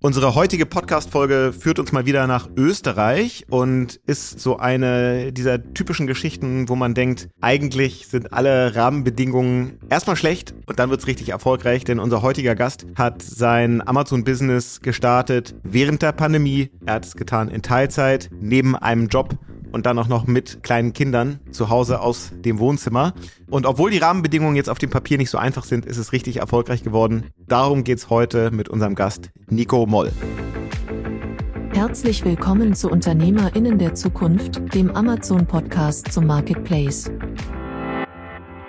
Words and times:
Unsere 0.00 0.34
heutige 0.34 0.64
Podcast-Folge 0.64 1.52
führt 1.52 1.78
uns 1.78 1.92
mal 1.92 2.06
wieder 2.06 2.26
nach 2.26 2.48
Österreich 2.56 3.44
und 3.50 4.00
ist 4.06 4.40
so 4.40 4.56
eine 4.56 5.32
dieser 5.32 5.62
typischen 5.74 6.06
Geschichten, 6.06 6.68
wo 6.68 6.76
man 6.76 6.94
denkt, 6.94 7.28
eigentlich 7.40 8.06
sind 8.06 8.32
alle 8.32 8.74
Rahmenbedingungen 8.74 9.78
erstmal 9.90 10.16
schlecht 10.16 10.54
und 10.66 10.78
dann 10.78 10.90
wird's 10.90 11.06
richtig 11.06 11.28
erfolgreich, 11.28 11.84
denn 11.84 11.98
unser 11.98 12.22
heutiger 12.22 12.54
Gast 12.54 12.86
hat 12.96 13.20
sein 13.22 13.86
Amazon-Business 13.86 14.80
gestartet 14.80 15.54
während 15.62 16.02
der 16.02 16.12
Pandemie. 16.12 16.70
Er 16.86 16.94
hat 16.94 17.04
es 17.04 17.14
getan 17.14 17.48
in 17.48 17.62
Teilzeit, 17.62 18.30
neben 18.40 18.76
einem 18.76 19.08
Job 19.08 19.36
und 19.72 19.86
dann 19.86 19.98
auch 19.98 20.08
noch 20.08 20.26
mit 20.26 20.62
kleinen 20.62 20.92
Kindern 20.92 21.40
zu 21.50 21.68
Hause 21.68 22.00
aus 22.00 22.32
dem 22.34 22.58
Wohnzimmer. 22.58 23.14
Und 23.48 23.66
obwohl 23.66 23.90
die 23.90 23.98
Rahmenbedingungen 23.98 24.56
jetzt 24.56 24.70
auf 24.70 24.78
dem 24.78 24.90
Papier 24.90 25.18
nicht 25.18 25.30
so 25.30 25.38
einfach 25.38 25.64
sind, 25.64 25.86
ist 25.86 25.96
es 25.96 26.12
richtig 26.12 26.38
erfolgreich 26.38 26.82
geworden. 26.82 27.24
Darum 27.48 27.84
geht's 27.84 28.10
heute 28.10 28.50
mit 28.50 28.68
unserem 28.68 28.94
Gast 28.94 29.30
Nico 29.48 29.86
Moll. 29.86 30.12
Herzlich 31.72 32.24
willkommen 32.24 32.74
zu 32.74 32.90
Unternehmerinnen 32.90 33.78
der 33.78 33.94
Zukunft, 33.94 34.74
dem 34.74 34.90
Amazon 34.94 35.46
Podcast 35.46 36.12
zum 36.12 36.26
Marketplace. 36.26 37.10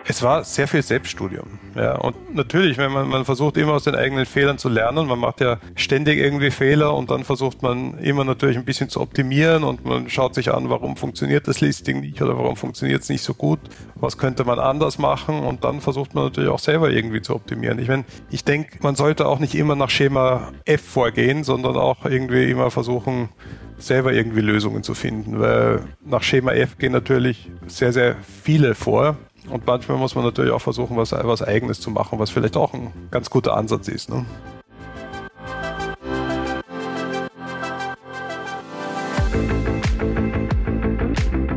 Es 0.05 0.23
war 0.23 0.43
sehr 0.43 0.67
viel 0.67 0.81
Selbststudium. 0.81 1.59
Ja, 1.75 1.95
und 1.95 2.33
natürlich, 2.33 2.77
wenn 2.77 2.91
man, 2.91 3.07
man 3.07 3.23
versucht 3.23 3.55
immer 3.57 3.73
aus 3.73 3.83
den 3.83 3.95
eigenen 3.95 4.25
Fehlern 4.25 4.57
zu 4.57 4.67
lernen, 4.67 5.07
man 5.07 5.19
macht 5.19 5.41
ja 5.41 5.59
ständig 5.75 6.17
irgendwie 6.17 6.49
Fehler 6.49 6.95
und 6.95 7.11
dann 7.11 7.23
versucht 7.23 7.61
man 7.61 7.97
immer 7.99 8.23
natürlich 8.23 8.57
ein 8.57 8.65
bisschen 8.65 8.89
zu 8.89 8.99
optimieren 8.99 9.63
und 9.63 9.85
man 9.85 10.09
schaut 10.09 10.33
sich 10.33 10.53
an, 10.53 10.69
warum 10.69 10.97
funktioniert 10.97 11.47
das 11.47 11.61
Listing 11.61 12.01
nicht 12.01 12.21
oder 12.21 12.35
warum 12.35 12.55
funktioniert 12.55 13.03
es 13.03 13.09
nicht 13.09 13.21
so 13.21 13.33
gut, 13.33 13.59
was 13.95 14.17
könnte 14.17 14.43
man 14.43 14.59
anders 14.59 14.97
machen 14.97 15.39
und 15.39 15.63
dann 15.63 15.81
versucht 15.81 16.15
man 16.15 16.25
natürlich 16.25 16.49
auch 16.49 16.59
selber 16.59 16.89
irgendwie 16.89 17.21
zu 17.21 17.35
optimieren. 17.35 17.77
Ich 17.79 17.87
meine, 17.87 18.05
ich 18.31 18.43
denke, 18.43 18.79
man 18.81 18.95
sollte 18.95 19.27
auch 19.27 19.39
nicht 19.39 19.53
immer 19.53 19.75
nach 19.75 19.91
Schema 19.91 20.51
F 20.65 20.81
vorgehen, 20.81 21.43
sondern 21.43 21.77
auch 21.77 22.05
irgendwie 22.05 22.49
immer 22.49 22.71
versuchen, 22.71 23.29
selber 23.77 24.13
irgendwie 24.13 24.41
Lösungen 24.41 24.83
zu 24.83 24.93
finden, 24.93 25.39
weil 25.39 25.81
nach 26.05 26.23
Schema 26.23 26.54
F 26.54 26.77
gehen 26.77 26.91
natürlich 26.91 27.49
sehr, 27.67 27.93
sehr 27.93 28.15
viele 28.43 28.76
vor 28.76 29.17
und 29.49 29.65
manchmal 29.65 29.97
muss 29.97 30.15
man 30.15 30.23
natürlich 30.23 30.51
auch 30.51 30.61
versuchen, 30.61 30.97
was, 30.97 31.11
was 31.11 31.41
Eigenes 31.41 31.79
zu 31.79 31.91
machen, 31.91 32.20
was 32.20 32.29
vielleicht 32.29 32.57
auch 32.57 32.73
ein 32.73 32.91
ganz 33.11 33.29
guter 33.29 33.55
Ansatz 33.57 33.87
ist. 33.87 34.09
Ne? 34.09 34.25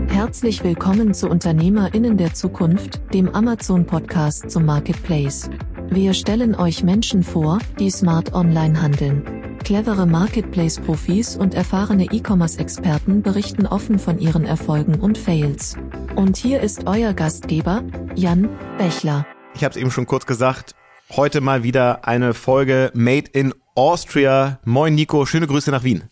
Herzlich 0.09 0.65
willkommen 0.65 1.15
zu 1.15 1.29
Unternehmerinnen 1.29 2.17
der 2.17 2.35
Zukunft, 2.35 3.01
dem 3.15 3.29
Amazon-Podcast 3.29 4.51
zum 4.51 4.65
Marketplace. 4.65 5.49
Wir 5.91 6.13
stellen 6.13 6.55
euch 6.55 6.83
Menschen 6.83 7.23
vor, 7.23 7.59
die 7.79 7.91
smart 7.91 8.35
online 8.35 8.81
handeln. 8.83 9.23
Clevere 9.63 10.07
Marketplace-Profis 10.07 11.37
und 11.37 11.55
erfahrene 11.55 12.05
E-Commerce-Experten 12.07 13.23
berichten 13.23 13.67
offen 13.67 13.99
von 13.99 14.19
ihren 14.19 14.45
Erfolgen 14.45 14.97
und 14.97 15.17
Fails. 15.17 15.77
Und 16.17 16.37
hier 16.37 16.61
ist 16.61 16.87
euer 16.87 17.13
Gastgeber, 17.13 17.83
Jan 18.15 18.49
Bechler. 18.79 19.27
Ich 19.55 19.65
habe 19.65 19.73
es 19.73 19.77
eben 19.77 19.91
schon 19.91 20.07
kurz 20.07 20.27
gesagt, 20.27 20.77
heute 21.11 21.41
mal 21.41 21.65
wieder 21.65 22.07
eine 22.07 22.35
Folge 22.35 22.93
Made 22.95 23.29
in 23.33 23.53
Austria. 23.75 24.61
Moin 24.65 24.95
Nico, 24.95 25.27
schöne 25.27 25.49
Grüße 25.49 25.73
nach 25.73 25.83
Wien. 25.83 26.05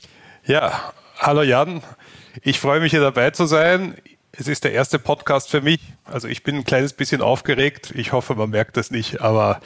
Ja, 0.44 0.92
hallo 1.18 1.42
Jan. 1.42 1.82
Ich 2.42 2.58
freue 2.58 2.80
mich 2.80 2.90
hier 2.90 3.00
dabei 3.00 3.30
zu 3.30 3.46
sein. 3.46 3.94
Es 4.32 4.48
ist 4.48 4.64
der 4.64 4.72
erste 4.72 4.98
Podcast 4.98 5.50
für 5.50 5.60
mich. 5.60 5.80
Also 6.04 6.26
ich 6.26 6.42
bin 6.42 6.56
ein 6.56 6.64
kleines 6.64 6.94
bisschen 6.94 7.22
aufgeregt. 7.22 7.92
Ich 7.94 8.12
hoffe, 8.12 8.34
man 8.34 8.50
merkt 8.50 8.76
das 8.76 8.90
nicht, 8.90 9.20
aber 9.20 9.60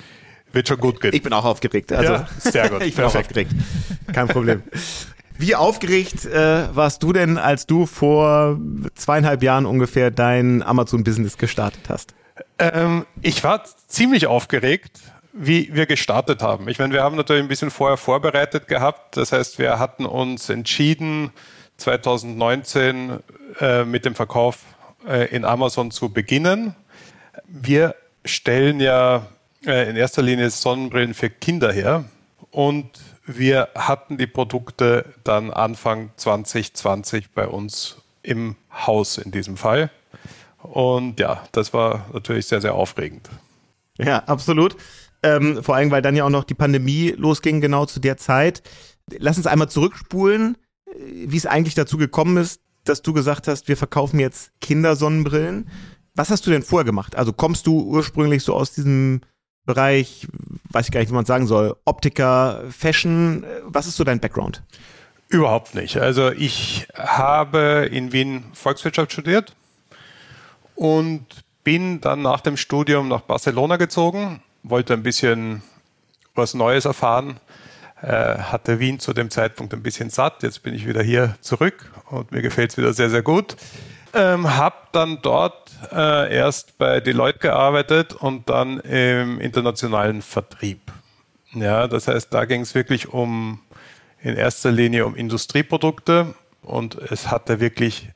wird 0.53 0.69
schon 0.69 0.79
gut 0.79 1.01
gehen. 1.01 1.15
Ich 1.15 1.23
bin 1.23 1.33
auch 1.33 1.45
aufgeregt. 1.47 1.93
Also, 1.93 2.13
ja, 2.13 2.29
sehr 2.39 2.69
gut. 2.69 2.83
ich 2.85 2.95
bin 2.95 3.05
auch 3.07 3.15
aufgeregt. 3.15 3.53
Kein 4.13 4.29
Problem. 4.29 4.63
Wie 5.39 5.55
aufgeregt 5.55 6.25
äh, 6.25 6.75
warst 6.75 7.03
du 7.03 7.13
denn, 7.13 7.39
als 7.39 7.67
du 7.67 7.87
vor 7.87 8.59
zweieinhalb 8.95 9.43
Jahren 9.43 9.67
ungefähr 9.67 10.11
dein 10.11 10.63
Amazon-Business 10.63 11.39
gestartet 11.39 11.89
hast? 11.89 12.15
Ähm, 12.59 13.07
ich 13.23 13.45
war 13.45 13.65
ziemlich 13.87 14.27
aufgeregt, 14.27 15.01
wie 15.33 15.75
wir 15.75 15.87
gestartet 15.87 16.43
haben. 16.43 16.69
Ich 16.69 16.79
meine, 16.79 16.95
wir 16.95 17.03
haben 17.03 17.17
natürlich 17.17 17.43
ein 17.43 17.49
bisschen 17.49 17.71
vorher 17.71 17.99
vorbereitet 17.99 18.69
gehabt. 18.69 19.17
Das 19.17 19.33
heißt, 19.33 19.59
wir 19.59 19.79
hatten 19.79 20.07
uns 20.07 20.49
entschieden, 20.49 21.31
2019 21.77 23.19
äh, 23.61 23.85
mit 23.85 24.05
dem 24.07 24.15
Verkauf 24.15 24.61
äh, 25.07 25.29
in 25.35 25.45
Amazon 25.45 25.91
zu 25.91 26.09
beginnen. 26.09 26.75
Wir 27.47 27.95
stellen 28.25 28.81
ja 28.81 29.27
äh, 29.67 29.91
in 29.91 29.97
erster 29.97 30.23
Linie 30.23 30.49
Sonnenbrillen 30.49 31.13
für 31.13 31.29
Kinder 31.29 31.73
her. 31.73 32.05
Und 32.51 32.91
wir 33.27 33.69
hatten 33.75 34.17
die 34.19 34.27
Produkte 34.27 35.13
dann 35.25 35.51
Anfang 35.51 36.11
2020 36.17 37.33
bei 37.33 37.47
uns 37.47 37.97
im 38.23 38.57
Haus 38.73 39.19
in 39.19 39.31
diesem 39.33 39.57
Fall. 39.57 39.91
Und 40.63 41.21
ja, 41.21 41.45
das 41.53 41.75
war 41.75 42.07
natürlich 42.13 42.47
sehr, 42.47 42.61
sehr 42.61 42.75
aufregend. 42.75 43.29
Ja, 43.99 44.19
absolut. 44.25 44.77
Ähm, 45.23 45.63
vor 45.63 45.75
allem, 45.75 45.91
weil 45.91 46.03
dann 46.03 46.17
ja 46.17 46.25
auch 46.25 46.31
noch 46.31 46.45
die 46.45 46.55
Pandemie 46.55 47.15
losging, 47.17 47.61
genau 47.61 47.87
zu 47.87 48.01
der 48.01 48.17
Zeit. 48.17 48.63
Lass 49.19 49.37
uns 49.37 49.47
einmal 49.47 49.69
zurückspulen, 49.69 50.57
äh, 50.87 50.93
wie 51.27 51.37
es 51.37 51.47
eigentlich 51.47 51.75
dazu 51.75 51.97
gekommen 51.97 52.37
ist, 52.37 52.61
dass 52.85 53.03
du 53.03 53.13
gesagt 53.13 53.49
hast, 53.49 53.69
wir 53.69 53.77
verkaufen 53.77 54.21
jetzt 54.21 54.53
Kindersonnenbrillen. 54.61 55.69
Was 56.15 56.31
hast 56.31 56.47
du 56.47 56.51
denn 56.51 56.63
vorher 56.63 56.85
gemacht? 56.85 57.17
Also 57.17 57.33
kommst 57.33 57.67
du 57.67 57.81
ursprünglich 57.83 58.43
so 58.43 58.55
aus 58.55 58.73
diesem 58.73 59.21
Bereich, 59.67 60.27
weiß 60.71 60.87
ich 60.87 60.93
gar 60.93 61.01
nicht, 61.01 61.11
wie 61.11 61.15
man 61.15 61.27
sagen 61.27 61.47
soll, 61.47 61.77
Optiker, 61.85 62.63
Fashion. 62.71 63.45
Was 63.65 63.87
ist 63.87 63.97
so 63.97 64.05
dein 64.05 64.21
Background? 64.21 64.63
Überhaupt 65.29 65.75
nicht. 65.75 65.97
Also 65.99 66.31
ich 66.31 66.87
habe 66.95 67.89
in 67.91 68.13
Wien 68.13 68.45
Volkswirtschaft 68.53 69.13
studiert 69.13 69.57
und 70.77 71.27
bin 71.65 72.01
dann 72.01 72.23
nach 72.23 72.41
dem 72.41 72.57
Studium 72.57 73.09
nach 73.09 73.23
Barcelona 73.23 73.77
gezogen, 73.77 74.41
wollte 74.63 74.95
ein 74.95 75.03
bisschen 75.03 75.63
was 76.37 76.55
Neues 76.55 76.85
erfahren, 76.85 77.41
äh, 78.03 78.39
hatte 78.39 78.79
Wien 78.79 79.01
zu 79.01 79.13
dem 79.13 79.31
Zeitpunkt 79.31 79.75
ein 79.75 79.83
bisschen 79.83 80.11
satt. 80.11 80.45
Jetzt 80.45 80.63
bin 80.63 80.75
ich 80.75 80.87
wieder 80.87 81.03
hier 81.03 81.37
zurück 81.41 81.91
und 82.11 82.31
mir 82.31 82.43
gefällt 82.43 82.71
es 82.71 82.77
wieder 82.77 82.93
sehr, 82.93 83.11
sehr 83.11 83.23
gut. 83.23 83.57
Ähm, 84.15 84.57
habe 84.57 84.77
dann 84.93 85.19
dort 85.23 85.71
äh, 85.93 86.35
erst 86.35 86.79
bei 86.79 87.01
Deloitte 87.01 87.39
gearbeitet 87.39 88.15
und 88.15 88.49
dann 88.49 88.81
im 88.81 89.41
internationalen 89.41 90.23
Vertrieb. 90.23 90.93
Ja, 91.53 91.87
das 91.87 92.09
heißt, 92.09 92.33
da 92.33 92.45
ging 92.45 92.63
es 92.63 92.75
wirklich 92.75 93.09
um 93.13 93.61
in 94.23 94.37
erster 94.37 94.73
Linie 94.73 95.07
um 95.07 95.15
Industrieprodukte 95.15 96.35
und 96.63 96.97
es 96.97 97.31
hatte 97.31 97.61
wirklich 97.61 98.09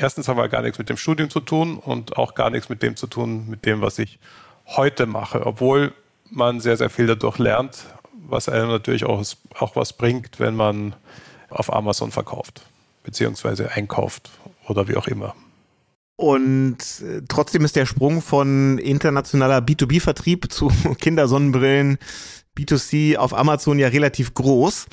erstens 0.00 0.28
haben 0.28 0.38
wir 0.38 0.48
gar 0.48 0.62
nichts 0.62 0.78
mit 0.78 0.88
dem 0.88 0.96
Studium 0.96 1.30
zu 1.30 1.40
tun 1.40 1.78
und 1.78 2.16
auch 2.16 2.34
gar 2.34 2.50
nichts 2.50 2.68
mit 2.68 2.82
dem 2.82 2.96
zu 2.96 3.06
tun, 3.06 3.48
mit 3.48 3.64
dem, 3.66 3.80
was 3.80 3.98
ich 3.98 4.18
heute 4.66 5.06
mache, 5.06 5.46
obwohl 5.46 5.92
man 6.30 6.60
sehr, 6.60 6.76
sehr 6.76 6.90
viel 6.90 7.06
dadurch 7.06 7.38
lernt, 7.38 7.84
was 8.12 8.48
einem 8.48 8.68
natürlich 8.68 9.04
auch, 9.04 9.22
auch 9.58 9.76
was 9.76 9.92
bringt, 9.92 10.38
wenn 10.38 10.54
man 10.54 10.94
auf 11.48 11.72
Amazon 11.72 12.12
verkauft, 12.12 12.62
beziehungsweise 13.02 13.72
einkauft 13.72 14.30
oder 14.70 14.88
wie 14.88 14.96
auch 14.96 15.08
immer. 15.08 15.34
Und 16.16 16.78
äh, 17.00 17.22
trotzdem 17.28 17.64
ist 17.64 17.76
der 17.76 17.86
Sprung 17.86 18.20
von 18.20 18.78
internationaler 18.78 19.58
B2B-Vertrieb 19.58 20.52
zu 20.52 20.70
Kindersonnenbrillen 21.00 21.98
B2C 22.58 23.16
auf 23.16 23.32
Amazon 23.32 23.78
ja 23.78 23.88
relativ 23.88 24.34
groß. 24.34 24.86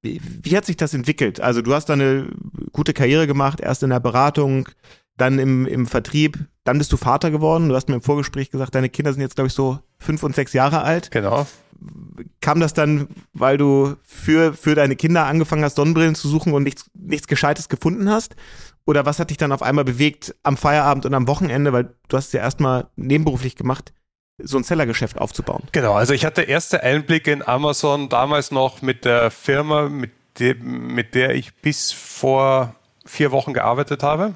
Wie, 0.00 0.20
wie 0.42 0.56
hat 0.56 0.64
sich 0.64 0.76
das 0.76 0.94
entwickelt? 0.94 1.40
Also 1.40 1.62
du 1.62 1.74
hast 1.74 1.86
da 1.86 1.92
eine 1.92 2.28
gute 2.72 2.94
Karriere 2.94 3.26
gemacht, 3.26 3.60
erst 3.60 3.82
in 3.82 3.90
der 3.90 4.00
Beratung, 4.00 4.68
dann 5.16 5.38
im, 5.38 5.66
im 5.66 5.86
Vertrieb, 5.86 6.38
dann 6.64 6.78
bist 6.78 6.92
du 6.92 6.96
Vater 6.96 7.30
geworden. 7.30 7.68
Du 7.68 7.74
hast 7.74 7.88
mir 7.88 7.96
im 7.96 8.02
Vorgespräch 8.02 8.50
gesagt, 8.50 8.74
deine 8.74 8.88
Kinder 8.88 9.12
sind 9.12 9.20
jetzt, 9.20 9.34
glaube 9.34 9.48
ich, 9.48 9.54
so 9.54 9.78
fünf 9.98 10.22
und 10.22 10.34
sechs 10.34 10.52
Jahre 10.54 10.82
alt. 10.82 11.10
Genau. 11.10 11.46
Kam 12.40 12.60
das 12.60 12.72
dann, 12.74 13.08
weil 13.32 13.58
du 13.58 13.96
für, 14.04 14.54
für 14.54 14.74
deine 14.74 14.96
Kinder 14.96 15.26
angefangen 15.26 15.64
hast, 15.64 15.76
Sonnenbrillen 15.76 16.14
zu 16.14 16.28
suchen 16.28 16.54
und 16.54 16.62
nichts, 16.62 16.86
nichts 16.94 17.26
Gescheites 17.26 17.68
gefunden 17.68 18.08
hast? 18.08 18.36
Oder 18.84 19.06
was 19.06 19.18
hat 19.18 19.30
dich 19.30 19.36
dann 19.36 19.52
auf 19.52 19.62
einmal 19.62 19.84
bewegt 19.84 20.34
am 20.42 20.56
Feierabend 20.56 21.06
und 21.06 21.14
am 21.14 21.28
Wochenende, 21.28 21.72
weil 21.72 21.94
du 22.08 22.16
hast 22.16 22.26
es 22.28 22.32
ja 22.32 22.40
erstmal 22.40 22.88
nebenberuflich 22.96 23.56
gemacht, 23.56 23.92
so 24.38 24.56
ein 24.56 24.64
Sellergeschäft 24.64 25.18
aufzubauen? 25.18 25.62
Genau, 25.72 25.94
also 25.94 26.12
ich 26.14 26.24
hatte 26.24 26.42
erste 26.42 26.82
Einblicke 26.82 27.32
in 27.32 27.46
Amazon 27.46 28.08
damals 28.08 28.50
noch 28.50 28.82
mit 28.82 29.04
der 29.04 29.30
Firma, 29.30 29.88
mit, 29.88 30.10
dem, 30.40 30.94
mit 30.94 31.14
der 31.14 31.34
ich 31.34 31.54
bis 31.56 31.92
vor 31.92 32.74
vier 33.04 33.30
Wochen 33.30 33.52
gearbeitet 33.52 34.02
habe. 34.02 34.34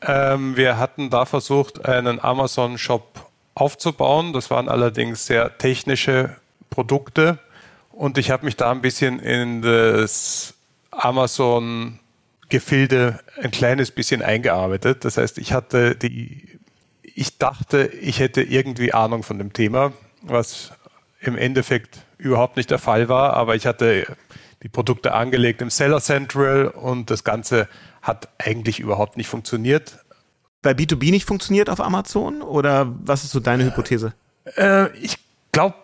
Ähm, 0.00 0.56
wir 0.56 0.78
hatten 0.78 1.10
da 1.10 1.24
versucht, 1.24 1.84
einen 1.84 2.18
Amazon-Shop 2.18 3.30
aufzubauen. 3.54 4.32
Das 4.32 4.50
waren 4.50 4.68
allerdings 4.68 5.26
sehr 5.26 5.58
technische 5.58 6.36
Produkte 6.70 7.38
und 7.90 8.16
ich 8.18 8.30
habe 8.30 8.46
mich 8.46 8.56
da 8.56 8.70
ein 8.70 8.80
bisschen 8.80 9.18
in 9.18 9.62
das 9.62 10.54
Amazon 10.90 11.98
Gefilde 12.52 13.18
ein 13.42 13.50
kleines 13.50 13.90
bisschen 13.90 14.20
eingearbeitet. 14.20 15.06
Das 15.06 15.16
heißt, 15.16 15.38
ich 15.38 15.54
hatte 15.54 15.96
die, 15.96 16.60
ich 17.02 17.38
dachte, 17.38 17.86
ich 17.86 18.20
hätte 18.20 18.42
irgendwie 18.42 18.92
Ahnung 18.92 19.22
von 19.22 19.38
dem 19.38 19.54
Thema, 19.54 19.94
was 20.20 20.72
im 21.20 21.38
Endeffekt 21.38 22.04
überhaupt 22.18 22.58
nicht 22.58 22.70
der 22.70 22.78
Fall 22.78 23.08
war, 23.08 23.32
aber 23.32 23.56
ich 23.56 23.66
hatte 23.66 24.06
die 24.62 24.68
Produkte 24.68 25.14
angelegt 25.14 25.62
im 25.62 25.70
Seller 25.70 26.02
Central 26.02 26.68
und 26.68 27.10
das 27.10 27.24
Ganze 27.24 27.68
hat 28.02 28.28
eigentlich 28.38 28.80
überhaupt 28.80 29.16
nicht 29.16 29.28
funktioniert. 29.28 30.04
Weil 30.62 30.74
B2B 30.74 31.10
nicht 31.10 31.26
funktioniert 31.26 31.70
auf 31.70 31.80
Amazon 31.80 32.42
oder 32.42 32.94
was 33.02 33.24
ist 33.24 33.30
so 33.30 33.40
deine 33.40 33.64
Hypothese? 33.64 34.12
Äh, 34.56 34.94
ich 34.98 35.16
glaube, 35.52 35.76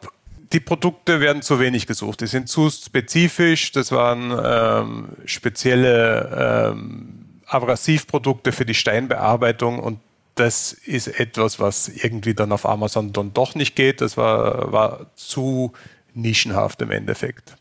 die 0.53 0.61
Produkte 0.61 1.21
werden 1.21 1.43
zu 1.43 1.61
wenig 1.61 1.87
gesucht. 1.87 2.21
Die 2.21 2.27
sind 2.27 2.49
zu 2.49 2.71
spezifisch. 2.71 3.73
Das 3.73 3.93
waren 3.93 4.33
ähm, 4.43 5.09
spezielle 5.27 6.73
ähm, 6.73 7.41
Abrasivprodukte 7.47 8.53
für 8.53 8.65
die 8.65 8.75
Steinbearbeitung 8.75 9.79
und 9.79 10.00
das 10.35 10.73
ist 10.73 11.09
etwas, 11.09 11.59
was 11.59 11.89
irgendwie 11.89 12.35
dann 12.35 12.53
auf 12.53 12.65
Amazon 12.65 13.12
dann 13.12 13.33
doch 13.35 13.55
nicht 13.55 13.75
geht. 13.75 14.00
Das 14.00 14.17
war, 14.17 14.73
war 14.73 15.06
zu 15.17 15.73
nischenhaft 16.15 16.81
im 16.83 16.91
Endeffekt. 16.93 17.56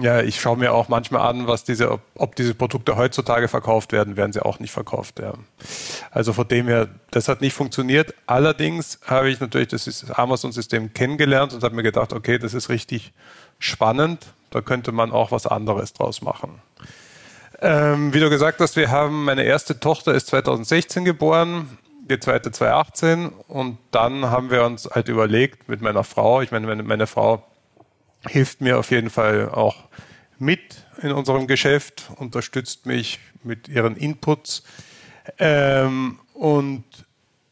Ja, 0.00 0.22
ich 0.22 0.40
schaue 0.40 0.56
mir 0.56 0.72
auch 0.72 0.88
manchmal 0.88 1.28
an, 1.28 1.46
was 1.46 1.64
diese, 1.64 1.98
ob, 2.14 2.36
diese 2.36 2.54
Produkte 2.54 2.96
heutzutage 2.96 3.48
verkauft 3.48 3.92
werden, 3.92 4.16
werden 4.16 4.32
sie 4.32 4.44
auch 4.44 4.58
nicht 4.58 4.70
verkauft. 4.70 5.18
Ja. 5.18 5.34
Also 6.10 6.32
von 6.32 6.46
dem 6.48 6.68
her, 6.68 6.88
das 7.10 7.28
hat 7.28 7.40
nicht 7.40 7.52
funktioniert. 7.52 8.14
Allerdings 8.26 9.00
habe 9.06 9.28
ich 9.28 9.40
natürlich 9.40 9.68
das 9.68 10.10
Amazon-System 10.10 10.94
kennengelernt 10.94 11.52
und 11.52 11.62
habe 11.62 11.74
mir 11.74 11.82
gedacht, 11.82 12.12
okay, 12.12 12.38
das 12.38 12.54
ist 12.54 12.68
richtig 12.68 13.12
spannend. 13.58 14.26
Da 14.50 14.60
könnte 14.60 14.92
man 14.92 15.10
auch 15.10 15.32
was 15.32 15.46
anderes 15.46 15.92
draus 15.92 16.22
machen. 16.22 16.60
Ähm, 17.60 18.12
wie 18.12 18.20
du 18.20 18.30
gesagt 18.30 18.60
hast, 18.60 18.76
wir 18.76 18.90
haben, 18.90 19.24
meine 19.24 19.44
erste 19.44 19.78
Tochter 19.78 20.14
ist 20.14 20.28
2016 20.28 21.04
geboren, 21.04 21.78
die 22.08 22.18
zweite 22.18 22.50
2018 22.50 23.28
und 23.48 23.78
dann 23.92 24.30
haben 24.30 24.50
wir 24.50 24.64
uns 24.64 24.88
halt 24.90 25.08
überlegt 25.08 25.68
mit 25.68 25.80
meiner 25.80 26.02
Frau, 26.02 26.42
ich 26.42 26.50
meine, 26.50 26.66
meine, 26.66 26.82
meine 26.82 27.06
Frau 27.06 27.44
hilft 28.26 28.60
mir 28.60 28.78
auf 28.78 28.90
jeden 28.90 29.10
Fall 29.10 29.48
auch 29.50 29.88
mit 30.38 30.84
in 31.00 31.12
unserem 31.12 31.46
Geschäft, 31.46 32.10
unterstützt 32.16 32.86
mich 32.86 33.20
mit 33.42 33.68
ihren 33.68 33.96
Inputs. 33.96 34.62
Ähm, 35.38 36.18
und 36.34 36.84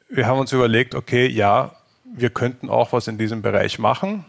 wir 0.09 0.27
haben 0.27 0.39
uns 0.39 0.53
überlegt, 0.53 0.95
okay, 0.95 1.27
ja, 1.27 1.77
wir 2.13 2.31
könnten 2.31 2.69
auch 2.69 2.93
was 2.93 3.07
in 3.07 3.19
diesem 3.19 3.43
Bereich 3.43 3.79
machen 3.79 4.25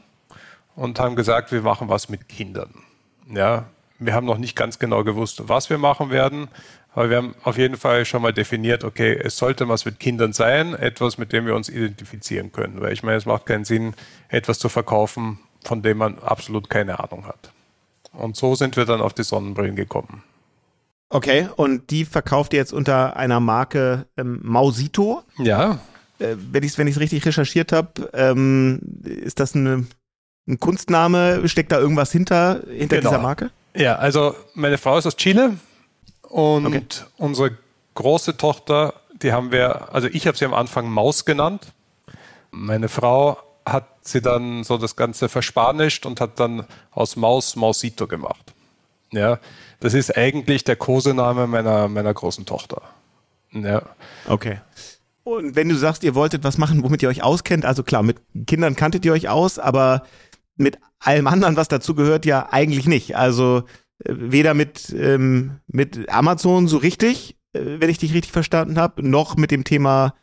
und 0.75 0.99
haben 0.99 1.15
gesagt, 1.15 1.51
wir 1.51 1.61
machen 1.61 1.89
was 1.89 2.09
mit 2.09 2.29
Kindern. 2.29 2.73
Ja, 3.33 3.65
wir 3.97 4.13
haben 4.13 4.25
noch 4.25 4.37
nicht 4.37 4.55
ganz 4.55 4.79
genau 4.79 5.03
gewusst, 5.03 5.47
was 5.47 5.69
wir 5.69 5.77
machen 5.77 6.09
werden, 6.09 6.47
aber 6.93 7.09
wir 7.09 7.17
haben 7.17 7.35
auf 7.43 7.57
jeden 7.57 7.77
Fall 7.77 8.05
schon 8.05 8.21
mal 8.21 8.33
definiert, 8.33 8.83
okay, 8.83 9.13
es 9.13 9.37
sollte 9.37 9.67
was 9.69 9.85
mit 9.85 9.99
Kindern 9.99 10.33
sein, 10.33 10.73
etwas, 10.73 11.17
mit 11.17 11.31
dem 11.31 11.45
wir 11.45 11.55
uns 11.55 11.69
identifizieren 11.69 12.51
können. 12.51 12.81
Weil 12.81 12.93
ich 12.93 13.03
meine, 13.03 13.17
es 13.17 13.25
macht 13.25 13.45
keinen 13.45 13.63
Sinn, 13.63 13.95
etwas 14.27 14.59
zu 14.59 14.69
verkaufen, 14.69 15.39
von 15.63 15.81
dem 15.81 15.97
man 15.97 16.19
absolut 16.19 16.69
keine 16.69 16.99
Ahnung 16.99 17.25
hat. 17.25 17.51
Und 18.13 18.35
so 18.35 18.55
sind 18.55 18.75
wir 18.77 18.85
dann 18.85 19.01
auf 19.01 19.13
die 19.13 19.23
Sonnenbrillen 19.23 19.75
gekommen. 19.75 20.23
Okay, 21.09 21.49
und 21.57 21.89
die 21.91 22.05
verkauft 22.05 22.53
ihr 22.53 22.59
jetzt 22.59 22.73
unter 22.73 23.17
einer 23.17 23.39
Marke 23.39 24.05
ähm, 24.17 24.39
Mausito? 24.43 25.23
Ja. 25.37 25.79
Äh, 26.19 26.35
wenn 26.51 26.63
ich 26.63 26.71
es 26.71 26.77
wenn 26.77 26.87
richtig 26.87 27.25
recherchiert 27.25 27.73
habe, 27.73 28.09
ähm, 28.13 28.79
ist 29.03 29.39
das 29.39 29.55
eine, 29.55 29.85
ein 30.47 30.59
Kunstname? 30.59 31.47
Steckt 31.49 31.71
da 31.71 31.79
irgendwas 31.79 32.11
hinter, 32.11 32.61
hinter 32.69 32.97
genau. 32.97 33.09
dieser 33.09 33.21
Marke? 33.21 33.51
Ja, 33.75 33.95
also 33.95 34.35
meine 34.53 34.77
Frau 34.77 34.97
ist 34.97 35.05
aus 35.05 35.17
Chile 35.17 35.57
und 36.21 36.65
okay. 36.65 36.81
unsere 37.17 37.57
große 37.95 38.37
Tochter, 38.37 38.93
die 39.21 39.33
haben 39.33 39.51
wir, 39.51 39.93
also 39.93 40.07
ich 40.07 40.27
habe 40.27 40.37
sie 40.37 40.45
am 40.45 40.53
Anfang 40.53 40.89
Maus 40.89 41.25
genannt. 41.25 41.73
Meine 42.51 42.87
Frau 42.87 43.37
hat 43.65 43.87
sie 44.01 44.21
dann 44.21 44.63
so 44.63 44.77
das 44.77 44.95
Ganze 44.95 45.29
verspanischt 45.29 46.05
und 46.05 46.19
hat 46.19 46.39
dann 46.39 46.65
aus 46.91 47.15
Maus 47.15 47.55
Mausito 47.55 48.07
gemacht. 48.07 48.53
Ja, 49.11 49.39
das 49.79 49.93
ist 49.93 50.17
eigentlich 50.17 50.63
der 50.63 50.75
Kosename 50.75 51.47
meiner, 51.47 51.87
meiner 51.87 52.13
großen 52.13 52.45
Tochter. 52.45 52.81
Ja. 53.51 53.83
Okay. 54.27 54.59
Und 55.23 55.55
wenn 55.55 55.69
du 55.69 55.75
sagst, 55.75 56.03
ihr 56.03 56.15
wolltet 56.15 56.43
was 56.43 56.57
machen, 56.57 56.83
womit 56.83 57.03
ihr 57.03 57.09
euch 57.09 57.23
auskennt, 57.23 57.65
also 57.65 57.83
klar, 57.83 58.03
mit 58.03 58.17
Kindern 58.47 58.75
kanntet 58.75 59.05
ihr 59.05 59.13
euch 59.13 59.29
aus, 59.29 59.59
aber 59.59 60.03
mit 60.55 60.79
allem 60.99 61.27
anderen, 61.27 61.57
was 61.57 61.67
dazu 61.67 61.93
gehört, 61.95 62.25
ja 62.25 62.49
eigentlich 62.51 62.87
nicht. 62.87 63.15
Also 63.15 63.63
äh, 64.03 64.13
weder 64.15 64.53
mit, 64.53 64.93
ähm, 64.97 65.59
mit 65.67 66.09
Amazon 66.09 66.67
so 66.67 66.77
richtig, 66.77 67.37
äh, 67.53 67.59
wenn 67.79 67.89
ich 67.89 67.97
dich 67.97 68.13
richtig 68.13 68.31
verstanden 68.31 68.79
habe, 68.79 69.07
noch 69.07 69.35
mit 69.35 69.51
dem 69.51 69.63
Thema 69.63 70.15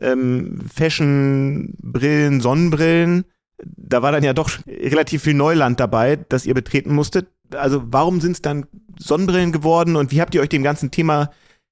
ähm, 0.00 0.60
Fashion, 0.72 1.74
Brillen, 1.82 2.40
Sonnenbrillen. 2.40 3.24
Da 3.58 4.02
war 4.02 4.12
dann 4.12 4.22
ja 4.22 4.32
doch 4.32 4.50
relativ 4.66 5.22
viel 5.22 5.34
Neuland 5.34 5.80
dabei, 5.80 6.16
das 6.16 6.46
ihr 6.46 6.54
betreten 6.54 6.94
musstet. 6.94 7.28
Also 7.54 7.82
warum 7.86 8.20
sind 8.20 8.32
es 8.32 8.42
dann 8.42 8.66
Sonnenbrillen 8.98 9.52
geworden 9.52 9.96
und 9.96 10.12
wie 10.12 10.20
habt 10.20 10.34
ihr 10.34 10.40
euch 10.40 10.48
dem 10.48 10.62
ganzen 10.62 10.90
Thema 10.90 11.30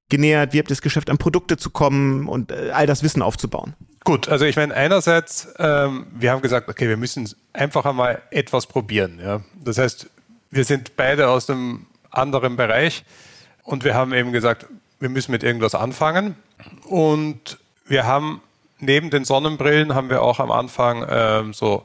genähert? 0.09 0.53
Wie 0.53 0.59
habt 0.59 0.71
ihr 0.71 0.75
es 0.75 0.83
geschafft, 0.83 1.11
an 1.11 1.19
Produkte 1.19 1.57
zu 1.57 1.71
kommen 1.71 2.29
und 2.29 2.51
äh, 2.51 2.71
all 2.73 2.87
das 2.87 3.03
Wissen 3.03 3.23
aufzubauen? 3.23 3.75
Gut, 4.05 4.29
also 4.29 4.45
ich 4.45 4.57
meine, 4.57 4.73
einerseits, 4.73 5.49
ähm, 5.59 6.07
wir 6.15 6.31
haben 6.31 6.41
gesagt, 6.41 6.69
okay, 6.69 6.89
wir 6.89 6.97
müssen 6.97 7.29
einfach 7.53 7.85
einmal 7.85 8.23
etwas 8.31 8.67
probieren. 8.67 9.19
Ja? 9.21 9.41
Das 9.63 9.79
heißt, 9.79 10.09
wir 10.51 10.65
sind 10.65 10.97
beide 10.97 11.29
aus 11.29 11.51
einem 11.51 11.87
anderen 12.11 12.57
Bereich 12.57 13.05
und 13.65 13.85
wir 13.85 13.95
haben 13.95 14.13
eben 14.15 14.33
gesagt, 14.33 14.67
wir 15.01 15.09
müssen 15.09 15.33
mit 15.33 15.43
irgendwas 15.43 15.75
anfangen. 15.75 16.37
Und 16.85 17.59
wir 17.87 18.07
haben 18.07 18.41
neben 18.79 19.11
den 19.11 19.25
Sonnenbrillen 19.25 19.95
haben 19.95 20.11
wir 20.11 20.23
auch 20.23 20.41
am 20.41 20.51
Anfang 20.51 21.07
ähm, 21.09 21.53
so 21.53 21.85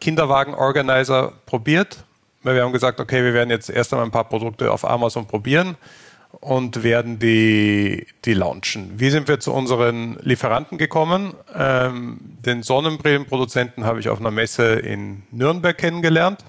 Kinderwagen-Organizer 0.00 1.32
probiert, 1.46 2.04
weil 2.42 2.56
wir 2.56 2.64
haben 2.64 2.72
gesagt, 2.72 3.00
okay, 3.00 3.22
wir 3.24 3.34
werden 3.34 3.50
jetzt 3.50 3.70
erst 3.70 3.92
einmal 3.92 4.06
ein 4.06 4.12
paar 4.12 4.28
Produkte 4.28 4.72
auf 4.72 4.84
Amazon 4.84 5.26
probieren 5.26 5.76
und 6.40 6.82
werden 6.82 7.18
die, 7.18 8.06
die 8.24 8.34
launchen. 8.34 8.98
Wie 8.98 9.10
sind 9.10 9.28
wir 9.28 9.40
zu 9.40 9.52
unseren 9.52 10.18
Lieferanten 10.20 10.78
gekommen? 10.78 11.34
Ähm, 11.54 12.18
den 12.20 12.62
Sonnenbrillenproduzenten 12.62 13.84
habe 13.84 14.00
ich 14.00 14.08
auf 14.08 14.20
einer 14.20 14.30
Messe 14.30 14.74
in 14.74 15.22
Nürnberg 15.30 15.78
kennengelernt 15.78 16.44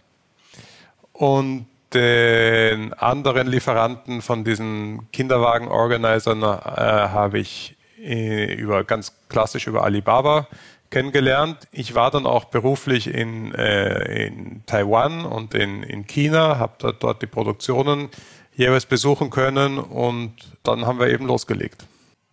und 1.13 1.67
den 1.93 2.93
anderen 2.93 3.47
Lieferanten 3.47 4.21
von 4.21 4.43
diesen 4.43 5.09
Kinderwagen-Organisern 5.11 6.41
äh, 6.41 6.45
habe 6.45 7.39
ich 7.39 7.74
über 8.05 8.83
ganz 8.83 9.13
klassisch 9.29 9.67
über 9.67 9.83
Alibaba 9.83 10.47
kennengelernt. 10.89 11.67
Ich 11.71 11.95
war 11.95 12.11
dann 12.11 12.25
auch 12.25 12.45
beruflich 12.45 13.07
in, 13.07 13.53
äh, 13.53 14.27
in 14.27 14.63
Taiwan 14.65 15.25
und 15.25 15.53
in, 15.53 15.83
in 15.83 16.07
China, 16.07 16.59
habe 16.59 16.95
dort, 16.99 17.21
die 17.21 17.27
Produktionen 17.27 18.09
jeweils 18.55 18.85
besuchen 18.85 19.29
können 19.29 19.77
und 19.77 20.33
dann 20.63 20.85
haben 20.85 20.99
wir 20.99 21.09
eben 21.09 21.25
losgelegt. 21.25 21.85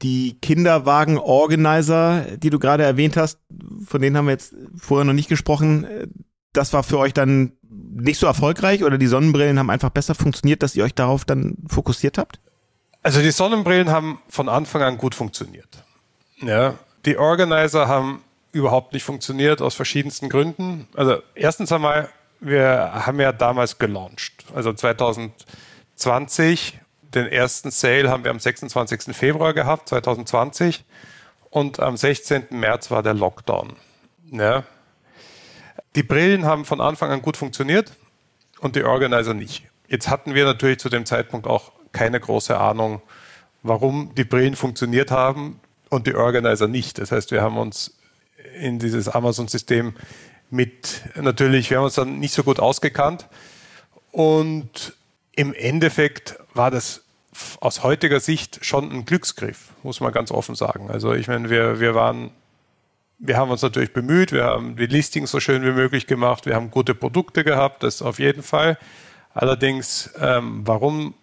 Die 0.02 0.37
Kinderwagen-Organizer, 0.41 2.37
die 2.37 2.50
du 2.50 2.59
gerade 2.59 2.85
erwähnt 2.85 3.17
hast, 3.17 3.38
von 3.85 4.00
denen 4.00 4.17
haben 4.17 4.26
wir 4.26 4.33
jetzt 4.33 4.55
vorher 4.76 5.05
noch 5.05 5.12
nicht 5.12 5.29
gesprochen. 5.29 5.87
Das 6.52 6.73
war 6.73 6.83
für 6.83 6.99
euch 6.99 7.14
dann 7.14 7.52
nicht 7.69 8.19
so 8.19 8.26
erfolgreich 8.26 8.85
oder 8.85 8.99
die 8.99 9.07
Sonnenbrillen 9.07 9.59
haben 9.59 9.71
einfach 9.71 9.91
besser 9.91 10.14
funktioniert, 10.14 10.62
dass 10.62 10.76
ihr 10.76 10.85
euch 10.85 10.95
darauf 10.95 11.25
dann 11.25 11.57
fokussiert 11.67 12.19
habt? 12.19 12.41
Also 13.03 13.21
die 13.21 13.31
Sonnenbrillen 13.31 13.91
haben 13.91 14.21
von 14.29 14.49
Anfang 14.49 14.83
an 14.83 14.99
gut 14.99 15.15
funktioniert. 15.15 15.69
Ja, 16.41 16.75
die 17.05 17.19
Organizer 17.19 17.89
haben 17.89 18.23
überhaupt 18.53 18.93
nicht 18.93 19.03
funktioniert 19.03 19.61
aus 19.61 19.75
verschiedensten 19.75 20.29
Gründen. 20.29 20.87
Also 20.95 21.21
erstens 21.35 21.73
einmal, 21.73 22.09
wir 22.41 23.07
haben 23.07 23.19
ja 23.19 23.33
damals 23.33 23.79
gelauncht. 23.79 24.45
Also 24.55 24.73
2020, 24.73 26.79
den 27.15 27.27
ersten 27.27 27.71
Sale 27.71 28.11
haben 28.11 28.25
wir 28.25 28.31
am 28.31 28.39
26. 28.39 29.17
Februar 29.17 29.55
gehabt, 29.55 29.89
2020. 29.89 30.85
Und 31.51 31.81
am 31.81 31.97
16. 31.97 32.47
März 32.51 32.91
war 32.91 33.03
der 33.03 33.15
Lockdown. 33.15 33.75
Ja. 34.31 34.65
Die 35.95 36.03
Brillen 36.03 36.47
haben 36.47 36.65
von 36.65 36.81
Anfang 36.81 37.11
an 37.11 37.21
gut 37.21 37.37
funktioniert 37.37 37.93
und 38.61 38.77
die 38.77 38.85
Organizer 38.85 39.35
nicht. 39.35 39.65
Jetzt 39.89 40.09
hatten 40.09 40.35
wir 40.35 40.47
natürlich 40.47 40.79
zu 40.79 40.89
dem 40.89 41.05
Zeitpunkt 41.05 41.47
auch 41.47 41.73
keine 41.93 42.21
große 42.21 42.59
Ahnung, 42.59 43.03
warum 43.63 44.15
die 44.17 44.25
Brillen 44.25 44.57
funktioniert 44.57 45.11
haben 45.11 45.61
und 45.89 46.07
die 46.07 46.15
Organizer 46.15 46.69
nicht. 46.69 46.99
Das 46.99 47.13
heißt, 47.13 47.31
wir 47.31 47.43
haben 47.43 47.59
uns 47.59 47.97
in 48.59 48.79
dieses 48.79 49.09
Amazon-System 49.09 49.95
mit, 50.51 51.03
natürlich, 51.15 51.71
wir 51.71 51.79
haben 51.79 51.85
uns 51.85 51.95
dann 51.95 52.19
nicht 52.19 52.35
so 52.35 52.43
gut 52.43 52.61
ausgekannt. 52.61 53.29
Und 54.11 54.97
im 55.35 55.55
Endeffekt 55.55 56.39
war 56.55 56.71
das 56.71 57.05
aus 57.61 57.83
heutiger 57.83 58.21
Sicht 58.21 58.65
schon 58.65 58.93
ein 58.93 59.05
Glücksgriff, 59.07 59.71
muss 59.83 60.01
man 60.01 60.13
ganz 60.13 60.31
offen 60.31 60.55
sagen. 60.55 60.91
Also 60.91 61.15
ich 61.15 61.29
meine, 61.29 61.49
wir, 61.49 61.81
wir 61.81 61.95
waren, 61.95 62.31
wir 63.19 63.39
haben 63.39 63.51
uns 63.51 63.63
natürlich 63.63 63.95
bemüht, 63.95 64.33
wir 64.33 64.45
haben 64.45 64.77
die 64.77 64.87
Listings 64.87 65.31
so 65.31 65.41
schön 65.41 65.65
wie 65.65 65.73
möglich 65.73 66.07
gemacht, 66.07 66.45
wir 66.45 66.55
haben 66.55 66.71
gute 66.71 66.95
Produkte 66.95 67.45
gehabt, 67.45 67.83
das 67.83 68.03
auf 68.03 68.19
jeden 68.19 68.43
Fall. 68.43 68.77
Allerdings, 69.33 70.13
ähm, 70.21 70.61
warum 70.67 71.15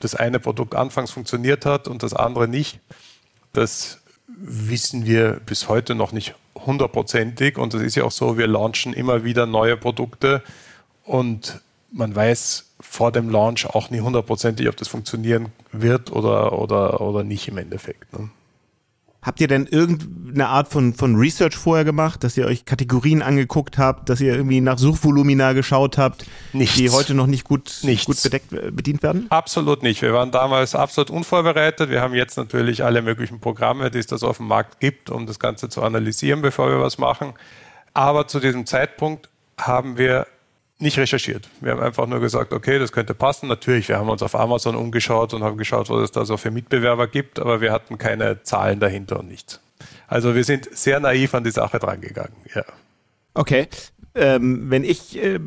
das 0.00 0.14
eine 0.14 0.40
Produkt 0.40 0.74
anfangs 0.74 1.10
funktioniert 1.10 1.64
hat 1.64 1.88
und 1.88 2.02
das 2.02 2.12
andere 2.12 2.48
nicht, 2.48 2.80
das 3.52 4.00
wissen 4.26 5.06
wir 5.06 5.40
bis 5.46 5.68
heute 5.68 5.94
noch 5.94 6.12
nicht 6.12 6.34
hundertprozentig. 6.54 7.58
Und 7.58 7.74
das 7.74 7.82
ist 7.82 7.94
ja 7.94 8.04
auch 8.04 8.10
so, 8.10 8.36
wir 8.36 8.46
launchen 8.46 8.92
immer 8.92 9.24
wieder 9.24 9.46
neue 9.46 9.76
Produkte 9.76 10.42
und 11.04 11.60
man 11.92 12.14
weiß 12.14 12.74
vor 12.80 13.12
dem 13.12 13.30
Launch 13.30 13.66
auch 13.66 13.90
nie 13.90 14.00
hundertprozentig, 14.00 14.68
ob 14.68 14.76
das 14.76 14.88
funktionieren 14.88 15.52
wird 15.72 16.12
oder, 16.12 16.58
oder, 16.58 17.00
oder 17.00 17.24
nicht 17.24 17.48
im 17.48 17.58
Endeffekt. 17.58 18.12
Ne? 18.12 18.30
Habt 19.26 19.40
ihr 19.40 19.48
denn 19.48 19.66
irgendeine 19.66 20.46
Art 20.46 20.68
von, 20.68 20.94
von 20.94 21.16
Research 21.16 21.56
vorher 21.56 21.84
gemacht, 21.84 22.22
dass 22.22 22.36
ihr 22.36 22.46
euch 22.46 22.64
Kategorien 22.64 23.22
angeguckt 23.22 23.76
habt, 23.76 24.08
dass 24.08 24.20
ihr 24.20 24.32
irgendwie 24.32 24.60
nach 24.60 24.78
Suchvolumina 24.78 25.52
geschaut 25.52 25.98
habt, 25.98 26.26
Nichts. 26.52 26.76
die 26.76 26.90
heute 26.90 27.12
noch 27.14 27.26
nicht 27.26 27.42
gut, 27.42 27.80
Nichts. 27.82 28.06
gut 28.06 28.22
bedeckt, 28.22 28.52
äh, 28.52 28.70
bedient 28.70 29.02
werden? 29.02 29.26
Absolut 29.30 29.82
nicht. 29.82 30.00
Wir 30.00 30.12
waren 30.14 30.30
damals 30.30 30.76
absolut 30.76 31.10
unvorbereitet. 31.10 31.90
Wir 31.90 32.02
haben 32.02 32.14
jetzt 32.14 32.36
natürlich 32.36 32.84
alle 32.84 33.02
möglichen 33.02 33.40
Programme, 33.40 33.90
die 33.90 33.98
es 33.98 34.06
das 34.06 34.22
auf 34.22 34.36
dem 34.36 34.46
Markt 34.46 34.78
gibt, 34.78 35.10
um 35.10 35.26
das 35.26 35.40
Ganze 35.40 35.68
zu 35.68 35.82
analysieren, 35.82 36.40
bevor 36.40 36.68
wir 36.68 36.80
was 36.80 36.98
machen. 36.98 37.34
Aber 37.94 38.28
zu 38.28 38.38
diesem 38.38 38.64
Zeitpunkt 38.64 39.28
haben 39.58 39.98
wir 39.98 40.28
nicht 40.78 40.98
recherchiert. 40.98 41.48
Wir 41.60 41.72
haben 41.72 41.80
einfach 41.80 42.06
nur 42.06 42.20
gesagt, 42.20 42.52
okay, 42.52 42.78
das 42.78 42.92
könnte 42.92 43.14
passen. 43.14 43.48
Natürlich, 43.48 43.88
wir 43.88 43.98
haben 43.98 44.10
uns 44.10 44.22
auf 44.22 44.34
Amazon 44.34 44.76
umgeschaut 44.76 45.32
und 45.32 45.42
haben 45.42 45.56
geschaut, 45.56 45.88
was 45.88 46.02
es 46.02 46.12
da 46.12 46.24
so 46.24 46.36
für 46.36 46.50
Mitbewerber 46.50 47.06
gibt, 47.06 47.40
aber 47.40 47.60
wir 47.60 47.72
hatten 47.72 47.96
keine 47.98 48.42
Zahlen 48.42 48.78
dahinter 48.78 49.20
und 49.20 49.28
nichts. 49.28 49.60
Also 50.06 50.34
wir 50.34 50.44
sind 50.44 50.68
sehr 50.72 51.00
naiv 51.00 51.34
an 51.34 51.44
die 51.44 51.50
Sache 51.50 51.78
drangegangen. 51.78 52.36
Ja. 52.54 52.64
Okay. 53.34 53.68
Ähm, 54.14 54.70
wenn 54.70 54.84
ich 54.84 55.22
äh, 55.22 55.38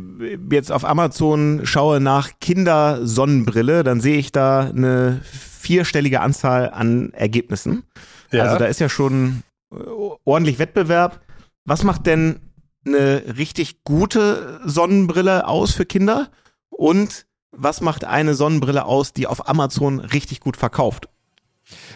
jetzt 0.52 0.72
auf 0.72 0.86
Amazon 0.86 1.62
schaue 1.64 2.00
nach 2.00 2.32
Kindersonnenbrille, 2.40 3.84
dann 3.84 4.00
sehe 4.00 4.18
ich 4.18 4.32
da 4.32 4.62
eine 4.70 5.22
vierstellige 5.24 6.22
Anzahl 6.22 6.70
an 6.70 7.12
Ergebnissen. 7.14 7.84
Ja. 8.32 8.44
Also 8.44 8.58
da 8.58 8.66
ist 8.66 8.80
ja 8.80 8.90
schon 8.90 9.44
äh, 9.72 9.78
ordentlich 10.24 10.60
Wettbewerb. 10.60 11.20
Was 11.66 11.84
macht 11.84 12.06
denn 12.06 12.40
eine 12.86 13.38
richtig 13.38 13.84
gute 13.84 14.60
Sonnenbrille 14.66 15.48
aus 15.48 15.74
für 15.74 15.86
Kinder? 15.86 16.30
Und 16.70 17.26
was 17.52 17.82
macht 17.82 18.06
eine 18.06 18.36
Sonnenbrille 18.36 18.86
aus, 18.86 19.14
die 19.14 19.28
auf 19.28 19.50
Amazon 19.50 20.00
richtig 20.00 20.40
gut 20.40 20.58
verkauft? 20.58 21.10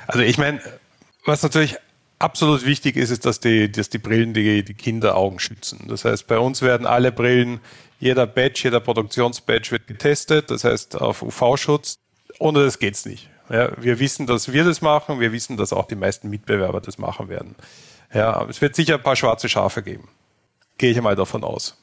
Also 0.08 0.22
ich 0.22 0.38
meine, 0.38 0.62
was 1.26 1.44
natürlich 1.44 1.78
absolut 2.20 2.66
wichtig 2.66 2.96
ist, 2.96 3.10
ist, 3.12 3.26
dass 3.26 3.40
die, 3.40 3.72
dass 3.72 3.90
die 3.90 3.98
Brillen 3.98 4.34
die, 4.34 4.64
die 4.64 4.74
Kinderaugen 4.74 5.40
schützen. 5.40 5.86
Das 5.88 6.06
heißt, 6.06 6.28
bei 6.28 6.40
uns 6.40 6.62
werden 6.62 6.86
alle 6.86 7.12
Brillen, 7.12 7.60
jeder 8.00 8.28
Badge, 8.28 8.62
jeder 8.66 8.80
Produktionsbadge 8.80 9.72
wird 9.72 9.88
getestet, 9.88 10.52
das 10.52 10.64
heißt 10.64 11.00
auf 11.00 11.22
UV-Schutz. 11.22 12.00
Ohne 12.40 12.64
das 12.64 12.80
geht's 12.80 13.06
nicht. 13.06 13.30
Ja, 13.50 13.72
wir 13.82 14.00
wissen, 14.00 14.26
dass 14.26 14.52
wir 14.52 14.64
das 14.64 14.82
machen, 14.82 15.20
wir 15.20 15.32
wissen, 15.32 15.58
dass 15.58 15.74
auch 15.74 15.88
die 15.88 15.96
meisten 15.96 16.30
Mitbewerber 16.30 16.82
das 16.82 16.98
machen 16.98 17.30
werden. 17.30 17.56
Ja, 18.14 18.46
es 18.50 18.62
wird 18.62 18.76
sicher 18.76 18.96
ein 18.96 19.04
paar 19.04 19.16
schwarze 19.16 19.50
Schafe 19.50 19.84
geben. 19.84 20.08
Gehe 20.78 20.92
ich 20.92 21.02
mal 21.02 21.16
davon 21.16 21.44
aus. 21.44 21.78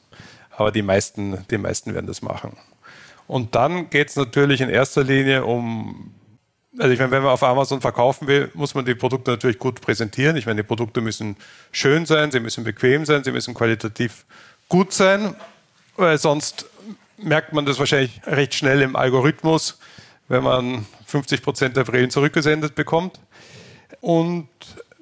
Aber 0.51 0.71
die 0.71 0.81
meisten, 0.81 1.45
die 1.49 1.57
meisten 1.57 1.93
werden 1.93 2.07
das 2.07 2.21
machen. 2.21 2.57
Und 3.27 3.55
dann 3.55 3.89
geht 3.89 4.09
es 4.09 4.15
natürlich 4.15 4.61
in 4.61 4.69
erster 4.69 5.03
Linie 5.03 5.45
um, 5.45 6.13
also 6.77 6.91
ich 6.91 6.99
meine, 6.99 7.11
wenn 7.11 7.23
man 7.23 7.31
auf 7.31 7.43
Amazon 7.43 7.81
verkaufen 7.81 8.27
will, 8.27 8.51
muss 8.53 8.75
man 8.75 8.85
die 8.85 8.95
Produkte 8.95 9.31
natürlich 9.31 9.57
gut 9.59 9.81
präsentieren. 9.81 10.35
Ich 10.35 10.45
meine, 10.45 10.63
die 10.63 10.67
Produkte 10.67 11.01
müssen 11.01 11.37
schön 11.71 12.05
sein, 12.05 12.31
sie 12.31 12.39
müssen 12.39 12.63
bequem 12.63 13.05
sein, 13.05 13.23
sie 13.23 13.31
müssen 13.31 13.53
qualitativ 13.53 14.25
gut 14.67 14.93
sein, 14.93 15.35
weil 15.95 16.17
sonst 16.17 16.65
merkt 17.17 17.53
man 17.53 17.65
das 17.65 17.79
wahrscheinlich 17.79 18.21
recht 18.25 18.53
schnell 18.53 18.81
im 18.81 18.95
Algorithmus, 18.95 19.79
wenn 20.27 20.43
man 20.43 20.85
50 21.05 21.41
Prozent 21.41 21.77
der 21.77 21.83
Brillen 21.83 22.09
zurückgesendet 22.09 22.75
bekommt. 22.75 23.19
Und 23.99 24.47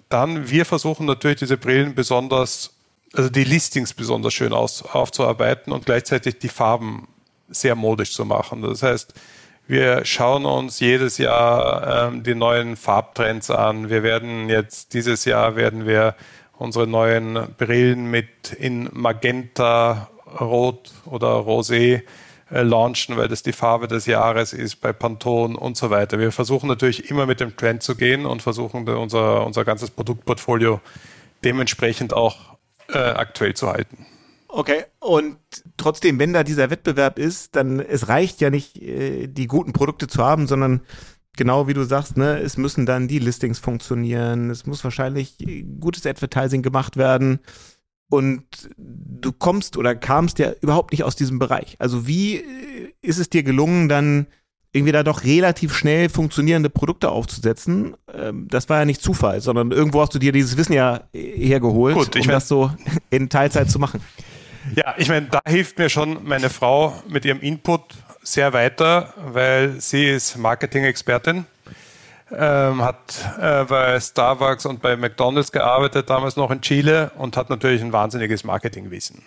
dann, 0.10 0.50
wir 0.50 0.66
versuchen 0.66 1.06
natürlich 1.06 1.40
diese 1.40 1.58
Brillen 1.58 1.96
besonders 1.96 2.74
also 3.14 3.30
die 3.30 3.44
Listings 3.44 3.94
besonders 3.94 4.34
schön 4.34 4.54
aus, 4.54 4.84
aufzuarbeiten 4.84 5.74
und 5.74 5.86
gleichzeitig 5.86 6.40
die 6.40 6.50
Farben 6.50 7.08
sehr 7.50 7.76
modisch 7.76 8.14
zu 8.14 8.26
machen. 8.26 8.62
Das 8.62 8.84
heißt, 8.84 9.14
wir 9.68 10.04
schauen 10.06 10.46
uns 10.46 10.80
jedes 10.80 11.18
Jahr 11.18 12.08
ähm, 12.08 12.24
die 12.24 12.36
neuen 12.36 12.76
Farbtrends 12.76 13.52
an. 13.52 13.90
Wir 13.90 14.04
werden 14.04 14.50
jetzt 14.50 14.94
dieses 14.94 15.26
Jahr 15.26 15.56
werden 15.56 15.86
wir 15.86 16.16
unsere 16.58 16.88
neuen 16.88 17.48
Brillen 17.58 18.10
mit 18.10 18.52
in 18.58 18.90
Magenta, 18.92 20.10
Rot 20.40 20.92
oder 21.06 21.28
Rosé 21.28 22.02
äh, 22.52 22.62
launchen, 22.64 23.16
weil 23.16 23.28
das 23.28 23.44
die 23.44 23.54
Farbe 23.54 23.88
des 23.88 24.08
Jahres 24.08 24.54
ist 24.54 24.78
bei 24.78 24.92
Pantone 24.92 25.56
und 25.56 25.78
so 25.78 25.90
weiter. 25.90 26.20
Wir 26.20 26.32
versuchen 26.32 26.68
natürlich 26.68 27.10
immer 27.10 27.26
mit 27.26 27.40
dem 27.40 27.56
Trend 27.56 27.84
zu 27.84 27.96
gehen 27.96 28.26
und 28.26 28.42
versuchen 28.42 28.88
unser, 28.90 29.46
unser 29.46 29.66
ganzes 29.66 29.92
Produktportfolio 29.92 30.82
dementsprechend 31.44 32.14
auch 32.14 32.58
äh, 32.90 32.98
aktuell 32.98 33.54
zu 33.54 33.68
halten. 33.68 34.06
Okay, 34.48 34.86
und 35.00 35.38
trotzdem, 35.78 36.18
wenn 36.18 36.34
da 36.34 36.44
dieser 36.44 36.72
Wettbewerb 36.72 37.20
ist, 37.20 37.56
dann 37.56 37.80
es 37.80 38.08
reicht 38.08 38.42
ja 38.42 38.50
nicht, 38.50 38.82
äh, 38.82 39.28
die 39.28 39.48
guten 39.48 39.74
Produkte 39.74 40.08
zu 40.08 40.24
haben, 40.24 40.48
sondern 40.48 40.82
genau 41.38 41.68
wie 41.68 41.74
du 41.74 41.84
sagst, 41.84 42.18
ne, 42.18 42.40
es 42.40 42.58
müssen 42.58 42.86
dann 42.86 43.08
die 43.08 43.20
Listings 43.20 43.60
funktionieren, 43.60 44.50
es 44.50 44.66
muss 44.66 44.84
wahrscheinlich 44.84 45.38
gutes 45.80 46.06
Advertising 46.06 46.64
gemacht 46.64 46.98
werden 46.98 47.40
und 48.10 48.44
du 48.76 49.32
kommst 49.32 49.78
oder 49.78 49.96
kamst 49.96 50.40
ja 50.40 50.52
überhaupt 50.62 50.92
nicht 50.92 51.04
aus 51.04 51.16
diesem 51.16 51.38
Bereich. 51.38 51.76
Also 51.80 52.08
wie 52.08 52.38
äh, 52.38 52.94
ist 53.02 53.20
es 53.20 53.30
dir 53.30 53.44
gelungen, 53.44 53.88
dann 53.88 54.28
irgendwie 54.72 54.92
da 54.92 55.04
doch 55.04 55.24
relativ 55.24 55.76
schnell 55.76 56.10
funktionierende 56.10 56.70
Produkte 56.70 57.10
aufzusetzen. 57.10 57.96
Ähm, 58.14 58.48
das 58.50 58.70
war 58.70 58.80
ja 58.80 58.86
nicht 58.86 59.02
Zufall, 59.02 59.42
sondern 59.42 59.72
irgendwo 59.72 60.02
hast 60.02 60.14
du 60.14 60.20
dir 60.20 60.32
dieses 60.32 60.58
Wissen 60.58 60.74
ja 60.74 61.02
hergeholt, 61.14 61.96
Gut, 61.96 62.16
ich 62.16 62.22
um 62.22 62.28
mein, 62.28 62.36
das 62.36 62.48
so 62.48 62.72
in 63.10 63.30
Teilzeit 63.30 63.70
zu 63.70 63.80
machen. 63.80 64.02
Ja, 64.76 64.94
ich 64.98 65.10
meine, 65.10 65.28
da 65.28 65.40
hilft 65.48 65.80
mir 65.80 65.90
schon 65.90 66.24
meine 66.24 66.50
Frau 66.50 66.94
mit 67.08 67.26
ihrem 67.26 67.40
Input 67.40 67.82
sehr 68.22 68.54
weiter, 68.54 69.14
weil 69.32 69.80
sie 69.80 70.06
ist 70.06 70.38
Marketing-Expertin, 70.38 71.46
ähm, 72.32 72.84
hat 72.84 72.98
äh, 73.40 73.64
bei 73.64 74.00
Starbucks 74.00 74.68
und 74.68 74.82
bei 74.82 74.96
McDonald's 74.96 75.52
gearbeitet, 75.52 76.12
damals 76.12 76.36
noch 76.36 76.52
in 76.52 76.62
Chile 76.62 77.12
und 77.18 77.38
hat 77.38 77.50
natürlich 77.50 77.82
ein 77.82 77.92
wahnsinniges 77.92 78.44
Marketingwissen. 78.44 79.24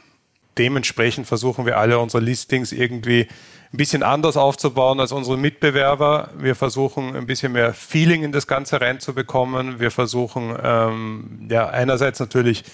Dementsprechend 0.58 1.26
versuchen 1.26 1.66
wir 1.66 1.78
alle 1.78 1.98
unsere 1.98 2.22
Listings 2.22 2.72
irgendwie 2.72 3.28
ein 3.72 3.76
bisschen 3.76 4.02
anders 4.02 4.36
aufzubauen 4.36 5.00
als 5.00 5.12
unsere 5.12 5.38
Mitbewerber. 5.38 6.30
Wir 6.36 6.54
versuchen 6.54 7.16
ein 7.16 7.26
bisschen 7.26 7.52
mehr 7.52 7.72
Feeling 7.72 8.22
in 8.22 8.32
das 8.32 8.46
Ganze 8.46 8.80
reinzubekommen. 8.80 9.80
Wir 9.80 9.90
versuchen 9.90 10.54
ähm, 10.62 11.46
ja 11.50 11.68
einerseits 11.68 12.20
natürlich 12.20 12.64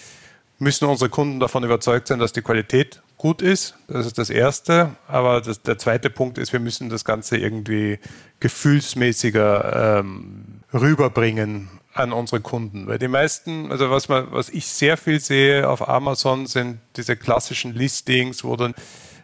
müssen 0.58 0.86
unsere 0.86 1.08
Kunden 1.08 1.38
davon 1.38 1.62
überzeugt 1.62 2.08
sein, 2.08 2.18
dass 2.18 2.32
die 2.32 2.42
Qualität 2.42 3.00
gut 3.16 3.42
ist. 3.42 3.76
Das 3.86 4.06
ist 4.06 4.18
das 4.18 4.28
Erste. 4.28 4.96
Aber 5.06 5.40
das, 5.40 5.62
der 5.62 5.78
zweite 5.78 6.10
Punkt 6.10 6.36
ist, 6.36 6.52
wir 6.52 6.60
müssen 6.60 6.88
das 6.88 7.04
Ganze 7.04 7.36
irgendwie 7.36 7.98
gefühlsmäßiger 8.40 10.00
ähm, 10.00 10.62
rüberbringen 10.72 11.68
an 11.94 12.12
unsere 12.12 12.40
Kunden. 12.40 12.86
Weil 12.86 12.98
die 12.98 13.08
meisten, 13.08 13.70
also 13.70 13.90
was, 13.90 14.08
man, 14.08 14.30
was 14.30 14.48
ich 14.48 14.66
sehr 14.66 14.96
viel 14.96 15.20
sehe 15.20 15.68
auf 15.68 15.88
Amazon, 15.88 16.46
sind 16.46 16.80
diese 16.96 17.16
klassischen 17.16 17.74
Listings, 17.74 18.44
wo 18.44 18.56
dann 18.56 18.74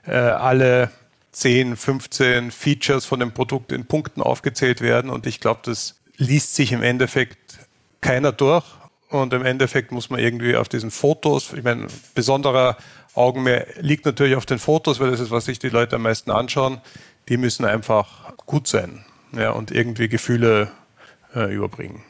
äh, 0.06 0.12
alle 0.12 0.90
10, 1.32 1.76
15 1.76 2.50
Features 2.50 3.04
von 3.04 3.20
dem 3.20 3.32
Produkt 3.32 3.72
in 3.72 3.86
Punkten 3.86 4.22
aufgezählt 4.22 4.80
werden. 4.80 5.10
Und 5.10 5.26
ich 5.26 5.40
glaube, 5.40 5.60
das 5.64 5.96
liest 6.16 6.54
sich 6.54 6.72
im 6.72 6.82
Endeffekt 6.82 7.58
keiner 8.00 8.32
durch. 8.32 8.64
Und 9.08 9.32
im 9.32 9.44
Endeffekt 9.44 9.92
muss 9.92 10.10
man 10.10 10.20
irgendwie 10.20 10.56
auf 10.56 10.68
diesen 10.68 10.90
Fotos, 10.90 11.52
ich 11.52 11.62
meine, 11.62 11.86
besonderer 12.14 12.76
Augenmerk 13.14 13.76
liegt 13.80 14.06
natürlich 14.06 14.34
auf 14.34 14.46
den 14.46 14.58
Fotos, 14.58 14.98
weil 14.98 15.10
das 15.10 15.20
ist, 15.20 15.30
was 15.30 15.44
sich 15.44 15.58
die 15.58 15.68
Leute 15.68 15.96
am 15.96 16.02
meisten 16.02 16.30
anschauen. 16.30 16.80
Die 17.28 17.36
müssen 17.36 17.64
einfach 17.64 18.36
gut 18.38 18.66
sein 18.66 19.04
ja, 19.32 19.50
und 19.50 19.70
irgendwie 19.70 20.08
Gefühle 20.08 20.70
äh, 21.34 21.54
überbringen. 21.54 22.02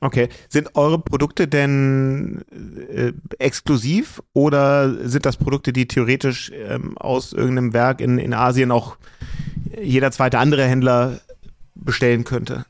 Okay. 0.00 0.28
Sind 0.48 0.76
eure 0.76 0.98
Produkte 0.98 1.48
denn 1.48 2.44
äh, 2.90 3.12
exklusiv 3.38 4.22
oder 4.32 5.08
sind 5.08 5.26
das 5.26 5.36
Produkte, 5.36 5.72
die 5.72 5.88
theoretisch 5.88 6.52
ähm, 6.54 6.96
aus 6.98 7.32
irgendeinem 7.32 7.72
Werk 7.72 8.00
in, 8.00 8.18
in 8.18 8.32
Asien 8.32 8.70
auch 8.70 8.96
jeder 9.80 10.12
zweite 10.12 10.38
andere 10.38 10.64
Händler 10.64 11.18
bestellen 11.74 12.24
könnte? 12.24 12.64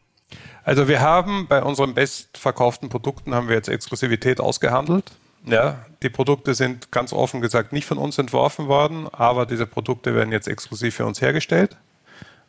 Also 0.65 0.89
wir 0.89 1.01
haben 1.01 1.47
bei 1.49 1.63
unseren 1.63 1.95
bestverkauften 1.95 2.89
Produkten 2.89 3.35
haben 3.35 3.49
wir 3.49 3.57
jetzt 3.57 3.69
Exklusivität 3.69 4.41
ausgehandelt. 4.41 5.13
Ja, 5.47 5.87
die 6.03 6.11
Produkte 6.11 6.55
sind 6.55 6.91
ganz 6.91 7.13
offen 7.13 7.41
gesagt 7.41 7.73
nicht 7.73 7.87
von 7.87 7.97
uns 7.97 8.19
entworfen 8.19 8.69
worden, 8.69 9.07
aber 9.11 9.47
diese 9.47 9.67
Produkte 9.67 10.15
werden 10.15 10.33
jetzt 10.33 10.49
exklusiv 10.49 10.97
für 10.97 11.07
uns 11.07 11.21
hergestellt. 11.21 11.77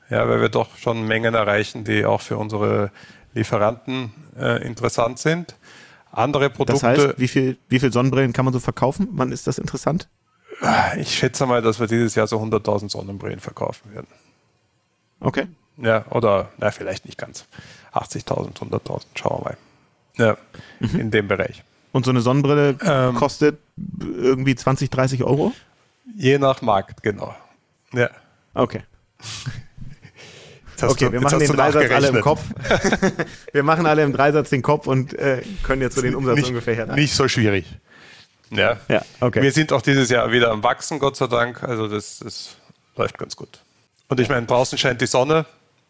Ja, 0.09 0.27
weil 0.27 0.41
wir 0.41 0.50
doch 0.50 0.75
schon 0.77 1.07
Mengen 1.07 1.36
erreichen, 1.36 1.83
die 1.83 2.03
auch 2.05 2.21
für 2.21 2.38
unsere 2.38 2.91
Lieferanten 3.33 4.12
äh, 4.38 4.65
interessant 4.65 5.19
sind. 5.19 5.55
Andere 6.12 6.50
Produkte. 6.50 6.74
Das 6.74 6.83
heißt, 6.83 7.19
wie 7.19 7.27
viel, 7.27 7.57
wie 7.69 7.79
viel 7.79 7.91
Sonnenbrillen 7.91 8.33
kann 8.33 8.45
man 8.45 8.53
so 8.53 8.59
verkaufen? 8.59 9.07
Wann 9.12 9.31
ist 9.31 9.48
das 9.48 9.57
interessant? 9.57 10.07
Ich 10.98 11.15
schätze 11.15 11.45
mal, 11.45 11.62
dass 11.62 11.79
wir 11.79 11.88
dieses 11.88 12.15
Jahr 12.15 12.27
so 12.27 12.41
100.000 12.41 12.89
Sonnenbrillen 12.89 13.39
verkaufen 13.39 13.93
werden. 13.93 14.07
Okay. 15.19 15.48
Ja, 15.77 16.05
oder, 16.09 16.50
na, 16.57 16.71
vielleicht 16.71 17.05
nicht 17.05 17.17
ganz. 17.17 17.45
80.000, 17.93 18.53
100.000, 18.57 19.01
schauen 19.15 19.39
wir 19.39 19.43
mal. 19.43 19.57
Ja, 20.17 20.38
mhm. 20.79 21.00
in 21.00 21.12
dem 21.12 21.27
Bereich. 21.27 21.63
Und 21.91 22.05
so 22.05 22.12
eine 22.12 22.21
Sonnenbrille 22.21 22.77
ähm, 22.83 23.15
kostet 23.15 23.59
irgendwie 24.00 24.55
20, 24.55 24.89
30 24.89 25.24
Euro? 25.24 25.53
Je 26.17 26.38
nach 26.38 26.62
Markt, 26.62 27.01
genau. 27.03 27.33
Ja. 27.93 28.09
Okay. 28.53 28.83
okay, 30.83 31.05
du, 31.05 31.12
wir 31.13 31.21
machen 31.21 31.39
den 31.39 31.51
Dreisatz 31.51 31.91
alle 31.91 32.07
im 32.09 32.21
Kopf. 32.21 32.41
wir 33.53 33.63
machen 33.63 33.86
alle 33.86 34.03
im 34.03 34.13
Dreisatz 34.13 34.50
den 34.50 34.62
Kopf 34.62 34.88
und 34.88 35.13
äh, 35.13 35.41
können 35.63 35.81
jetzt 35.81 35.95
so 35.95 36.01
den 36.01 36.15
Umsatz 36.15 36.38
nicht, 36.38 36.50
ungefähr 36.50 36.75
her. 36.75 36.88
Nicht 36.95 37.13
so 37.13 37.27
schwierig. 37.27 37.65
Ja. 38.51 38.77
ja, 38.88 39.03
okay. 39.19 39.41
Wir 39.41 39.51
sind 39.51 39.71
auch 39.74 39.81
dieses 39.81 40.09
Jahr 40.09 40.31
wieder 40.31 40.51
am 40.51 40.63
Wachsen, 40.63 41.00
Gott 41.00 41.15
sei 41.15 41.27
Dank. 41.27 41.63
Also 41.63 41.88
das, 41.88 42.19
das 42.19 42.55
läuft 42.95 43.17
ganz 43.17 43.36
gut. 43.36 43.59
Und 44.07 44.19
ich 44.19 44.29
meine, 44.29 44.45
draußen 44.45 44.77
scheint 44.77 45.01
die 45.01 45.05
Sonne, 45.05 45.45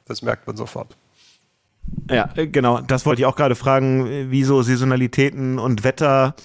das 0.07 0.21
merkt 0.21 0.45
man 0.45 0.57
sofort. 0.57 0.95
Ja, 2.09 2.29
äh, 2.35 2.47
genau. 2.47 2.81
Das 2.81 3.05
wollte 3.05 3.21
ich 3.21 3.25
auch 3.25 3.35
gerade 3.35 3.55
fragen, 3.55 4.29
wie 4.31 4.43
so 4.43 4.61
Saisonalitäten 4.61 5.57
und 5.59 5.83
Wetter 5.83 6.35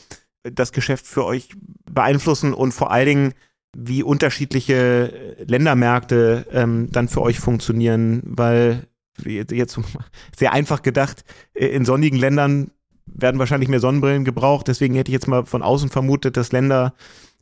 das 0.44 0.72
Geschäft 0.72 1.06
für 1.06 1.24
euch 1.24 1.48
beeinflussen 1.90 2.52
und 2.54 2.72
vor 2.72 2.90
allen 2.90 3.06
Dingen, 3.06 3.34
wie 3.74 4.02
unterschiedliche 4.02 5.36
Ländermärkte 5.46 6.46
ähm, 6.52 6.88
dann 6.90 7.08
für 7.08 7.22
euch 7.22 7.38
funktionieren, 7.38 8.22
weil 8.24 8.86
jetzt 9.24 9.78
sehr 10.36 10.52
einfach 10.52 10.82
gedacht, 10.82 11.24
äh, 11.54 11.66
in 11.66 11.84
sonnigen 11.84 12.18
Ländern 12.18 12.70
werden 13.06 13.38
wahrscheinlich 13.38 13.68
mehr 13.68 13.80
Sonnenbrillen 13.80 14.24
gebraucht. 14.24 14.68
Deswegen 14.68 14.94
hätte 14.94 15.10
ich 15.10 15.14
jetzt 15.14 15.28
mal 15.28 15.44
von 15.44 15.62
außen 15.62 15.90
vermutet, 15.90 16.36
dass 16.36 16.52
Länder 16.52 16.94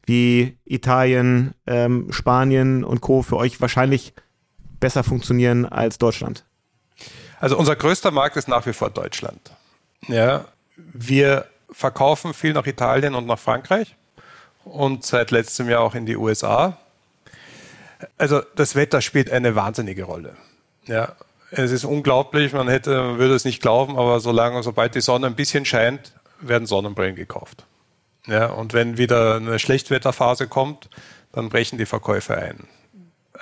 wie 0.05 0.59
Italien, 0.65 1.55
ähm, 1.67 2.11
Spanien 2.11 2.83
und 2.83 3.01
Co. 3.01 3.23
für 3.23 3.37
euch 3.37 3.61
wahrscheinlich 3.61 4.15
besser 4.81 5.05
funktionieren 5.05 5.65
als 5.65 5.99
Deutschland. 5.99 6.45
Also 7.39 7.57
unser 7.57 7.77
größter 7.77 8.11
Markt 8.11 8.37
ist 8.37 8.49
nach 8.49 8.67
wie 8.67 8.73
vor 8.73 8.91
Deutschland. 8.91 9.53
Ja, 10.09 10.47
wir 10.77 11.47
verkaufen 11.71 12.35
viel 12.35 12.53
nach 12.53 12.67
Italien 12.67 13.15
und 13.15 13.27
nach 13.27 13.39
Frankreich 13.39 13.97
und 14.65 15.05
seit 15.05 15.31
letztem 15.31 15.69
Jahr 15.69 15.81
auch 15.83 15.95
in 15.95 16.07
die 16.07 16.17
USA. 16.17 16.79
Also 18.19 18.43
das 18.57 18.75
Wetter 18.75 19.01
spielt 19.01 19.31
eine 19.31 19.55
wahnsinnige 19.55 20.05
Rolle. 20.05 20.37
Ja, 20.87 21.15
es 21.51 21.71
ist 21.71 21.85
unglaublich, 21.85 22.53
man 22.53 22.69
hätte, 22.69 22.97
man 22.97 23.19
würde 23.19 23.35
es 23.35 23.45
nicht 23.45 23.61
glauben, 23.61 23.99
aber 23.99 24.21
solange, 24.21 24.63
sobald 24.63 24.95
die 24.95 25.01
Sonne 25.01 25.27
ein 25.27 25.35
bisschen 25.35 25.65
scheint, 25.65 26.13
werden 26.41 26.67
Sonnenbrillen 26.67 27.15
gekauft. 27.15 27.65
Ja, 28.27 28.47
und 28.47 28.73
wenn 28.73 28.99
wieder 28.99 29.37
eine 29.37 29.59
Schlechtwetterphase 29.59 30.49
kommt, 30.49 30.89
dann 31.33 31.49
brechen 31.49 31.79
die 31.79 31.87
Verkäufe 31.87 32.37
ein. 32.37 32.69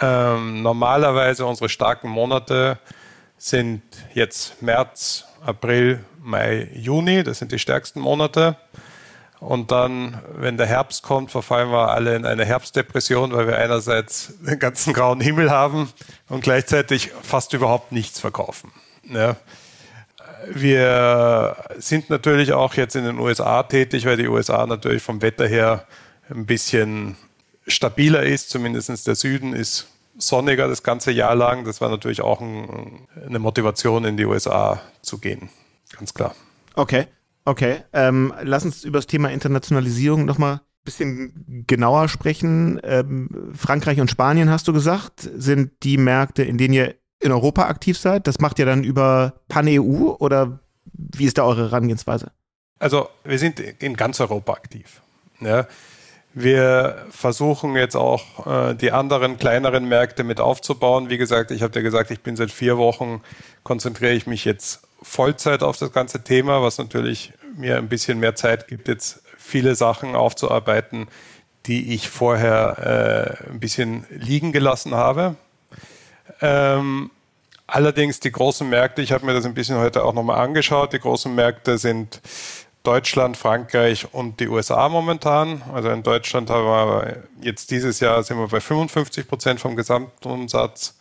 Ähm, 0.01 0.63
normalerweise 0.63 1.47
unsere 1.47 1.69
starken 1.69 2.09
Monate 2.09 2.79
sind 3.37 3.83
jetzt 4.15 4.63
März, 4.63 5.25
April, 5.45 6.05
Mai, 6.23 6.69
Juni, 6.75 7.23
das 7.23 7.39
sind 7.39 7.53
die 7.53 7.59
stärksten 7.59 8.01
Monate. 8.01 8.57
Und 9.41 9.71
dann, 9.71 10.21
wenn 10.35 10.59
der 10.59 10.67
Herbst 10.67 11.03
kommt, 11.03 11.31
verfallen 11.31 11.71
wir 11.71 11.89
alle 11.89 12.15
in 12.15 12.27
eine 12.27 12.45
Herbstdepression, 12.45 13.33
weil 13.33 13.47
wir 13.47 13.57
einerseits 13.57 14.35
den 14.41 14.59
ganzen 14.59 14.93
grauen 14.93 15.21
Himmel 15.21 15.51
haben 15.51 15.91
und 16.29 16.43
gleichzeitig 16.43 17.11
fast 17.23 17.55
überhaupt 17.55 17.91
nichts 17.91 18.21
verkaufen. 18.21 18.71
Ja. 19.05 19.37
Wir 20.47 21.57
sind 21.79 22.11
natürlich 22.11 22.53
auch 22.53 22.75
jetzt 22.75 22.97
in 22.97 23.05
den 23.05 23.19
USA 23.19 23.63
tätig, 23.63 24.05
weil 24.05 24.19
die 24.19 24.29
USA 24.29 24.67
natürlich 24.67 25.03
vom 25.03 25.23
Wetter 25.23 25.47
her 25.47 25.87
ein 26.29 26.45
bisschen 26.45 27.17
stabiler 27.67 28.23
ist. 28.23 28.51
Zumindest 28.51 29.07
der 29.07 29.15
Süden 29.15 29.55
ist 29.55 29.89
sonniger 30.19 30.69
das 30.69 30.83
ganze 30.83 31.13
Jahr 31.13 31.35
lang. 31.35 31.65
Das 31.65 31.81
war 31.81 31.89
natürlich 31.89 32.21
auch 32.21 32.41
ein, 32.41 33.07
eine 33.27 33.39
Motivation, 33.39 34.05
in 34.05 34.17
die 34.17 34.27
USA 34.27 34.81
zu 35.03 35.19
gehen. 35.19 35.49
Ganz 35.97 36.13
klar. 36.13 36.35
Okay. 36.75 37.07
Okay, 37.51 37.83
ähm, 37.93 38.33
lass 38.45 38.65
uns 38.65 38.85
über 38.85 38.99
das 38.99 39.09
Thema 39.09 39.33
Internationalisierung 39.33 40.25
nochmal 40.25 40.55
ein 40.55 40.61
bisschen 40.85 41.65
genauer 41.67 42.09
sprechen. 42.09 42.81
Ähm, 42.85 43.51
Frankreich 43.57 44.01
und 44.01 44.09
Spanien, 44.09 44.49
hast 44.51 44.69
du 44.69 44.73
gesagt, 44.73 45.29
sind 45.35 45.73
die 45.83 45.97
Märkte, 45.97 46.45
in 46.45 46.59
denen 46.59 46.75
ihr 46.75 46.95
in 47.19 47.33
Europa 47.33 47.67
aktiv 47.67 47.99
seid. 47.99 48.29
Das 48.29 48.39
macht 48.39 48.61
ihr 48.61 48.67
dann 48.67 48.85
über 48.85 49.41
Pan-EU 49.49 50.15
oder 50.21 50.61
wie 50.93 51.25
ist 51.25 51.39
da 51.39 51.43
eure 51.43 51.63
Herangehensweise? 51.63 52.31
Also 52.79 53.09
wir 53.25 53.41
sind 53.41 53.59
in 53.59 53.97
ganz 53.97 54.21
Europa 54.21 54.53
aktiv. 54.53 55.03
Ja. 55.41 55.67
Wir 56.33 57.05
versuchen 57.11 57.75
jetzt 57.75 57.97
auch 57.97 58.47
äh, 58.47 58.75
die 58.75 58.93
anderen 58.93 59.39
kleineren 59.39 59.89
Märkte 59.89 60.23
mit 60.23 60.39
aufzubauen. 60.39 61.11
Wie 61.11 61.19
gesagt, 61.19 61.51
ich 61.51 61.63
habe 61.63 61.73
dir 61.73 61.83
gesagt, 61.83 62.13
ich 62.13 62.21
bin 62.21 62.37
seit 62.37 62.53
vier 62.53 62.79
Wochen, 62.79 63.23
konzentriere 63.65 64.13
ich 64.13 64.29
mich 64.29 64.45
jetzt 64.45 64.83
Vollzeit 65.03 65.63
auf 65.63 65.79
das 65.79 65.93
ganze 65.93 66.23
Thema, 66.23 66.63
was 66.63 66.79
natürlich 66.79 67.33
mir 67.57 67.79
ein 67.79 67.89
bisschen 67.89 68.19
mehr 68.19 68.35
Zeit 68.35 68.69
gibt, 68.69 68.89
jetzt 68.89 69.23
viele 69.37 69.75
Sachen 69.75 70.15
aufzuarbeiten, 70.15 71.09
die 71.67 71.95
ich 71.95 72.09
vorher 72.09 73.39
äh, 73.47 73.51
ein 73.51 73.61
bisschen 73.61 74.07
liegen 74.11 74.53
gelassen 74.53 74.95
habe. 74.95 75.37
Ähm, 76.41 77.11
allerdings 77.67 78.21
die 78.21 78.33
großen 78.33 78.69
Märkte, 78.69 79.03
ich 79.03 79.13
habe 79.13 79.27
mir 79.27 79.35
das 79.35 79.45
ein 79.45 79.55
bisschen 79.55 79.77
heute 79.77 80.05
auch 80.05 80.15
nochmal 80.15 80.41
angeschaut, 80.41 80.93
die 80.93 80.99
großen 81.01 81.35
Märkte 81.35 81.79
sind 81.79 82.21
Deutschland, 82.83 83.37
Frankreich 83.37 84.15
und 84.15 84.41
die 84.41 84.49
USA 84.49 84.89
momentan. 84.89 85.63
Also 85.73 85.91
in 85.91 86.03
Deutschland 86.03 86.49
haben 86.49 86.65
wir 86.65 87.25
jetzt 87.43 87.71
dieses 87.71 88.01
Jahr 88.01 88.23
sind 88.23 88.39
wir 88.39 88.49
bei 88.49 88.61
55 88.61 89.29
Prozent 89.29 89.61
vom 89.61 89.77
Gesamtumsatz. 89.77 90.97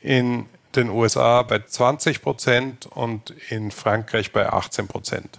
In 0.00 0.46
den 0.76 0.90
USA 0.90 1.42
bei 1.42 1.60
20 1.60 2.20
Prozent 2.20 2.86
und 2.86 3.30
in 3.48 3.70
Frankreich 3.70 4.32
bei 4.32 4.52
18 4.52 4.88
Prozent. 4.88 5.38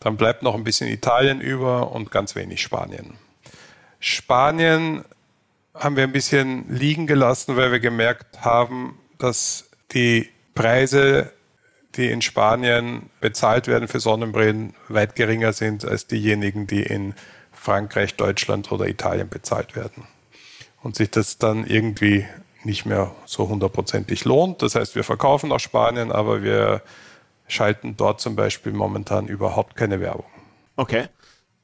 Dann 0.00 0.16
bleibt 0.16 0.42
noch 0.42 0.54
ein 0.54 0.64
bisschen 0.64 0.88
Italien 0.88 1.40
über 1.40 1.92
und 1.92 2.10
ganz 2.10 2.34
wenig 2.34 2.62
Spanien. 2.62 3.18
Spanien 4.00 5.04
haben 5.74 5.96
wir 5.96 6.04
ein 6.04 6.12
bisschen 6.12 6.64
liegen 6.68 7.06
gelassen, 7.06 7.56
weil 7.56 7.70
wir 7.70 7.80
gemerkt 7.80 8.40
haben, 8.42 8.98
dass 9.18 9.68
die 9.92 10.30
Preise, 10.54 11.32
die 11.96 12.10
in 12.10 12.22
Spanien 12.22 13.10
bezahlt 13.20 13.66
werden 13.66 13.88
für 13.88 14.00
Sonnenbrillen, 14.00 14.74
weit 14.88 15.16
geringer 15.16 15.52
sind 15.52 15.84
als 15.84 16.06
diejenigen, 16.06 16.66
die 16.66 16.82
in 16.82 17.14
Frankreich, 17.52 18.16
Deutschland 18.16 18.72
oder 18.72 18.88
Italien 18.88 19.28
bezahlt 19.28 19.76
werden. 19.76 20.04
Und 20.82 20.96
sich 20.96 21.10
das 21.10 21.36
dann 21.36 21.66
irgendwie 21.66 22.26
nicht 22.64 22.86
mehr 22.86 23.14
so 23.26 23.48
hundertprozentig 23.48 24.24
lohnt. 24.24 24.62
Das 24.62 24.74
heißt, 24.74 24.94
wir 24.94 25.04
verkaufen 25.04 25.50
nach 25.50 25.60
Spanien, 25.60 26.10
aber 26.10 26.42
wir 26.42 26.82
schalten 27.52 27.96
dort 27.96 28.20
zum 28.20 28.36
Beispiel 28.36 28.72
momentan 28.72 29.26
überhaupt 29.26 29.76
keine 29.76 30.00
Werbung. 30.00 30.26
Okay. 30.76 31.08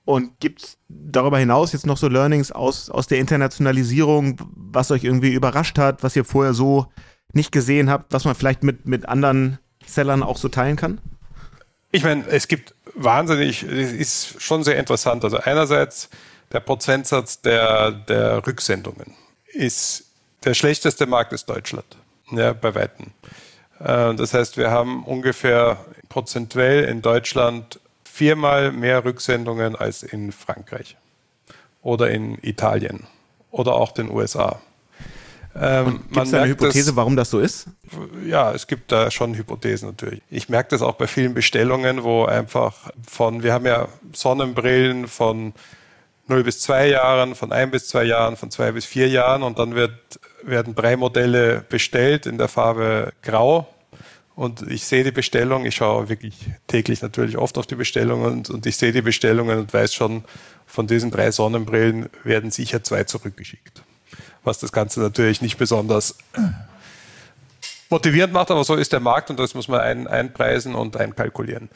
Und 0.04 0.38
gibt 0.38 0.62
es 0.62 0.78
darüber 0.88 1.38
hinaus 1.38 1.72
jetzt 1.72 1.86
noch 1.86 1.96
so 1.96 2.08
Learnings 2.08 2.52
aus, 2.52 2.90
aus 2.90 3.08
der 3.08 3.18
Internationalisierung, 3.18 4.38
was 4.54 4.90
euch 4.90 5.02
irgendwie 5.02 5.32
überrascht 5.32 5.78
hat, 5.78 6.02
was 6.02 6.14
ihr 6.14 6.24
vorher 6.24 6.54
so 6.54 6.86
nicht 7.32 7.50
gesehen 7.50 7.90
habt, 7.90 8.12
was 8.12 8.24
man 8.24 8.36
vielleicht 8.36 8.62
mit, 8.62 8.86
mit 8.86 9.08
anderen 9.08 9.58
Sellern 9.84 10.22
auch 10.22 10.36
so 10.36 10.48
teilen 10.48 10.76
kann? 10.76 11.00
Ich 11.90 12.04
meine, 12.04 12.26
es 12.28 12.46
gibt 12.46 12.74
wahnsinnig, 12.94 13.62
es 13.62 13.92
ist 13.92 14.42
schon 14.42 14.62
sehr 14.62 14.76
interessant. 14.78 15.24
Also 15.24 15.38
einerseits 15.38 16.08
der 16.52 16.60
Prozentsatz 16.60 17.40
der, 17.40 17.90
der 17.90 18.46
Rücksendungen 18.46 19.14
ist 19.46 20.04
der 20.44 20.54
schlechteste 20.54 21.06
Markt 21.06 21.32
ist 21.32 21.46
Deutschland, 21.46 21.96
ja, 22.30 22.52
bei 22.52 22.74
Weitem. 22.74 23.12
Äh, 23.80 24.14
das 24.14 24.34
heißt, 24.34 24.56
wir 24.56 24.70
haben 24.70 25.04
ungefähr 25.04 25.78
prozentuell 26.08 26.84
in 26.84 27.02
Deutschland 27.02 27.80
viermal 28.04 28.72
mehr 28.72 29.04
Rücksendungen 29.04 29.76
als 29.76 30.02
in 30.02 30.32
Frankreich 30.32 30.96
oder 31.82 32.10
in 32.10 32.38
Italien 32.42 33.06
oder 33.50 33.74
auch 33.74 33.92
den 33.92 34.10
USA. 34.10 34.60
Ähm, 35.58 36.00
Gibt 36.10 36.26
es 36.26 36.34
eine 36.34 36.48
Hypothese, 36.48 36.90
das, 36.90 36.96
warum 36.96 37.16
das 37.16 37.30
so 37.30 37.40
ist? 37.40 37.68
Ja, 38.26 38.52
es 38.52 38.66
gibt 38.66 38.92
da 38.92 39.10
schon 39.10 39.34
Hypothesen 39.34 39.88
natürlich. 39.88 40.20
Ich 40.30 40.48
merke 40.48 40.70
das 40.70 40.82
auch 40.82 40.94
bei 40.94 41.06
vielen 41.06 41.34
Bestellungen, 41.34 42.02
wo 42.02 42.24
einfach 42.24 42.74
von, 43.06 43.42
wir 43.42 43.52
haben 43.52 43.64
ja 43.66 43.88
Sonnenbrillen 44.12 45.08
von 45.08 45.54
0 46.28 46.42
bis 46.42 46.60
2 46.60 46.88
Jahren, 46.88 47.34
von 47.34 47.52
1 47.52 47.70
bis 47.70 47.88
2 47.88 48.04
Jahren, 48.04 48.36
von 48.36 48.50
2 48.50 48.72
bis 48.72 48.84
4 48.84 49.08
Jahren 49.08 49.42
und 49.42 49.58
dann 49.58 49.74
wird 49.74 49.92
werden 50.42 50.74
drei 50.74 50.96
Modelle 50.96 51.64
bestellt 51.68 52.26
in 52.26 52.38
der 52.38 52.48
Farbe 52.48 53.12
Grau. 53.22 53.66
Und 54.34 54.70
ich 54.70 54.84
sehe 54.84 55.02
die 55.02 55.12
Bestellung, 55.12 55.64
ich 55.64 55.76
schaue 55.76 56.08
wirklich 56.08 56.34
täglich 56.66 57.00
natürlich 57.00 57.38
oft 57.38 57.56
auf 57.56 57.66
die 57.66 57.74
Bestellungen 57.74 58.26
und, 58.26 58.50
und 58.50 58.66
ich 58.66 58.76
sehe 58.76 58.92
die 58.92 59.02
Bestellungen 59.02 59.58
und 59.58 59.72
weiß 59.72 59.94
schon, 59.94 60.24
von 60.66 60.86
diesen 60.86 61.10
drei 61.10 61.30
Sonnenbrillen 61.30 62.10
werden 62.22 62.50
sicher 62.50 62.82
zwei 62.82 63.04
zurückgeschickt. 63.04 63.82
Was 64.44 64.58
das 64.58 64.72
Ganze 64.72 65.00
natürlich 65.00 65.40
nicht 65.40 65.56
besonders 65.56 66.18
motivierend 67.88 68.34
macht, 68.34 68.50
aber 68.50 68.62
so 68.62 68.74
ist 68.74 68.92
der 68.92 69.00
Markt 69.00 69.30
und 69.30 69.38
das 69.40 69.54
muss 69.54 69.68
man 69.68 69.80
ein, 69.80 70.06
einpreisen 70.06 70.74
und 70.74 70.96
einkalkulieren. 70.96 71.70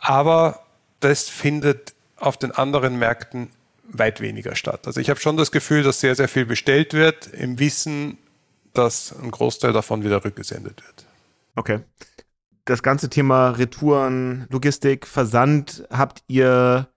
Aber 0.00 0.64
das 0.98 1.28
findet 1.28 1.94
auf 2.16 2.36
den 2.36 2.50
anderen 2.50 2.98
Märkten 2.98 3.50
weit 3.88 4.20
weniger 4.20 4.54
statt. 4.54 4.86
Also 4.86 5.00
ich 5.00 5.10
habe 5.10 5.20
schon 5.20 5.36
das 5.36 5.52
Gefühl, 5.52 5.82
dass 5.82 6.00
sehr, 6.00 6.14
sehr 6.14 6.28
viel 6.28 6.46
bestellt 6.46 6.94
wird, 6.94 7.28
im 7.28 7.58
Wissen, 7.58 8.18
dass 8.72 9.14
ein 9.18 9.30
Großteil 9.30 9.72
davon 9.72 10.04
wieder 10.04 10.24
rückgesendet 10.24 10.82
wird. 10.84 11.06
Okay. 11.54 11.80
Das 12.64 12.82
ganze 12.82 13.08
Thema 13.08 13.50
Retouren, 13.50 14.46
Logistik, 14.50 15.06
Versand 15.06 15.84
habt 15.90 16.22
ihr, 16.26 16.88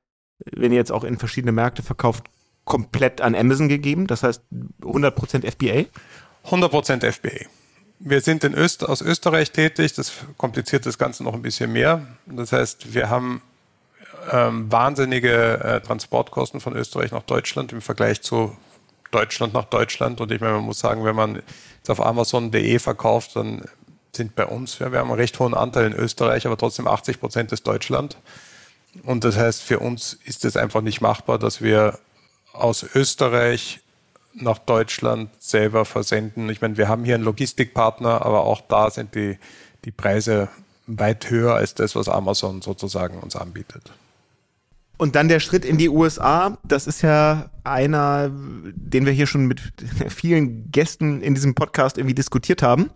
wenn 0.52 0.72
ihr 0.72 0.78
jetzt 0.78 0.92
auch 0.92 1.04
in 1.04 1.18
verschiedene 1.18 1.52
Märkte 1.52 1.84
verkauft, 1.84 2.26
komplett 2.66 3.22
an 3.22 3.36
Amazon 3.36 3.70
gegeben, 3.70 4.08
das 4.08 4.24
heißt 4.24 4.44
100% 4.82 5.50
FBA? 5.50 5.86
100% 6.48 7.12
FBA. 7.12 7.46
Wir 8.00 8.22
sind 8.22 8.44
in 8.44 8.54
Öst 8.54 8.88
aus 8.88 9.02
Österreich 9.02 9.52
tätig, 9.52 9.94
das 9.94 10.14
kompliziert 10.38 10.86
das 10.86 10.98
Ganze 10.98 11.24
noch 11.24 11.34
ein 11.34 11.42
bisschen 11.42 11.74
mehr. 11.74 12.08
Das 12.26 12.54
heißt, 12.54 12.94
wir 12.94 13.10
haben 13.10 13.42
ähm, 14.32 14.72
wahnsinnige 14.72 15.60
äh, 15.64 15.82
Transportkosten 15.82 16.60
von 16.60 16.76
Österreich 16.76 17.12
nach 17.12 17.24
Deutschland 17.24 17.72
im 17.74 17.82
Vergleich 17.82 18.22
zu 18.22 18.56
Deutschland 19.12 19.54
nach 19.54 19.66
Deutschland. 19.66 20.22
Und 20.22 20.32
ich 20.32 20.42
meine, 20.42 20.54
man 20.54 20.64
muss 20.64 20.80
sagen, 20.80 21.04
wenn 21.04 21.16
man 21.16 21.42
jetzt 21.78 21.90
auf 21.90 22.04
Amazon.de 22.06 22.80
verkauft, 22.80 23.36
dann 23.36 23.64
sind 24.16 24.36
bei 24.36 24.46
uns, 24.46 24.80
wir 24.80 24.88
haben 24.88 24.96
einen 24.96 25.12
recht 25.12 25.40
hohen 25.40 25.54
Anteil 25.54 25.88
in 25.88 25.94
Österreich, 25.94 26.46
aber 26.46 26.58
trotzdem 26.58 26.88
80 26.88 27.20
Prozent 27.20 27.52
ist 27.52 27.66
Deutschland. 27.68 28.18
Und 29.04 29.24
das 29.24 29.38
heißt, 29.38 29.62
für 29.62 29.80
uns 29.80 30.18
ist 30.26 30.46
es 30.46 30.58
einfach 30.58 30.82
nicht 30.82 31.02
machbar, 31.02 31.38
dass 31.38 31.62
wir 31.62 32.00
aus 32.54 32.84
Österreich 32.96 33.82
nach 34.34 34.58
Deutschland 34.58 35.30
selber 35.40 35.86
versenden. 35.86 36.50
Ich 36.50 36.62
meine, 36.62 36.78
wir 36.78 36.88
haben 36.88 37.04
hier 37.04 37.16
einen 37.16 37.24
Logistikpartner, 37.24 38.26
aber 38.26 38.44
auch 38.44 38.62
da 38.62 38.90
sind 38.90 39.16
die, 39.16 39.38
die 39.86 39.92
Preise 39.92 40.50
weit 40.88 41.30
höher 41.30 41.56
als 41.56 41.76
das, 41.76 41.96
was 41.96 42.10
Amazon 42.10 42.62
sozusagen 42.62 43.20
uns 43.20 43.36
anbietet. 43.36 43.92
Und 45.00 45.16
dann 45.16 45.30
der 45.30 45.40
Schritt 45.40 45.64
in 45.64 45.78
die 45.78 45.88
USA, 45.88 46.58
das 46.68 46.86
ist 46.86 47.02
ja 47.04 47.52
einer, 47.64 48.30
den 48.30 49.06
wir 49.06 49.14
hier 49.14 49.28
schon 49.28 49.46
mit 49.46 49.62
vielen 50.10 50.70
Gästen 50.72 51.22
in 51.22 51.36
diesem 51.36 51.56
Podcast 51.56 51.98
irgendwie 51.98 52.16
diskutiert 52.16 52.62
haben. 52.62 52.90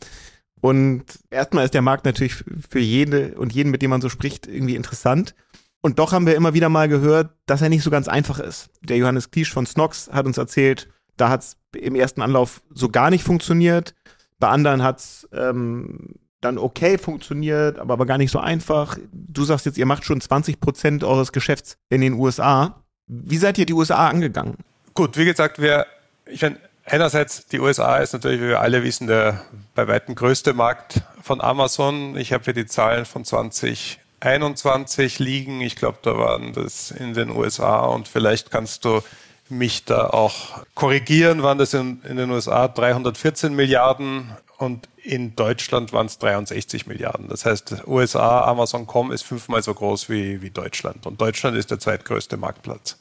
Und 0.60 1.06
erstmal 1.30 1.64
ist 1.64 1.74
der 1.74 1.82
Markt 1.82 2.04
natürlich 2.04 2.44
für 2.70 2.80
jede 2.80 3.36
und 3.36 3.54
jeden, 3.54 3.72
mit 3.72 3.82
dem 3.82 3.90
man 3.90 4.02
so 4.02 4.10
spricht, 4.10 4.48
irgendwie 4.48 4.76
interessant. 4.76 5.34
Und 5.80 5.98
doch 5.98 6.12
haben 6.12 6.26
wir 6.26 6.36
immer 6.36 6.54
wieder 6.54 6.68
mal 6.68 6.90
gehört, 6.90 7.38
dass 7.46 7.62
er 7.62 7.70
nicht 7.70 7.84
so 7.84 7.90
ganz 7.90 8.10
einfach 8.10 8.40
ist. 8.40 8.70
Der 8.82 8.98
Johannes 8.98 9.32
Kliesch 9.32 9.54
von 9.54 9.66
Snox 9.66 10.10
hat 10.12 10.26
uns 10.26 10.38
erzählt, 10.38 10.90
da 11.16 11.30
hat 11.30 11.42
es 11.42 11.58
im 11.74 11.96
ersten 11.96 12.22
Anlauf 12.22 12.64
so 12.70 12.90
gar 12.90 13.12
nicht 13.12 13.24
funktioniert. 13.24 13.96
Bei 14.40 14.50
anderen 14.50 14.84
hat 14.84 15.00
es 15.00 15.30
ähm, 15.32 16.16
dann 16.44 16.58
okay 16.58 16.98
funktioniert, 16.98 17.80
aber, 17.80 17.94
aber 17.94 18.06
gar 18.06 18.18
nicht 18.18 18.32
so 18.32 18.40
einfach. 18.40 18.98
Du 19.12 19.44
sagst 19.44 19.66
jetzt, 19.66 19.78
ihr 19.78 19.86
macht 19.86 20.06
schon 20.06 20.22
20 20.22 20.60
Prozent 20.60 21.04
eures 21.04 21.32
Geschäfts 21.32 21.78
in 21.90 22.02
den 22.02 22.14
USA. 22.14 22.84
Wie 23.08 23.38
seid 23.38 23.58
ihr 23.58 23.66
die 23.66 23.74
USA 23.74 24.08
angegangen? 24.08 24.58
Gut, 24.94 25.18
wie 25.18 25.26
gesagt, 25.26 25.60
wir, 25.60 25.86
ich 26.26 26.42
meine, 26.42 26.58
einerseits 26.86 27.48
die 27.48 27.60
USA 27.60 27.98
ist 27.98 28.14
natürlich, 28.14 28.42
wie 28.42 28.50
wir 28.50 28.62
alle 28.62 28.84
wissen, 28.84 29.08
der 29.08 29.42
bei 29.76 29.88
weitem 29.88 30.16
größte 30.16 30.54
Markt 30.54 31.02
von 31.22 31.42
Amazon. 31.42 32.18
Ich 32.18 32.34
habe 32.34 32.44
hier 32.44 32.54
die 32.54 32.66
Zahlen 32.66 33.06
von 33.06 33.26
2021 33.26 35.20
liegen. 35.20 35.62
Ich 35.62 35.76
glaube, 35.76 36.00
da 36.02 36.18
waren 36.18 36.54
das 36.54 36.92
in 36.92 37.14
den 37.14 37.30
USA 37.30 37.86
und 37.86 38.08
vielleicht 38.08 38.52
kannst 38.52 38.86
du 38.86 39.02
mich 39.50 39.86
da 39.86 40.08
auch 40.08 40.64
korrigieren, 40.76 41.44
waren 41.44 41.58
das 41.58 41.74
in, 41.74 42.02
in 42.04 42.18
den 42.18 42.32
USA 42.32 42.68
314 42.68 43.54
Milliarden 43.54 44.32
und 44.58 44.88
in 45.04 45.36
Deutschland 45.36 45.92
waren 45.92 46.06
es 46.06 46.18
63 46.20 46.88
Milliarden. 46.88 47.28
Das 47.28 47.46
heißt, 47.46 47.86
USA, 47.86 48.46
Amazon.com 48.46 49.12
ist 49.12 49.24
fünfmal 49.24 49.62
so 49.62 49.74
groß 49.74 50.10
wie, 50.10 50.42
wie 50.42 50.50
Deutschland. 50.50 51.06
Und 51.06 51.20
Deutschland 51.20 51.58
ist 51.58 51.72
der 51.72 51.80
zweitgrößte 51.80 52.38
Marktplatz. 52.38 52.98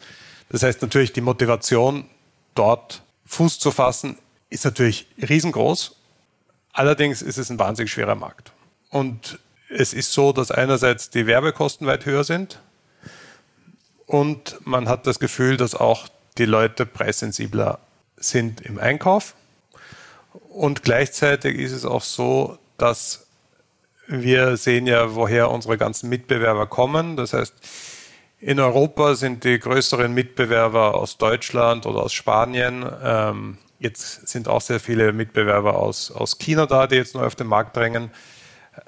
Das 0.48 0.62
heißt 0.62 0.82
natürlich, 0.82 1.12
die 1.12 1.20
Motivation, 1.20 2.04
dort 2.54 3.02
Fuß 3.26 3.58
zu 3.58 3.70
fassen, 3.70 4.18
ist 4.50 4.64
natürlich 4.64 5.06
riesengroß. 5.16 5.96
Allerdings 6.72 7.22
ist 7.22 7.38
es 7.38 7.50
ein 7.50 7.58
wahnsinnig 7.58 7.92
schwerer 7.92 8.16
Markt. 8.16 8.52
Und 8.90 9.38
es 9.68 9.94
ist 9.94 10.12
so, 10.12 10.32
dass 10.32 10.50
einerseits 10.50 11.10
die 11.10 11.26
Werbekosten 11.26 11.86
weit 11.86 12.04
höher 12.04 12.24
sind 12.24 12.58
und 14.06 14.58
man 14.66 14.88
hat 14.88 15.06
das 15.06 15.18
Gefühl, 15.18 15.56
dass 15.56 15.74
auch 15.74 16.08
die 16.38 16.44
Leute 16.44 16.86
preissensibler 16.86 17.78
sind 18.16 18.60
im 18.60 18.78
Einkauf. 18.78 19.34
Und 20.48 20.82
gleichzeitig 20.82 21.58
ist 21.58 21.72
es 21.72 21.84
auch 21.84 22.02
so, 22.02 22.58
dass 22.78 23.26
wir 24.06 24.56
sehen 24.56 24.86
ja, 24.86 25.14
woher 25.14 25.50
unsere 25.50 25.78
ganzen 25.78 26.08
Mitbewerber 26.08 26.66
kommen. 26.66 27.16
Das 27.16 27.32
heißt, 27.32 27.54
in 28.40 28.58
Europa 28.58 29.14
sind 29.14 29.44
die 29.44 29.58
größeren 29.58 30.12
Mitbewerber 30.12 30.94
aus 30.94 31.16
Deutschland 31.16 31.86
oder 31.86 32.02
aus 32.02 32.12
Spanien. 32.12 32.84
Ähm, 33.02 33.58
jetzt 33.78 34.28
sind 34.28 34.48
auch 34.48 34.60
sehr 34.60 34.80
viele 34.80 35.12
Mitbewerber 35.12 35.76
aus, 35.78 36.10
aus 36.10 36.38
China 36.38 36.66
da, 36.66 36.86
die 36.86 36.96
jetzt 36.96 37.14
neu 37.14 37.24
auf 37.24 37.36
den 37.36 37.46
Markt 37.46 37.76
drängen. 37.76 38.10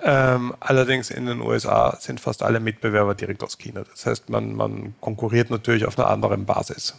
Ähm, 0.03 0.55
allerdings 0.61 1.11
in 1.11 1.27
den 1.27 1.41
USA 1.41 1.97
sind 2.01 2.19
fast 2.19 2.43
alle 2.43 2.59
Mitbewerber 2.59 3.15
direkt 3.15 3.43
aus 3.43 3.59
China. 3.59 3.85
Das 3.89 4.07
heißt, 4.07 4.31
man, 4.31 4.55
man 4.55 4.95
konkurriert 5.01 5.51
natürlich 5.51 5.85
auf 5.85 5.99
einer 5.99 6.09
anderen 6.09 6.47
Basis. 6.47 6.95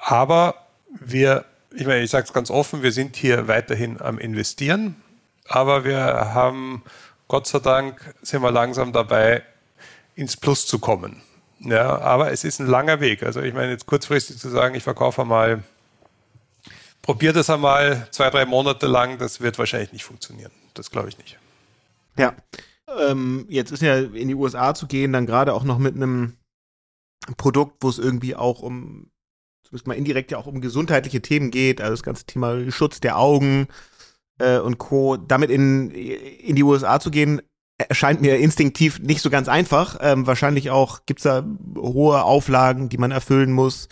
Aber 0.00 0.54
wir 0.90 1.44
ich 1.72 1.86
meine, 1.86 2.02
ich 2.02 2.10
sage 2.10 2.26
es 2.26 2.32
ganz 2.32 2.50
offen, 2.50 2.82
wir 2.82 2.92
sind 2.92 3.16
hier 3.16 3.48
weiterhin 3.48 4.00
am 4.00 4.18
Investieren, 4.18 4.96
aber 5.46 5.84
wir 5.84 5.98
haben, 6.34 6.82
Gott 7.28 7.46
sei 7.46 7.60
Dank, 7.60 8.14
sind 8.22 8.42
wir 8.42 8.50
langsam 8.50 8.92
dabei, 8.92 9.42
ins 10.14 10.36
Plus 10.36 10.66
zu 10.66 10.78
kommen. 10.78 11.22
Ja, 11.60 11.98
aber 11.98 12.32
es 12.32 12.44
ist 12.44 12.58
ein 12.58 12.66
langer 12.66 13.00
Weg. 13.00 13.22
Also 13.22 13.40
ich 13.40 13.54
meine, 13.54 13.70
jetzt 13.70 13.86
kurzfristig 13.86 14.38
zu 14.38 14.48
sagen, 14.48 14.74
ich 14.74 14.82
verkaufe 14.82 15.24
mal, 15.24 15.62
probiere 17.02 17.34
das 17.34 17.50
einmal 17.50 18.08
zwei, 18.10 18.30
drei 18.30 18.46
Monate 18.46 18.86
lang, 18.86 19.18
das 19.18 19.40
wird 19.40 19.58
wahrscheinlich 19.58 19.92
nicht 19.92 20.04
funktionieren. 20.04 20.52
Das 20.74 20.90
glaube 20.90 21.08
ich 21.08 21.18
nicht. 21.18 21.38
Ja. 22.18 22.34
Ähm, 22.98 23.46
jetzt 23.48 23.70
ist 23.70 23.82
ja 23.82 23.98
in 23.98 24.28
die 24.28 24.34
USA 24.34 24.74
zu 24.74 24.86
gehen, 24.86 25.12
dann 25.12 25.26
gerade 25.26 25.54
auch 25.54 25.62
noch 25.62 25.78
mit 25.78 25.94
einem 25.94 26.36
Produkt, 27.36 27.76
wo 27.82 27.88
es 27.88 27.98
irgendwie 27.98 28.34
auch 28.34 28.62
um 28.62 29.10
zumindest 29.70 29.86
mal 29.86 29.94
indirekt 29.94 30.32
ja 30.32 30.38
auch 30.38 30.46
um 30.46 30.60
gesundheitliche 30.60 31.22
Themen 31.22 31.52
geht, 31.52 31.80
also 31.80 31.92
das 31.92 32.02
ganze 32.02 32.24
Thema 32.24 32.70
Schutz 32.72 32.98
der 32.98 33.16
Augen 33.18 33.68
äh, 34.38 34.58
und 34.58 34.78
Co. 34.78 35.16
Damit 35.16 35.50
in, 35.50 35.90
in 35.90 36.56
die 36.56 36.64
USA 36.64 36.98
zu 36.98 37.12
gehen, 37.12 37.40
erscheint 37.78 38.20
mir 38.20 38.38
instinktiv 38.38 38.98
nicht 38.98 39.22
so 39.22 39.30
ganz 39.30 39.48
einfach. 39.48 39.96
Ähm, 40.00 40.26
wahrscheinlich 40.26 40.70
auch 40.70 41.06
gibt's 41.06 41.22
da 41.22 41.44
hohe 41.76 42.24
Auflagen, 42.24 42.88
die 42.88 42.98
man 42.98 43.12
erfüllen 43.12 43.52
muss. 43.52 43.88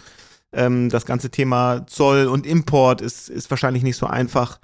Ähm, 0.53 0.89
das 0.89 1.07
ganze 1.07 1.31
Thema 1.31 1.87
Zoll 1.87 2.27
und 2.27 2.45
Import 2.45 3.01
ist, 3.01 3.29
ist 3.29 3.49
wahrscheinlich 3.51 3.85
nicht 3.85 3.97
so 3.97 4.07
einfach. 4.07 4.59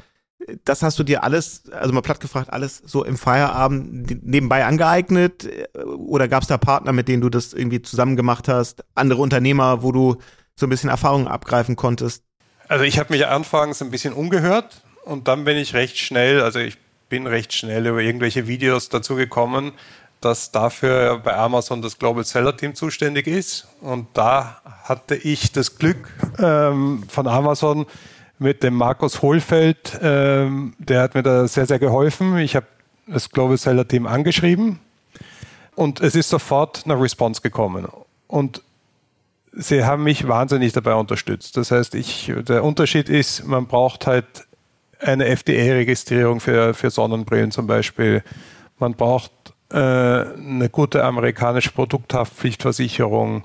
Das 0.64 0.82
hast 0.82 0.98
du 0.98 1.04
dir 1.04 1.22
alles, 1.22 1.70
also 1.70 1.94
mal 1.94 2.02
platt 2.02 2.20
gefragt, 2.20 2.52
alles 2.52 2.82
so 2.84 3.04
im 3.04 3.16
Feierabend 3.16 4.26
nebenbei 4.26 4.66
angeeignet? 4.66 5.48
Oder 5.96 6.26
gab's 6.26 6.48
da 6.48 6.58
Partner, 6.58 6.92
mit 6.92 7.06
denen 7.06 7.22
du 7.22 7.30
das 7.30 7.54
irgendwie 7.54 7.80
zusammen 7.80 8.16
gemacht 8.16 8.48
hast? 8.48 8.84
Andere 8.94 9.22
Unternehmer, 9.22 9.82
wo 9.82 9.92
du 9.92 10.16
so 10.56 10.66
ein 10.66 10.70
bisschen 10.70 10.90
Erfahrungen 10.90 11.28
abgreifen 11.28 11.76
konntest? 11.76 12.22
Also 12.68 12.84
ich 12.84 12.98
habe 12.98 13.12
mich 13.12 13.26
anfangs 13.26 13.82
ein 13.82 13.90
bisschen 13.90 14.12
umgehört 14.12 14.82
und 15.04 15.28
dann 15.28 15.44
bin 15.44 15.56
ich 15.56 15.74
recht 15.74 15.98
schnell, 15.98 16.40
also 16.40 16.58
ich 16.58 16.78
bin 17.08 17.26
recht 17.26 17.52
schnell 17.52 17.86
über 17.86 18.00
irgendwelche 18.00 18.46
Videos 18.46 18.88
dazu 18.88 19.14
gekommen, 19.16 19.72
dass 20.20 20.50
dafür 20.50 21.18
bei 21.18 21.36
Amazon 21.36 21.82
das 21.82 21.98
Global 21.98 22.24
Seller 22.24 22.56
Team 22.56 22.74
zuständig 22.74 23.26
ist. 23.26 23.68
Und 23.82 24.06
da 24.14 24.62
hatte 24.84 25.14
ich 25.16 25.52
das 25.52 25.76
Glück 25.76 26.08
ähm, 26.38 27.04
von 27.08 27.28
Amazon 27.28 27.86
mit 28.38 28.62
dem 28.62 28.74
Markus 28.74 29.22
Hohlfeld, 29.22 29.98
ähm, 30.02 30.74
der 30.78 31.02
hat 31.02 31.14
mir 31.14 31.22
da 31.22 31.46
sehr, 31.46 31.66
sehr 31.66 31.78
geholfen. 31.78 32.38
Ich 32.38 32.56
habe 32.56 32.66
das 33.06 33.30
Global 33.30 33.58
Seller 33.58 33.86
Team 33.86 34.06
angeschrieben 34.06 34.80
und 35.74 36.00
es 36.00 36.14
ist 36.14 36.30
sofort 36.30 36.82
eine 36.84 37.00
Response 37.00 37.42
gekommen. 37.42 37.86
Und 38.26 38.62
sie 39.56 39.84
haben 39.84 40.02
mich 40.02 40.26
wahnsinnig 40.26 40.72
dabei 40.72 40.94
unterstützt. 40.94 41.56
Das 41.56 41.70
heißt, 41.70 41.94
ich, 41.94 42.32
der 42.48 42.64
Unterschied 42.64 43.08
ist, 43.08 43.46
man 43.46 43.66
braucht 43.66 44.06
halt 44.06 44.26
eine 45.00 45.26
FDA-Registrierung 45.26 46.40
für, 46.40 46.74
für 46.74 46.90
Sonnenbrillen 46.90 47.50
zum 47.50 47.66
Beispiel. 47.66 48.22
Man 48.78 48.94
braucht 48.94 49.32
äh, 49.70 49.76
eine 49.76 50.68
gute 50.70 51.04
amerikanische 51.04 51.70
Produkthaftpflichtversicherung. 51.72 53.44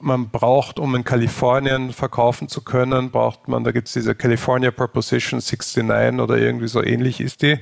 Man 0.00 0.30
braucht, 0.30 0.78
um 0.78 0.94
in 0.94 1.04
Kalifornien 1.04 1.92
verkaufen 1.92 2.48
zu 2.48 2.62
können, 2.62 3.10
braucht 3.10 3.48
man, 3.48 3.64
da 3.64 3.70
gibt 3.70 3.88
es 3.88 3.94
diese 3.94 4.14
California 4.14 4.70
Proposition 4.70 5.40
69 5.40 6.20
oder 6.20 6.38
irgendwie 6.38 6.68
so 6.68 6.82
ähnlich 6.82 7.20
ist 7.20 7.42
die. 7.42 7.58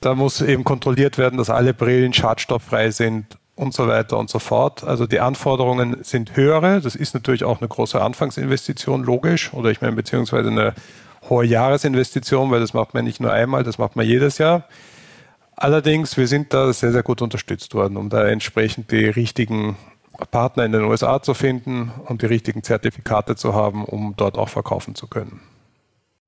Da 0.00 0.14
muss 0.14 0.42
eben 0.42 0.64
kontrolliert 0.64 1.16
werden, 1.16 1.38
dass 1.38 1.48
alle 1.48 1.72
Brillen 1.72 2.12
schadstofffrei 2.12 2.90
sind 2.90 3.38
und 3.56 3.74
so 3.74 3.88
weiter 3.88 4.18
und 4.18 4.30
so 4.30 4.38
fort. 4.38 4.84
Also 4.84 5.06
die 5.06 5.18
Anforderungen 5.18 6.04
sind 6.04 6.36
höhere. 6.36 6.80
Das 6.80 6.94
ist 6.94 7.14
natürlich 7.14 7.42
auch 7.42 7.60
eine 7.60 7.68
große 7.68 8.00
Anfangsinvestition, 8.00 9.02
logisch. 9.02 9.52
Oder 9.52 9.70
ich 9.70 9.80
meine, 9.80 9.96
beziehungsweise 9.96 10.50
eine 10.50 10.74
hohe 11.28 11.44
Jahresinvestition, 11.44 12.50
weil 12.50 12.60
das 12.60 12.74
macht 12.74 12.94
man 12.94 13.04
nicht 13.04 13.18
nur 13.18 13.32
einmal, 13.32 13.64
das 13.64 13.78
macht 13.78 13.96
man 13.96 14.06
jedes 14.06 14.38
Jahr. 14.38 14.64
Allerdings, 15.56 16.18
wir 16.18 16.28
sind 16.28 16.52
da 16.52 16.70
sehr, 16.72 16.92
sehr 16.92 17.02
gut 17.02 17.22
unterstützt 17.22 17.74
worden, 17.74 17.96
um 17.96 18.10
da 18.10 18.26
entsprechend 18.28 18.90
die 18.92 19.06
richtigen 19.06 19.76
Partner 20.30 20.64
in 20.64 20.72
den 20.72 20.84
USA 20.84 21.22
zu 21.22 21.32
finden 21.32 21.90
und 22.06 22.20
die 22.20 22.26
richtigen 22.26 22.62
Zertifikate 22.62 23.36
zu 23.36 23.54
haben, 23.54 23.84
um 23.84 24.14
dort 24.16 24.36
auch 24.36 24.50
verkaufen 24.50 24.94
zu 24.94 25.06
können. 25.06 25.40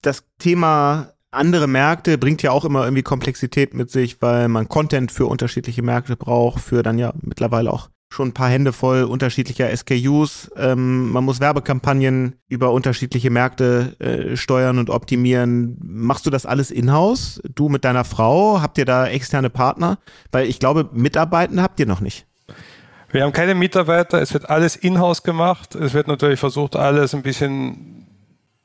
Das 0.01 0.25
Thema 0.39 1.13
andere 1.31 1.67
Märkte 1.67 2.19
bringt 2.19 2.43
ja 2.43 2.51
auch 2.51 2.65
immer 2.65 2.85
irgendwie 2.85 3.03
Komplexität 3.03 3.75
mit 3.75 3.91
sich, 3.91 4.23
weil 4.23 4.49
man 4.49 4.69
Content 4.69 5.13
für 5.13 5.27
unterschiedliche 5.27 5.83
Märkte 5.83 6.17
braucht, 6.17 6.61
für 6.61 6.83
dann 6.83 6.99
ja 6.99 7.13
mittlerweile 7.21 7.73
auch 7.73 7.89
schon 8.11 8.29
ein 8.29 8.35
paar 8.35 8.49
Hände 8.49 8.73
voll 8.73 9.05
unterschiedlicher 9.05 9.75
SKUs. 9.77 10.51
Ähm, 10.57 11.11
man 11.11 11.25
muss 11.25 11.41
Werbekampagnen 11.41 12.37
über 12.49 12.73
unterschiedliche 12.73 13.31
Märkte 13.31 13.97
äh, 13.99 14.37
steuern 14.37 14.79
und 14.79 14.89
optimieren. 14.89 15.77
Machst 15.81 16.25
du 16.25 16.31
das 16.31 16.47
alles 16.47 16.71
in-house? 16.71 17.43
Du 17.55 17.69
mit 17.69 17.85
deiner 17.85 18.05
Frau? 18.05 18.63
Habt 18.63 18.79
ihr 18.79 18.87
da 18.87 19.07
externe 19.07 19.51
Partner? 19.51 19.99
Weil 20.33 20.49
ich 20.49 20.59
glaube, 20.59 20.89
Mitarbeitende 20.93 21.63
habt 21.63 21.79
ihr 21.81 21.87
noch 21.87 22.01
nicht. 22.01 22.27
Wir 23.11 23.23
haben 23.23 23.33
keine 23.33 23.55
Mitarbeiter, 23.55 24.21
es 24.21 24.35
wird 24.35 24.51
alles 24.51 24.77
in-house 24.77 25.23
gemacht. 25.23 25.75
Es 25.75 25.95
wird 25.95 26.09
natürlich 26.09 26.39
versucht, 26.39 26.77
alles 26.77 27.15
ein 27.15 27.23
bisschen, 27.23 27.98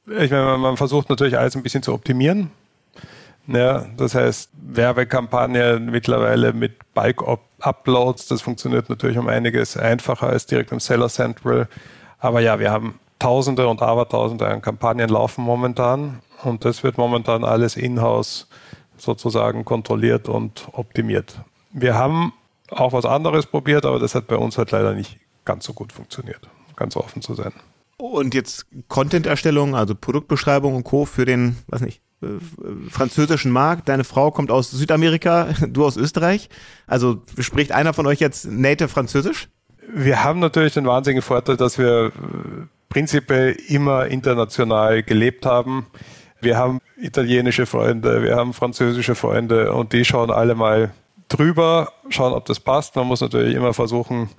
ich 0.07 0.31
meine, 0.31 0.57
man 0.57 0.77
versucht 0.77 1.09
natürlich 1.09 1.37
alles 1.37 1.55
ein 1.55 1.63
bisschen 1.63 1.83
zu 1.83 1.93
optimieren. 1.93 2.51
Ja, 3.47 3.85
das 3.97 4.15
heißt, 4.15 4.51
Werbekampagne 4.53 5.79
mittlerweile 5.79 6.53
mit 6.53 6.93
Bike-Uploads, 6.93 8.27
das 8.27 8.41
funktioniert 8.41 8.89
natürlich 8.89 9.17
um 9.17 9.27
einiges 9.27 9.75
einfacher 9.75 10.27
als 10.27 10.45
direkt 10.45 10.71
im 10.71 10.79
Seller 10.79 11.09
Central. 11.09 11.67
Aber 12.19 12.39
ja, 12.39 12.59
wir 12.59 12.71
haben 12.71 12.99
Tausende 13.19 13.67
und 13.67 13.81
Abertausende 13.81 14.47
an 14.47 14.61
Kampagnen 14.61 15.09
laufen 15.09 15.43
momentan 15.43 16.21
und 16.43 16.65
das 16.65 16.83
wird 16.83 16.97
momentan 16.97 17.43
alles 17.43 17.75
in-house 17.75 18.47
sozusagen 18.97 19.65
kontrolliert 19.65 20.29
und 20.29 20.67
optimiert. 20.71 21.35
Wir 21.71 21.95
haben 21.95 22.33
auch 22.69 22.93
was 22.93 23.05
anderes 23.05 23.45
probiert, 23.45 23.85
aber 23.85 23.99
das 23.99 24.15
hat 24.15 24.27
bei 24.27 24.35
uns 24.35 24.57
halt 24.57 24.71
leider 24.71 24.93
nicht 24.93 25.19
ganz 25.45 25.65
so 25.65 25.73
gut 25.73 25.91
funktioniert, 25.91 26.41
ganz 26.75 26.95
offen 26.95 27.21
zu 27.21 27.33
sein. 27.33 27.53
Und 28.03 28.33
jetzt 28.33 28.65
Content-Erstellung, 28.89 29.75
also 29.75 29.95
Produktbeschreibung 29.95 30.75
und 30.75 30.83
Co. 30.83 31.05
für 31.05 31.23
den, 31.23 31.55
was 31.67 31.79
nicht, 31.79 32.01
äh, 32.21 32.25
französischen 32.89 33.49
Markt. 33.49 33.87
Deine 33.87 34.03
Frau 34.03 34.29
kommt 34.29 34.51
aus 34.51 34.71
Südamerika, 34.71 35.53
du 35.69 35.85
aus 35.85 35.95
Österreich. 35.95 36.49
Also 36.85 37.21
spricht 37.39 37.71
einer 37.71 37.93
von 37.93 38.05
euch 38.05 38.19
jetzt 38.19 38.45
native 38.45 38.89
Französisch? 38.89 39.47
Wir 39.87 40.21
haben 40.21 40.41
natürlich 40.41 40.73
den 40.73 40.85
wahnsinnigen 40.85 41.21
Vorteil, 41.21 41.55
dass 41.55 41.77
wir 41.77 42.07
äh, 42.07 42.11
prinzipiell 42.89 43.55
immer 43.69 44.07
international 44.07 45.01
gelebt 45.01 45.45
haben. 45.45 45.87
Wir 46.41 46.57
haben 46.57 46.79
italienische 46.97 47.65
Freunde, 47.65 48.21
wir 48.21 48.35
haben 48.35 48.51
französische 48.51 49.15
Freunde 49.15 49.71
und 49.71 49.93
die 49.93 50.03
schauen 50.03 50.29
alle 50.29 50.55
mal 50.55 50.91
drüber, 51.29 51.93
schauen, 52.09 52.33
ob 52.33 52.43
das 52.47 52.59
passt. 52.59 52.97
Man 52.97 53.07
muss 53.07 53.21
natürlich 53.21 53.55
immer 53.55 53.73
versuchen, 53.73 54.29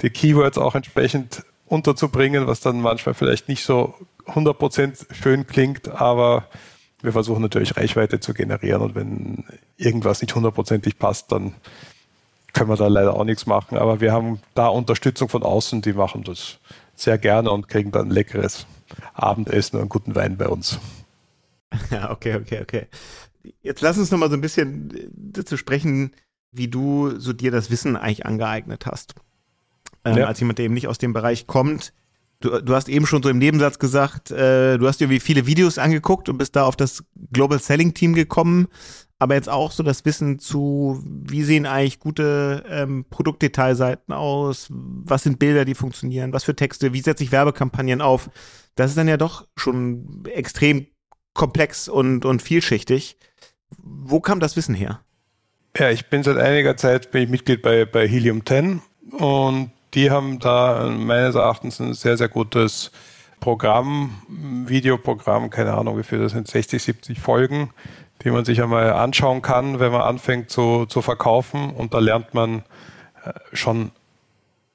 die 0.00 0.10
Keywords 0.10 0.58
auch 0.58 0.74
entsprechend 0.74 1.44
unterzubringen, 1.72 2.46
was 2.46 2.60
dann 2.60 2.82
manchmal 2.82 3.14
vielleicht 3.14 3.48
nicht 3.48 3.64
so 3.64 3.94
100% 4.26 5.14
schön 5.14 5.46
klingt, 5.46 5.88
aber 5.88 6.44
wir 7.00 7.12
versuchen 7.12 7.40
natürlich 7.40 7.78
Reichweite 7.78 8.20
zu 8.20 8.34
generieren 8.34 8.82
und 8.82 8.94
wenn 8.94 9.44
irgendwas 9.78 10.20
nicht 10.20 10.34
hundertprozentig 10.34 10.98
passt, 10.98 11.32
dann 11.32 11.54
können 12.52 12.68
wir 12.68 12.76
da 12.76 12.88
leider 12.88 13.14
auch 13.14 13.24
nichts 13.24 13.46
machen. 13.46 13.78
Aber 13.78 14.02
wir 14.02 14.12
haben 14.12 14.38
da 14.54 14.68
Unterstützung 14.68 15.30
von 15.30 15.42
außen, 15.42 15.80
die 15.80 15.94
machen 15.94 16.24
das 16.24 16.58
sehr 16.94 17.16
gerne 17.16 17.50
und 17.50 17.68
kriegen 17.68 17.90
dann 17.90 18.10
leckeres 18.10 18.66
Abendessen 19.14 19.76
und 19.76 19.82
einen 19.82 19.88
guten 19.88 20.14
Wein 20.14 20.36
bei 20.36 20.48
uns. 20.48 20.78
Ja, 21.90 22.10
okay, 22.10 22.34
okay, 22.34 22.60
okay. 22.60 22.86
Jetzt 23.62 23.80
lass 23.80 23.96
uns 23.96 24.10
noch 24.10 24.18
mal 24.18 24.28
so 24.28 24.36
ein 24.36 24.42
bisschen 24.42 25.10
dazu 25.10 25.56
sprechen, 25.56 26.12
wie 26.50 26.68
du 26.68 27.18
so 27.18 27.32
dir 27.32 27.50
das 27.50 27.70
Wissen 27.70 27.96
eigentlich 27.96 28.26
angeeignet 28.26 28.84
hast. 28.84 29.14
Ähm, 30.04 30.18
ja. 30.18 30.26
Als 30.26 30.40
jemand, 30.40 30.58
der 30.58 30.66
eben 30.66 30.74
nicht 30.74 30.88
aus 30.88 30.98
dem 30.98 31.12
Bereich 31.12 31.46
kommt, 31.46 31.92
Du, 32.42 32.60
du 32.60 32.74
hast 32.74 32.88
eben 32.88 33.06
schon 33.06 33.22
so 33.22 33.28
im 33.28 33.38
Nebensatz 33.38 33.78
gesagt, 33.78 34.30
äh, 34.32 34.76
du 34.76 34.86
hast 34.86 35.00
dir 35.00 35.08
wie 35.08 35.20
viele 35.20 35.46
Videos 35.46 35.78
angeguckt 35.78 36.28
und 36.28 36.38
bist 36.38 36.56
da 36.56 36.64
auf 36.64 36.76
das 36.76 37.04
Global 37.32 37.60
Selling 37.60 37.94
Team 37.94 38.14
gekommen, 38.14 38.66
aber 39.20 39.36
jetzt 39.36 39.48
auch 39.48 39.70
so 39.70 39.84
das 39.84 40.04
Wissen 40.04 40.40
zu, 40.40 41.00
wie 41.06 41.44
sehen 41.44 41.66
eigentlich 41.66 42.00
gute 42.00 42.64
ähm, 42.68 43.06
Produktdetailseiten 43.08 44.12
aus, 44.12 44.66
was 44.70 45.22
sind 45.22 45.38
Bilder, 45.38 45.64
die 45.64 45.76
funktionieren, 45.76 46.32
was 46.32 46.42
für 46.42 46.56
Texte, 46.56 46.92
wie 46.92 47.00
setze 47.00 47.22
ich 47.22 47.30
Werbekampagnen 47.30 48.00
auf. 48.00 48.28
Das 48.74 48.90
ist 48.90 48.96
dann 48.96 49.08
ja 49.08 49.16
doch 49.16 49.46
schon 49.56 50.24
extrem 50.26 50.86
komplex 51.34 51.88
und, 51.88 52.24
und 52.24 52.42
vielschichtig. 52.42 53.16
Wo 53.78 54.18
kam 54.18 54.40
das 54.40 54.56
Wissen 54.56 54.74
her? 54.74 55.00
Ja, 55.78 55.90
ich 55.90 56.10
bin 56.10 56.24
seit 56.24 56.36
einiger 56.36 56.76
Zeit 56.76 57.12
bin 57.12 57.22
ich 57.22 57.30
Mitglied 57.30 57.62
bei, 57.62 57.84
bei 57.84 58.08
Helium 58.08 58.44
10 58.44 58.82
und 59.12 59.70
die 59.94 60.10
haben 60.10 60.38
da 60.38 60.88
meines 60.88 61.34
Erachtens 61.34 61.80
ein 61.80 61.94
sehr, 61.94 62.16
sehr 62.16 62.28
gutes 62.28 62.90
Programm, 63.40 64.22
Videoprogramm, 64.28 65.50
keine 65.50 65.74
Ahnung, 65.74 65.98
wie 65.98 66.04
viel 66.04 66.20
das 66.20 66.32
sind, 66.32 66.48
60, 66.48 66.82
70 66.82 67.20
Folgen, 67.20 67.70
die 68.22 68.30
man 68.30 68.44
sich 68.44 68.62
einmal 68.62 68.92
anschauen 68.92 69.42
kann, 69.42 69.80
wenn 69.80 69.92
man 69.92 70.02
anfängt 70.02 70.48
zu, 70.48 70.86
zu 70.86 71.02
verkaufen. 71.02 71.70
Und 71.70 71.92
da 71.92 71.98
lernt 71.98 72.34
man 72.34 72.62
äh, 73.24 73.32
schon 73.52 73.90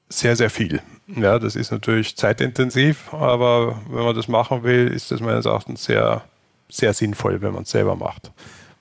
sehr, 0.08 0.36
sehr 0.36 0.50
viel. 0.50 0.82
Ja, 1.06 1.38
das 1.38 1.56
ist 1.56 1.72
natürlich 1.72 2.16
zeitintensiv, 2.16 3.12
aber 3.14 3.80
wenn 3.88 4.04
man 4.04 4.14
das 4.14 4.28
machen 4.28 4.62
will, 4.62 4.88
ist 4.88 5.10
das 5.10 5.20
meines 5.20 5.46
Erachtens 5.46 5.84
sehr, 5.84 6.22
sehr 6.68 6.92
sinnvoll, 6.92 7.40
wenn 7.40 7.54
man 7.54 7.62
es 7.62 7.70
selber 7.70 7.96
macht. 7.96 8.30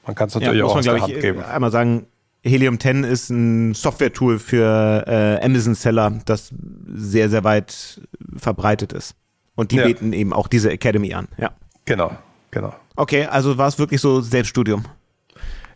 Man 0.06 0.16
kann 0.16 0.28
es 0.28 0.36
natürlich 0.36 0.60
ja, 0.60 0.66
auch 0.66 0.76
aus 0.76 0.84
der 0.84 1.02
Hand 1.02 1.20
geben. 1.22 1.44
Einmal 1.44 1.72
sagen, 1.72 2.08
Helium 2.48 2.80
10 2.80 3.04
ist 3.04 3.30
ein 3.30 3.74
Software-Tool 3.74 4.40
für 4.40 5.04
äh, 5.08 5.46
Amazon-Seller, 5.46 6.20
das 6.26 6.52
sehr, 6.94 7.30
sehr 7.30 7.44
weit 7.44 8.02
verbreitet 8.38 8.94
ist. 8.94 9.16
Und 9.56 9.72
die 9.72 9.78
ja. 9.78 9.86
bieten 9.86 10.14
eben 10.14 10.34
auch 10.34 10.48
diese 10.48 10.72
Academy 10.72 11.14
an, 11.14 11.28
ja. 11.38 11.52
Genau, 11.86 12.12
genau. 12.52 12.74
Okay, 12.96 13.26
also 13.26 13.58
war 13.58 13.68
es 13.68 13.80
wirklich 13.80 14.02
so 14.02 14.22
Selbststudium? 14.22 14.86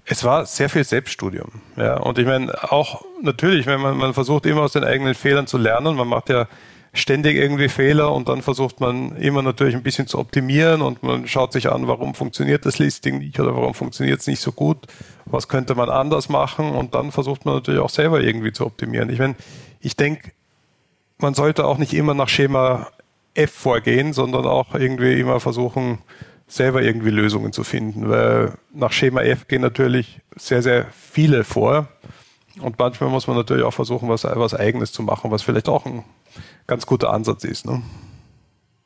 Es 0.05 0.23
war 0.23 0.45
sehr 0.45 0.69
viel 0.69 0.84
Selbststudium, 0.84 1.49
ja. 1.77 1.97
Und 1.97 2.17
ich 2.17 2.25
meine, 2.25 2.51
auch 2.71 3.03
natürlich, 3.21 3.65
wenn 3.65 3.81
man, 3.81 3.97
man 3.97 4.13
versucht 4.13 4.45
immer 4.45 4.62
aus 4.62 4.73
den 4.73 4.84
eigenen 4.84 5.15
Fehlern 5.15 5.47
zu 5.47 5.57
lernen, 5.57 5.95
man 5.95 6.07
macht 6.07 6.29
ja 6.29 6.47
ständig 6.93 7.38
irgendwie 7.38 7.69
Fehler 7.69 8.13
und 8.13 8.27
dann 8.27 8.41
versucht 8.41 8.82
man 8.82 9.15
immer 9.15 9.41
natürlich 9.41 9.75
ein 9.75 9.84
bisschen 9.84 10.08
zu 10.08 10.19
optimieren 10.19 10.82
und 10.82 11.04
man 11.04 11.25
schaut 11.27 11.54
sich 11.54 11.71
an, 11.71 11.88
warum 11.88 12.15
funktioniert 12.15 12.65
das 12.65 12.80
Listing 12.80 13.19
nicht 13.19 13.39
oder 13.39 13.56
warum 13.56 13.73
funktioniert 13.73 14.19
es 14.19 14.27
nicht 14.27 14.41
so 14.41 14.51
gut, 14.51 14.88
was 15.25 15.47
könnte 15.47 15.73
man 15.73 15.89
anders 15.89 16.27
machen 16.27 16.71
und 16.71 16.93
dann 16.93 17.12
versucht 17.12 17.45
man 17.45 17.56
natürlich 17.56 17.80
auch 17.80 17.89
selber 17.89 18.21
irgendwie 18.21 18.51
zu 18.51 18.65
optimieren. 18.65 19.10
Ich 19.10 19.19
meine, 19.19 19.36
ich 19.80 19.95
denke, 19.95 20.32
man 21.17 21.34
sollte 21.34 21.65
auch 21.65 21.77
nicht 21.77 21.93
immer 21.93 22.13
nach 22.13 22.27
Schema 22.27 22.88
F 23.36 23.51
vorgehen, 23.51 24.12
sondern 24.12 24.45
auch 24.45 24.75
irgendwie 24.75 25.17
immer 25.17 25.39
versuchen, 25.39 25.99
selber 26.47 26.82
irgendwie 26.82 27.12
Lösungen 27.12 27.54
zu 27.54 27.63
finden, 27.63 28.10
weil 28.10 28.54
nach 28.73 28.91
Schema 28.91 29.21
F 29.21 29.47
gehen 29.47 29.62
natürlich 29.62 30.19
sehr, 30.36 30.62
sehr 30.62 30.88
viele 30.91 31.45
vor. 31.45 31.88
Und 32.60 32.77
manchmal 32.77 33.10
muss 33.10 33.27
man 33.27 33.38
natürlich 33.38 33.63
auch 33.63 33.73
versuchen, 33.73 34.10
was, 34.10 34.25
was 34.25 34.54
Eigenes 34.54 34.91
zu 34.91 35.04
machen, 35.04 35.32
was 35.32 35.41
vielleicht 35.41 35.69
auch 35.69 35.86
ein 35.86 36.04
ganz 36.67 36.86
guter 36.86 37.12
Ansatz 37.12 37.43
ist. 37.43 37.65
Ne? 37.65 37.82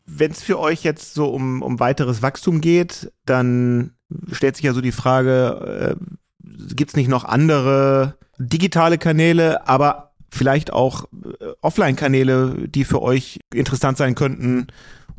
Wenn 0.06 0.32
es 0.32 0.42
für 0.42 0.60
euch 0.60 0.84
jetzt 0.84 1.14
so 1.14 1.28
um, 1.28 1.62
um 1.62 1.80
weiteres 1.80 2.22
Wachstum 2.22 2.62
geht, 2.62 3.12
dann 3.26 3.96
stellt 4.32 4.56
sich 4.56 4.66
ja 4.66 4.74
so 4.74 4.82
die 4.82 4.92
Frage, 4.92 5.98
äh, 5.98 6.06
gibt 6.76 6.92
es 6.92 6.96
nicht 6.96 7.08
noch 7.08 7.24
andere 7.24 8.18
digitale 8.38 8.98
Kanäle, 8.98 9.68
aber 9.68 10.12
vielleicht 10.30 10.74
auch 10.74 11.06
äh, 11.06 11.46
Offline-Kanäle, 11.62 12.68
die 12.68 12.84
für 12.84 13.02
euch 13.02 13.40
interessant 13.54 13.98
sein 13.98 14.16
könnten, 14.16 14.68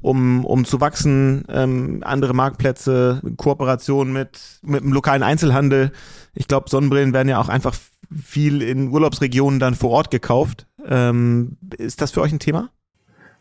um, 0.03 0.45
um 0.45 0.65
zu 0.65 0.81
wachsen, 0.81 1.45
ähm, 1.49 2.03
andere 2.05 2.35
Marktplätze, 2.35 3.23
Kooperation 3.37 4.13
mit, 4.13 4.61
mit 4.63 4.83
dem 4.83 4.93
lokalen 4.93 5.23
Einzelhandel. 5.23 5.91
Ich 6.37 6.49
glaube, 6.49 6.69
Sonnenbrillen 6.69 7.15
werden 7.15 7.29
ja 7.29 7.41
auch 7.41 7.49
einfach 7.49 7.75
viel 8.15 8.63
in 8.63 8.91
Urlaubsregionen 8.91 9.59
dann 9.59 9.75
vor 9.75 9.91
Ort 9.91 10.11
gekauft. 10.11 10.67
Ähm, 10.87 11.57
ist 11.79 12.01
das 12.03 12.13
für 12.13 12.21
euch 12.21 12.31
ein 12.31 12.39
Thema? 12.39 12.71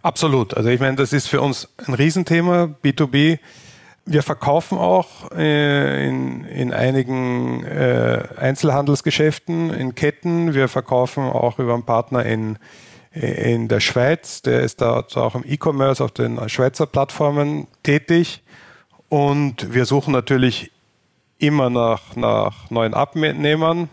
Absolut. 0.02 0.56
Also 0.56 0.70
ich 0.70 0.80
meine, 0.80 0.96
das 0.96 1.14
ist 1.14 1.28
für 1.28 1.42
uns 1.42 1.68
ein 1.86 1.94
Riesenthema, 1.94 2.76
B2B. 2.84 3.40
Wir 4.06 4.24
verkaufen 4.24 4.78
auch 4.78 5.32
äh, 5.32 6.08
in, 6.08 6.46
in 6.46 6.72
einigen 6.72 7.64
äh, 7.66 8.24
Einzelhandelsgeschäften, 8.38 9.74
in 9.74 9.96
Ketten. 9.96 10.54
Wir 10.54 10.68
verkaufen 10.68 11.24
auch 11.24 11.60
über 11.60 11.74
einen 11.74 11.84
Partner 11.84 12.26
in, 12.26 12.58
in 13.12 13.68
der 13.68 13.80
Schweiz. 13.82 14.42
Der 14.42 14.62
ist 14.62 14.80
da 14.80 15.04
auch 15.16 15.36
im 15.36 15.44
E-Commerce 15.44 16.04
auf 16.04 16.12
den 16.12 16.48
Schweizer 16.50 16.86
Plattformen 16.86 17.68
tätig. 17.84 18.44
Und 19.10 19.74
wir 19.74 19.86
suchen 19.86 20.12
natürlich 20.12 20.72
immer 21.38 21.70
nach, 21.70 22.16
nach 22.16 22.70
neuen 22.70 22.94
Abnehmern. 22.94 23.90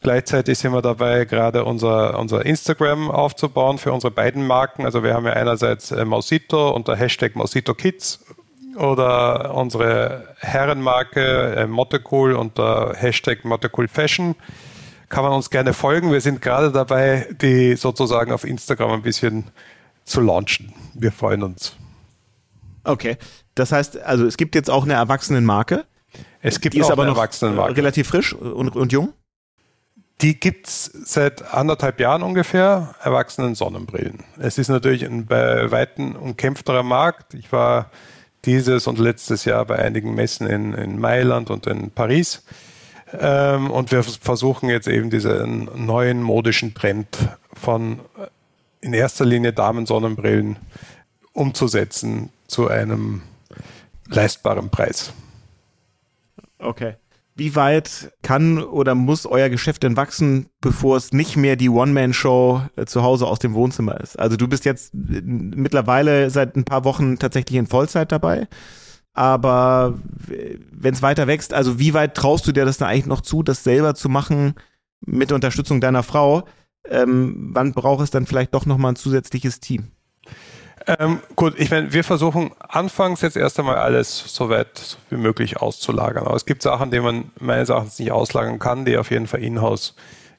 Gleichzeitig 0.00 0.58
sind 0.58 0.72
wir 0.72 0.82
dabei, 0.82 1.24
gerade 1.24 1.64
unser, 1.64 2.18
unser 2.18 2.46
Instagram 2.46 3.10
aufzubauen 3.10 3.78
für 3.78 3.92
unsere 3.92 4.12
beiden 4.12 4.46
Marken. 4.46 4.84
Also 4.84 5.02
wir 5.02 5.14
haben 5.14 5.26
ja 5.26 5.32
einerseits 5.32 5.90
äh, 5.90 6.04
Mausito 6.04 6.70
unter 6.70 6.94
Hashtag 6.94 7.34
Mausito 7.34 7.74
Kids 7.74 8.24
oder 8.76 9.54
unsere 9.54 10.34
Herrenmarke 10.38 11.56
äh, 11.56 11.66
Mottecool 11.66 12.34
unter 12.34 12.94
Hashtag 12.94 13.44
Mottecool 13.44 13.88
Fashion. 13.88 14.36
Kann 15.08 15.24
man 15.24 15.32
uns 15.32 15.50
gerne 15.50 15.72
folgen. 15.72 16.12
Wir 16.12 16.20
sind 16.20 16.42
gerade 16.42 16.70
dabei, 16.70 17.26
die 17.40 17.74
sozusagen 17.74 18.30
auf 18.30 18.44
Instagram 18.44 18.92
ein 18.92 19.02
bisschen 19.02 19.44
zu 20.04 20.20
launchen. 20.20 20.72
Wir 20.94 21.10
freuen 21.10 21.42
uns. 21.42 21.76
Okay. 22.84 23.16
Das 23.54 23.72
heißt, 23.72 24.00
also 24.02 24.26
es 24.26 24.36
gibt 24.36 24.54
jetzt 24.54 24.70
auch 24.70 24.84
eine 24.84 24.94
Erwachsenenmarke. 24.94 25.84
Es 26.40 26.60
gibt 26.60 26.74
die 26.74 26.80
ist 26.80 26.90
aber 26.90 27.04
noch 27.04 27.16
relativ 27.76 28.08
frisch 28.08 28.32
und, 28.32 28.76
und 28.76 28.92
jung. 28.92 29.12
Die 30.20 30.38
gibt 30.38 30.66
es 30.66 30.84
seit 30.84 31.54
anderthalb 31.54 32.00
Jahren 32.00 32.22
ungefähr, 32.22 32.94
erwachsenen 33.02 33.54
Sonnenbrillen. 33.54 34.24
Es 34.38 34.58
ist 34.58 34.68
natürlich 34.68 35.04
ein 35.04 35.26
bei 35.26 35.70
Weitem 35.70 36.16
umkämpfterer 36.16 36.82
Markt. 36.82 37.34
Ich 37.34 37.52
war 37.52 37.90
dieses 38.44 38.86
und 38.86 38.98
letztes 38.98 39.44
Jahr 39.44 39.64
bei 39.64 39.76
einigen 39.76 40.14
Messen 40.14 40.48
in, 40.48 40.74
in 40.74 40.98
Mailand 40.98 41.50
und 41.50 41.66
in 41.66 41.90
Paris. 41.90 42.42
Ähm, 43.18 43.70
und 43.70 43.92
wir 43.92 44.02
versuchen 44.02 44.68
jetzt 44.68 44.88
eben 44.88 45.10
diesen 45.10 45.68
neuen 45.86 46.22
modischen 46.22 46.74
Trend 46.74 47.08
von 47.54 48.00
in 48.80 48.92
erster 48.92 49.24
Linie 49.24 49.52
Damensonnenbrillen 49.52 50.56
umzusetzen 51.32 52.30
zu 52.46 52.68
einem 52.68 53.22
leistbaren 54.08 54.70
Preis. 54.70 55.12
Okay. 56.58 56.96
Wie 57.34 57.54
weit 57.54 58.12
kann 58.22 58.58
oder 58.60 58.96
muss 58.96 59.24
euer 59.24 59.48
Geschäft 59.48 59.84
denn 59.84 59.96
wachsen, 59.96 60.48
bevor 60.60 60.96
es 60.96 61.12
nicht 61.12 61.36
mehr 61.36 61.54
die 61.54 61.68
One-Man-Show 61.68 62.62
äh, 62.74 62.84
zu 62.84 63.04
Hause 63.04 63.28
aus 63.28 63.38
dem 63.38 63.54
Wohnzimmer 63.54 64.00
ist? 64.00 64.18
Also 64.18 64.36
du 64.36 64.48
bist 64.48 64.64
jetzt 64.64 64.92
äh, 64.92 65.22
mittlerweile 65.22 66.30
seit 66.30 66.56
ein 66.56 66.64
paar 66.64 66.84
Wochen 66.84 67.18
tatsächlich 67.18 67.56
in 67.56 67.68
Vollzeit 67.68 68.10
dabei. 68.10 68.48
Aber 69.12 69.98
wenn 70.70 70.94
es 70.94 71.02
weiter 71.02 71.26
wächst, 71.26 71.52
also 71.52 71.78
wie 71.78 71.94
weit 71.94 72.14
traust 72.14 72.46
du 72.46 72.52
dir 72.52 72.64
das 72.64 72.78
dann 72.78 72.88
eigentlich 72.88 73.06
noch 73.06 73.20
zu, 73.20 73.42
das 73.42 73.64
selber 73.64 73.94
zu 73.94 74.08
machen 74.08 74.54
mit 75.00 75.32
Unterstützung 75.32 75.80
deiner 75.80 76.02
Frau? 76.02 76.44
Ähm, 76.84 77.50
wann 77.52 77.72
braucht 77.72 78.02
es 78.02 78.10
dann 78.10 78.26
vielleicht 78.26 78.54
doch 78.54 78.66
nochmal 78.66 78.92
ein 78.92 78.96
zusätzliches 78.96 79.60
Team? 79.60 79.92
Ähm, 80.98 81.20
gut, 81.36 81.54
ich 81.58 81.70
meine, 81.70 81.92
wir 81.92 82.02
versuchen 82.02 82.50
anfangs 82.60 83.20
jetzt 83.20 83.36
erst 83.36 83.58
einmal 83.58 83.76
alles 83.76 84.24
so 84.26 84.48
weit 84.48 84.96
wie 85.10 85.16
möglich 85.16 85.58
auszulagern. 85.58 86.26
Aber 86.26 86.34
es 86.34 86.46
gibt 86.46 86.62
Sachen, 86.62 86.90
die 86.90 87.00
man 87.00 87.30
meines 87.38 87.68
Erachtens 87.68 87.98
nicht 87.98 88.10
auslagern 88.10 88.58
kann, 88.58 88.86
die 88.86 88.96
auf 88.96 89.10
jeden 89.10 89.26
Fall 89.26 89.42
in-house 89.42 89.94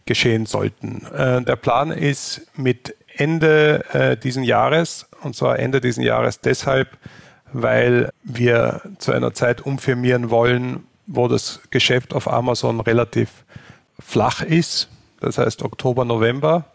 geschehen 0.05 0.47
sollten. 0.47 1.05
Äh, 1.15 1.43
der 1.43 1.55
Plan 1.55 1.91
ist 1.91 2.47
mit 2.55 2.95
Ende 3.15 3.85
äh, 3.93 4.17
diesen 4.17 4.43
Jahres, 4.43 5.07
und 5.21 5.35
zwar 5.35 5.59
Ende 5.59 5.81
diesen 5.81 6.03
Jahres 6.03 6.41
deshalb, 6.41 6.97
weil 7.53 8.09
wir 8.23 8.81
zu 8.97 9.11
einer 9.11 9.33
Zeit 9.35 9.61
umfirmieren 9.61 10.31
wollen, 10.31 10.83
wo 11.05 11.27
das 11.27 11.59
Geschäft 11.69 12.13
auf 12.13 12.27
Amazon 12.27 12.79
relativ 12.79 13.29
flach 13.99 14.41
ist. 14.41 14.89
Das 15.19 15.37
heißt 15.37 15.61
Oktober, 15.61 16.05
November 16.05 16.65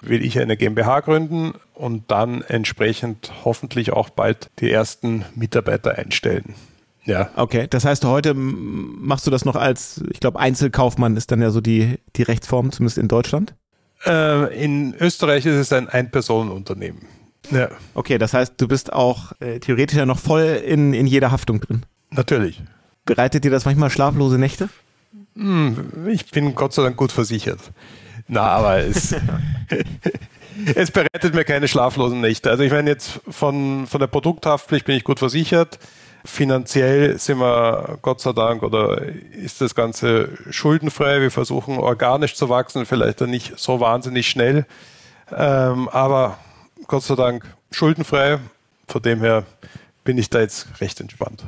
will 0.00 0.24
ich 0.24 0.38
eine 0.38 0.56
GmbH 0.56 1.00
gründen 1.00 1.54
und 1.74 2.10
dann 2.10 2.42
entsprechend 2.42 3.32
hoffentlich 3.44 3.92
auch 3.92 4.10
bald 4.10 4.50
die 4.60 4.70
ersten 4.70 5.24
Mitarbeiter 5.34 5.96
einstellen. 5.96 6.54
Ja. 7.04 7.30
Okay, 7.36 7.66
das 7.68 7.84
heißt, 7.84 8.04
heute 8.04 8.34
machst 8.34 9.26
du 9.26 9.30
das 9.30 9.44
noch 9.44 9.56
als, 9.56 10.02
ich 10.10 10.20
glaube, 10.20 10.38
Einzelkaufmann 10.38 11.16
ist 11.16 11.32
dann 11.32 11.40
ja 11.40 11.50
so 11.50 11.60
die, 11.60 11.98
die 12.16 12.22
Rechtsform, 12.22 12.70
zumindest 12.70 12.98
in 12.98 13.08
Deutschland? 13.08 13.54
Äh, 14.04 14.62
in 14.62 14.94
Österreich 14.94 15.46
ist 15.46 15.54
es 15.54 15.72
ein 15.72 15.88
Ein-Personen-Unternehmen. 15.88 17.06
Ja. 17.50 17.70
Okay, 17.94 18.18
das 18.18 18.34
heißt, 18.34 18.54
du 18.58 18.68
bist 18.68 18.92
auch 18.92 19.32
äh, 19.40 19.58
theoretisch 19.58 19.96
ja 19.96 20.06
noch 20.06 20.18
voll 20.18 20.42
in, 20.42 20.92
in 20.92 21.06
jeder 21.06 21.30
Haftung 21.30 21.60
drin. 21.60 21.86
Natürlich. 22.10 22.62
Bereitet 23.06 23.44
dir 23.44 23.50
das 23.50 23.64
manchmal 23.64 23.90
schlaflose 23.90 24.38
Nächte? 24.38 24.68
Hm, 25.34 26.08
ich 26.08 26.30
bin 26.30 26.54
Gott 26.54 26.74
sei 26.74 26.82
Dank 26.82 26.96
gut 26.96 27.12
versichert. 27.12 27.60
Na, 28.28 28.42
aber 28.42 28.78
es, 28.78 29.14
es 30.74 30.90
bereitet 30.90 31.34
mir 31.34 31.44
keine 31.44 31.66
schlaflosen 31.66 32.20
Nächte. 32.20 32.50
Also 32.50 32.62
ich 32.62 32.70
meine 32.70 32.90
jetzt 32.90 33.20
von, 33.28 33.86
von 33.86 34.00
der 34.00 34.06
Produkthaftpflicht 34.06 34.84
bin 34.84 34.96
ich 34.96 35.04
gut 35.04 35.18
versichert. 35.18 35.78
Finanziell 36.24 37.18
sind 37.18 37.38
wir 37.38 37.98
Gott 38.02 38.20
sei 38.20 38.32
Dank 38.32 38.62
oder 38.62 39.00
ist 39.02 39.60
das 39.60 39.74
Ganze 39.74 40.30
schuldenfrei. 40.50 41.22
Wir 41.22 41.30
versuchen 41.30 41.78
organisch 41.78 42.34
zu 42.34 42.48
wachsen, 42.48 42.86
vielleicht 42.86 43.20
dann 43.20 43.30
nicht 43.30 43.58
so 43.58 43.80
wahnsinnig 43.80 44.28
schnell. 44.28 44.66
Ähm, 45.34 45.88
aber 45.88 46.38
Gott 46.86 47.04
sei 47.04 47.14
Dank 47.14 47.46
schuldenfrei. 47.70 48.38
Von 48.86 49.02
dem 49.02 49.20
her 49.20 49.44
bin 50.04 50.18
ich 50.18 50.28
da 50.28 50.40
jetzt 50.40 50.80
recht 50.80 51.00
entspannt. 51.00 51.44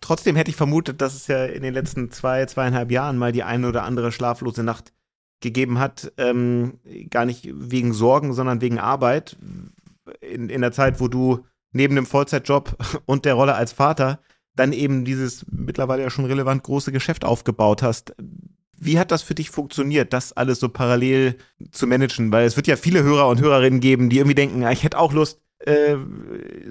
Trotzdem 0.00 0.36
hätte 0.36 0.50
ich 0.50 0.56
vermutet, 0.56 1.00
dass 1.00 1.14
es 1.14 1.26
ja 1.26 1.46
in 1.46 1.62
den 1.62 1.72
letzten 1.72 2.10
zwei, 2.12 2.44
zweieinhalb 2.46 2.90
Jahren 2.90 3.16
mal 3.16 3.32
die 3.32 3.42
eine 3.42 3.68
oder 3.68 3.84
andere 3.84 4.12
schlaflose 4.12 4.62
Nacht 4.62 4.92
gegeben 5.44 5.78
hat, 5.78 6.12
ähm, 6.18 6.80
gar 7.10 7.24
nicht 7.24 7.48
wegen 7.52 7.92
Sorgen, 7.92 8.32
sondern 8.32 8.60
wegen 8.60 8.80
Arbeit. 8.80 9.36
In, 10.20 10.50
in 10.50 10.60
der 10.60 10.72
Zeit, 10.72 11.00
wo 11.00 11.08
du 11.08 11.44
neben 11.72 11.94
dem 11.94 12.06
Vollzeitjob 12.06 12.76
und 13.06 13.24
der 13.24 13.34
Rolle 13.34 13.54
als 13.54 13.72
Vater 13.72 14.18
dann 14.56 14.72
eben 14.72 15.04
dieses 15.04 15.44
mittlerweile 15.50 16.02
ja 16.02 16.10
schon 16.10 16.26
relevant 16.26 16.62
große 16.62 16.92
Geschäft 16.92 17.24
aufgebaut 17.24 17.82
hast. 17.82 18.14
Wie 18.76 18.98
hat 18.98 19.10
das 19.10 19.22
für 19.22 19.34
dich 19.34 19.50
funktioniert, 19.50 20.12
das 20.12 20.32
alles 20.32 20.60
so 20.60 20.68
parallel 20.68 21.36
zu 21.72 21.86
managen? 21.86 22.30
Weil 22.32 22.46
es 22.46 22.56
wird 22.56 22.66
ja 22.66 22.76
viele 22.76 23.02
Hörer 23.02 23.28
und 23.28 23.40
Hörerinnen 23.40 23.80
geben, 23.80 24.10
die 24.10 24.18
irgendwie 24.18 24.34
denken, 24.34 24.66
ich 24.70 24.84
hätte 24.84 24.98
auch 24.98 25.12
Lust, 25.12 25.40
äh, 25.60 25.96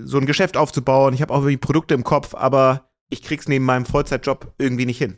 so 0.03 0.17
ein 0.17 0.25
Geschäft 0.25 0.55
aufzubauen. 0.55 1.13
Ich 1.13 1.21
habe 1.21 1.33
auch 1.33 1.39
irgendwie 1.39 1.57
Produkte 1.57 1.93
im 1.93 2.03
Kopf, 2.03 2.35
aber 2.35 2.89
ich 3.09 3.21
krieg's 3.21 3.47
neben 3.47 3.65
meinem 3.65 3.85
Vollzeitjob 3.85 4.53
irgendwie 4.57 4.85
nicht 4.85 4.97
hin. 4.97 5.17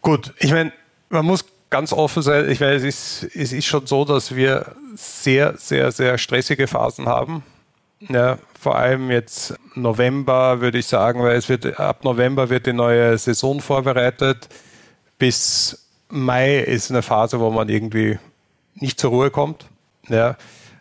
Gut, 0.00 0.34
ich 0.38 0.50
meine, 0.50 0.72
man 1.10 1.24
muss 1.24 1.44
ganz 1.72 1.92
offen 1.92 2.22
sein, 2.22 2.48
ich 2.48 2.60
weiß, 2.60 2.82
es 2.82 3.22
ist, 3.22 3.34
es 3.34 3.52
ist 3.52 3.66
schon 3.66 3.86
so, 3.86 4.04
dass 4.04 4.36
wir 4.36 4.76
sehr, 4.94 5.54
sehr, 5.56 5.90
sehr 5.90 6.18
stressige 6.18 6.68
Phasen 6.68 7.06
haben. 7.06 7.42
Ja, 8.08 8.38
vor 8.60 8.76
allem 8.76 9.10
jetzt 9.10 9.54
November 9.74 10.60
würde 10.60 10.78
ich 10.78 10.86
sagen, 10.86 11.22
weil 11.22 11.36
es 11.36 11.48
wird 11.48 11.80
ab 11.80 12.04
November 12.04 12.50
wird 12.50 12.66
die 12.66 12.72
neue 12.72 13.16
Saison 13.18 13.60
vorbereitet. 13.60 14.48
Bis 15.18 15.88
Mai 16.08 16.58
ist 16.58 16.90
eine 16.90 17.02
Phase, 17.02 17.40
wo 17.40 17.50
man 17.50 17.68
irgendwie 17.68 18.18
nicht 18.74 19.00
zur 19.00 19.10
Ruhe 19.10 19.30
kommt. 19.30 19.66
Ja. 20.08 20.36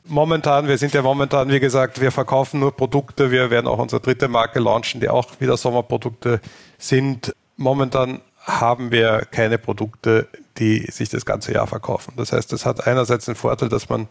Momentan, 0.06 0.68
wir 0.68 0.78
sind 0.78 0.94
ja 0.94 1.04
momentan, 1.04 1.50
wie 1.50 1.60
gesagt, 1.60 2.02
wir 2.02 2.12
verkaufen 2.12 2.60
nur 2.60 2.76
Produkte. 2.76 3.32
Wir 3.32 3.50
werden 3.50 3.68
auch 3.68 3.78
unsere 3.78 4.02
dritte 4.02 4.28
Marke 4.28 4.60
launchen, 4.60 5.00
die 5.00 5.10
auch 5.10 5.40
wieder 5.40 5.58
Sommerprodukte 5.58 6.42
sind. 6.80 7.34
Momentan 7.56 8.20
haben 8.44 8.92
wir 8.92 9.28
keine 9.30 9.60
Produkte, 9.60 10.28
die 10.58 10.90
sich 10.92 11.10
das 11.10 11.26
ganze 11.26 11.54
Jahr 11.54 11.68
verkaufen. 11.68 12.14
Das 12.18 12.32
heißt, 12.34 12.52
das 12.52 12.66
hat 12.66 12.88
einerseits 12.88 13.26
den 13.26 13.36
Vorteil, 13.36 13.70
dass 13.70 13.90
man 13.90 14.08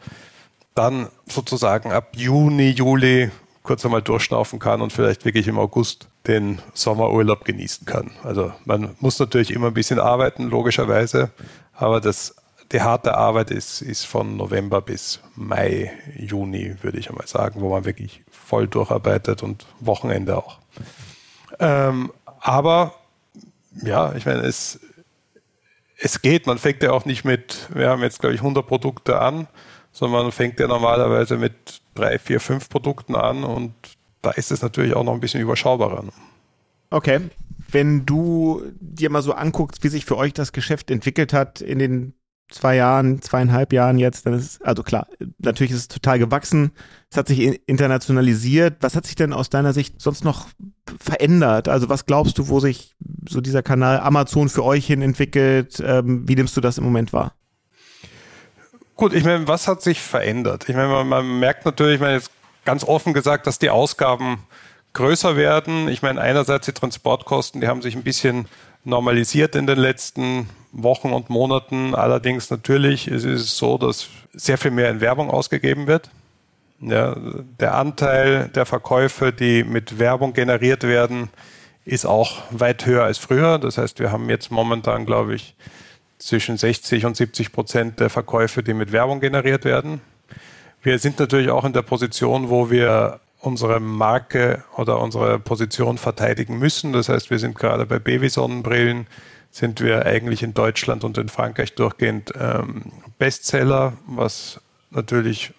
dann 0.75 1.09
sozusagen 1.27 1.93
ab 1.93 2.17
Juni, 2.17 2.71
Juli 2.71 3.31
kurz 3.63 3.85
einmal 3.85 4.03
durchschnaufen 4.03 4.59
kann 4.59 4.81
und 4.81 4.93
vielleicht 4.93 5.25
wirklich 5.25 5.47
im 5.47 5.59
August 5.59 6.09
den 6.27 6.61
Sommerurlaub 6.75 7.45
genießen 7.45 7.87
kann. 7.87 8.11
Also 8.25 8.53
man 8.65 8.97
muss 9.01 9.19
natürlich 9.19 9.51
immer 9.51 9.69
ein 9.69 9.75
bisschen 9.75 9.99
arbeiten, 9.99 10.49
logischerweise, 10.49 11.31
aber 11.75 12.01
das, 12.01 12.35
die 12.73 12.81
harte 12.81 13.17
Arbeit 13.17 13.51
ist, 13.51 13.83
ist 13.83 14.07
von 14.07 14.37
November 14.37 14.81
bis 14.81 15.21
Mai, 15.35 15.93
Juni, 16.17 16.77
würde 16.83 16.99
ich 16.99 17.11
einmal 17.11 17.27
sagen, 17.27 17.61
wo 17.61 17.71
man 17.71 17.85
wirklich 17.85 18.23
voll 18.31 18.67
durcharbeitet 18.67 19.43
und 19.43 19.67
Wochenende 19.81 20.37
auch. 20.37 20.59
Ähm, 21.59 22.13
aber 22.41 22.95
ja, 23.83 24.15
ich 24.15 24.27
meine, 24.27 24.41
es, 24.41 24.81
es 26.01 26.23
geht. 26.23 26.47
Man 26.47 26.59
fängt 26.59 26.83
ja 26.83 26.93
auch 26.93 27.05
nicht 27.05 27.25
mit, 27.25 27.69
wir 27.73 27.89
haben 27.89 28.03
jetzt, 28.03 28.21
glaube 28.21 28.35
ich, 28.35 28.41
100 28.41 28.67
Produkte 28.67 29.21
an, 29.21 29.47
sondern 29.93 30.25
man 30.25 30.33
fängt 30.33 30.59
ja 30.59 30.67
normalerweise 30.67 31.37
mit 31.37 31.83
drei, 31.95 32.19
vier, 32.19 32.41
fünf 32.41 32.69
Produkten 32.69 33.15
an 33.15 33.45
und 33.45 33.75
da 34.23 34.31
ist 34.31 34.51
es 34.51 34.63
natürlich 34.63 34.95
auch 34.95 35.05
noch 35.05 35.15
ein 35.15 35.21
bisschen 35.21 35.41
überschaubarer. 35.41 36.05
Okay. 36.91 37.21
Wenn 37.71 38.05
du 38.05 38.63
dir 38.81 39.11
mal 39.11 39.23
so 39.23 39.33
anguckst, 39.33 39.85
wie 39.85 39.89
sich 39.89 40.05
für 40.05 40.17
euch 40.17 40.33
das 40.33 40.53
Geschäft 40.53 40.91
entwickelt 40.91 41.33
hat 41.33 41.61
in 41.61 41.79
den 41.79 42.15
zwei 42.51 42.77
Jahren, 42.77 43.23
zweieinhalb 43.23 43.73
Jahren 43.73 43.99
jetzt, 43.99 44.27
dann 44.27 44.35
ist, 44.35 44.65
also 44.65 44.83
klar, 44.83 45.07
natürlich 45.39 45.73
ist 45.73 45.79
es 45.79 45.89
total 45.89 46.19
gewachsen, 46.19 46.73
es 47.11 47.17
hat 47.17 47.29
sich 47.29 47.61
internationalisiert. 47.67 48.79
Was 48.81 48.97
hat 48.97 49.07
sich 49.07 49.15
denn 49.15 49.33
aus 49.33 49.51
deiner 49.51 49.73
Sicht 49.73 50.01
sonst 50.01 50.25
noch 50.25 50.49
verändert? 50.99 51.69
Also 51.69 51.89
was 51.89 52.07
glaubst 52.07 52.39
du, 52.39 52.49
wo 52.49 52.59
sich 52.59 52.95
so 53.29 53.41
dieser 53.41 53.63
Kanal 53.63 54.01
Amazon 54.01 54.49
für 54.49 54.65
euch 54.65 54.87
hin 54.87 55.03
entwickelt? 55.03 55.83
Ähm, 55.85 56.29
wie 56.29 56.35
nimmst 56.35 56.57
du 56.57 56.61
das 56.61 56.79
im 56.79 56.85
Moment 56.85 57.13
wahr? 57.13 57.35
Gut, 58.97 59.15
ich 59.15 59.25
meine, 59.25 59.49
was 59.49 59.67
hat 59.67 59.83
sich 59.83 60.01
verändert? 60.01 60.69
Ich 60.69 60.75
meine, 60.75 60.89
man, 60.89 61.09
man 61.09 61.39
merkt 61.39 61.65
natürlich, 61.65 61.95
ich 61.95 62.01
meine, 62.01 62.15
jetzt 62.15 62.31
ganz 62.65 62.85
offen 62.85 63.15
gesagt, 63.15 63.47
dass 63.47 63.59
die 63.59 63.71
Ausgaben 63.71 64.39
größer 64.93 65.37
werden. 65.37 65.89
Ich 65.89 66.03
meine, 66.03 66.21
einerseits 66.21 66.67
die 66.67 66.73
Transportkosten, 66.73 67.61
die 67.61 67.69
haben 67.69 67.83
sich 67.83 67.97
ein 67.97 68.03
bisschen 68.03 68.47
normalisiert 68.85 69.55
in 69.55 69.67
den 69.67 69.79
letzten 69.79 70.49
Wochen 70.73 71.13
und 71.13 71.31
Monaten. 71.31 71.95
Allerdings 71.95 72.51
natürlich 72.51 73.09
ist 73.09 73.25
es 73.25 73.57
so, 73.57 73.79
dass 73.79 74.09
sehr 74.33 74.59
viel 74.59 74.71
mehr 74.71 74.91
in 74.91 75.01
Werbung 75.01 75.31
ausgegeben 75.31 75.87
wird. 75.87 76.11
Ja, 76.81 77.15
der 77.61 77.75
Anteil 77.75 78.49
der 78.49 78.65
Verkäufe, 78.65 79.33
die 79.33 79.65
mit 79.65 79.99
Werbung 79.99 80.33
generiert 80.33 80.83
werden, 80.83 81.29
ist 81.91 82.07
auch 82.07 82.43
weit 82.51 82.87
höher 82.87 83.03
als 83.03 83.19
früher. 83.19 83.59
Das 83.59 83.77
heißt, 83.77 83.99
wir 83.99 84.13
haben 84.13 84.31
jetzt 84.31 84.53
momentan, 84.53 85.07
glaube 85.07 85.35
ich, 85.35 85.57
zwischen 86.19 86.57
60 86.57 87.05
und 87.05 87.17
70 87.17 87.51
Prozent 87.51 87.99
der 87.99 88.11
Verkäufe, 88.11 88.63
die 88.63 88.75
mit 88.75 88.93
Werbung 88.93 89.19
generiert 89.19 89.65
werden. 89.65 90.01
Wir 90.83 91.01
sind 91.01 91.19
natürlich 91.19 91.51
auch 91.51 91.65
in 91.65 91.73
der 91.73 91.83
Position, 91.83 92.49
wo 92.49 92.71
wir 92.71 93.19
unsere 93.41 93.81
Marke 93.81 94.63
oder 94.77 95.01
unsere 95.01 95.41
Position 95.41 95.99
verteidigen 95.99 96.59
müssen. 96.59 96.93
Das 96.93 97.09
heißt, 97.09 97.31
wir 97.31 97.41
sind 97.41 97.59
gerade 97.59 97.87
bei 97.87 97.99
Babysonnenbrillen 97.99 99.09
sind 99.51 99.81
wir 99.81 100.07
eigentlich 100.07 100.45
in 100.45 100.55
Deutschland 100.55 101.03
und 101.03 101.19
in 101.19 101.29
Frankreich 101.29 101.75
durchgehend 101.75 102.33
ähm, 102.39 102.93
Bestseller, 103.19 103.95
was 104.07 104.61
natürlich, 104.91 105.53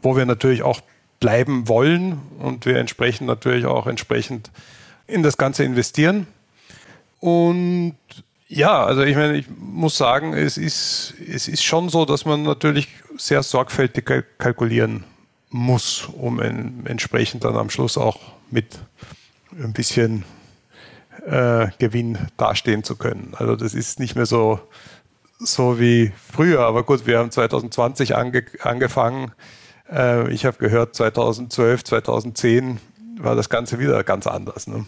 wo 0.00 0.16
wir 0.16 0.26
natürlich 0.26 0.62
auch 0.62 0.80
bleiben 1.18 1.66
wollen 1.66 2.20
und 2.38 2.66
wir 2.66 2.76
entsprechend 2.76 3.26
natürlich 3.26 3.66
auch 3.66 3.88
entsprechend 3.88 4.52
in 5.12 5.22
das 5.22 5.36
Ganze 5.36 5.64
investieren. 5.64 6.26
Und 7.20 7.96
ja, 8.48 8.84
also 8.84 9.02
ich 9.02 9.16
meine, 9.16 9.36
ich 9.36 9.46
muss 9.48 9.96
sagen, 9.96 10.34
es 10.34 10.58
ist, 10.58 11.14
es 11.26 11.48
ist 11.48 11.62
schon 11.62 11.88
so, 11.88 12.04
dass 12.04 12.24
man 12.24 12.42
natürlich 12.42 12.88
sehr 13.16 13.42
sorgfältig 13.42 14.10
kalkulieren 14.38 15.04
muss, 15.50 16.08
um 16.12 16.40
en, 16.40 16.84
entsprechend 16.86 17.44
dann 17.44 17.56
am 17.56 17.70
Schluss 17.70 17.96
auch 17.96 18.18
mit 18.50 18.78
ein 19.58 19.72
bisschen 19.72 20.24
äh, 21.26 21.68
Gewinn 21.78 22.18
dastehen 22.36 22.84
zu 22.84 22.96
können. 22.96 23.34
Also 23.36 23.56
das 23.56 23.74
ist 23.74 24.00
nicht 24.00 24.16
mehr 24.16 24.26
so, 24.26 24.60
so 25.38 25.78
wie 25.78 26.12
früher. 26.16 26.60
Aber 26.60 26.82
gut, 26.82 27.06
wir 27.06 27.18
haben 27.18 27.30
2020 27.30 28.16
ange, 28.16 28.44
angefangen. 28.60 29.32
Äh, 29.90 30.30
ich 30.32 30.44
habe 30.44 30.58
gehört, 30.58 30.94
2012, 30.94 31.84
2010 31.84 32.80
war 33.18 33.36
das 33.36 33.48
Ganze 33.48 33.78
wieder 33.78 34.02
ganz 34.04 34.26
anders. 34.26 34.66
Ne? 34.66 34.86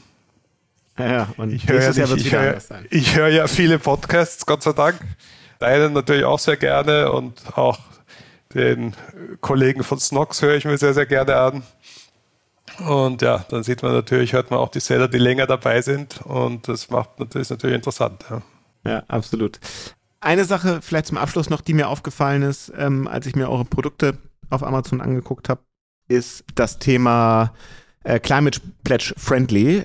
Ja, 0.98 1.28
und 1.36 1.52
ich 1.52 1.68
höre 1.68 1.80
ja, 1.80 2.06
nicht, 2.06 2.26
ich, 2.26 2.32
hör, 2.32 2.58
ich 2.90 3.16
höre 3.16 3.28
ja 3.28 3.46
viele 3.48 3.78
Podcasts, 3.78 4.46
Gott 4.46 4.62
sei 4.62 4.72
Dank. 4.72 5.00
Deinen 5.58 5.92
natürlich 5.92 6.24
auch 6.24 6.38
sehr 6.38 6.56
gerne 6.56 7.10
und 7.10 7.40
auch 7.56 7.78
den 8.54 8.94
Kollegen 9.40 9.82
von 9.82 9.98
Snox 9.98 10.40
höre 10.42 10.54
ich 10.54 10.64
mir 10.64 10.78
sehr, 10.78 10.94
sehr 10.94 11.06
gerne 11.06 11.36
an. 11.36 11.62
Und 12.86 13.22
ja, 13.22 13.44
dann 13.48 13.62
sieht 13.62 13.82
man 13.82 13.92
natürlich, 13.92 14.32
hört 14.32 14.50
man 14.50 14.60
auch 14.60 14.70
die 14.70 14.80
Seller, 14.80 15.08
die 15.08 15.18
länger 15.18 15.46
dabei 15.46 15.82
sind 15.82 16.22
und 16.22 16.68
das 16.68 16.90
macht 16.90 17.18
natürlich, 17.18 17.50
natürlich 17.50 17.76
interessant. 17.76 18.24
Ja. 18.30 18.42
ja, 18.84 19.02
absolut. 19.08 19.60
Eine 20.20 20.44
Sache 20.44 20.80
vielleicht 20.80 21.06
zum 21.06 21.18
Abschluss 21.18 21.50
noch, 21.50 21.60
die 21.60 21.74
mir 21.74 21.88
aufgefallen 21.88 22.42
ist, 22.42 22.72
ähm, 22.76 23.06
als 23.06 23.26
ich 23.26 23.36
mir 23.36 23.50
eure 23.50 23.64
Produkte 23.64 24.16
auf 24.50 24.62
Amazon 24.62 25.00
angeguckt 25.00 25.48
habe, 25.48 25.60
ist 26.08 26.44
das 26.54 26.78
Thema 26.78 27.52
äh, 28.04 28.18
Climate 28.18 28.60
Pledge 28.84 29.14
Friendly. 29.16 29.84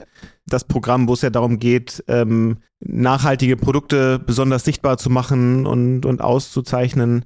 Das 0.50 0.64
Programm, 0.66 1.08
wo 1.08 1.14
es 1.14 1.22
ja 1.22 1.30
darum 1.30 1.60
geht, 1.60 2.04
ähm, 2.08 2.58
nachhaltige 2.80 3.58
Produkte 3.58 4.20
besonders 4.20 4.64
sichtbar 4.64 4.98
zu 4.98 5.10
machen 5.10 5.66
und, 5.66 6.06
und 6.06 6.22
auszuzeichnen. 6.22 7.26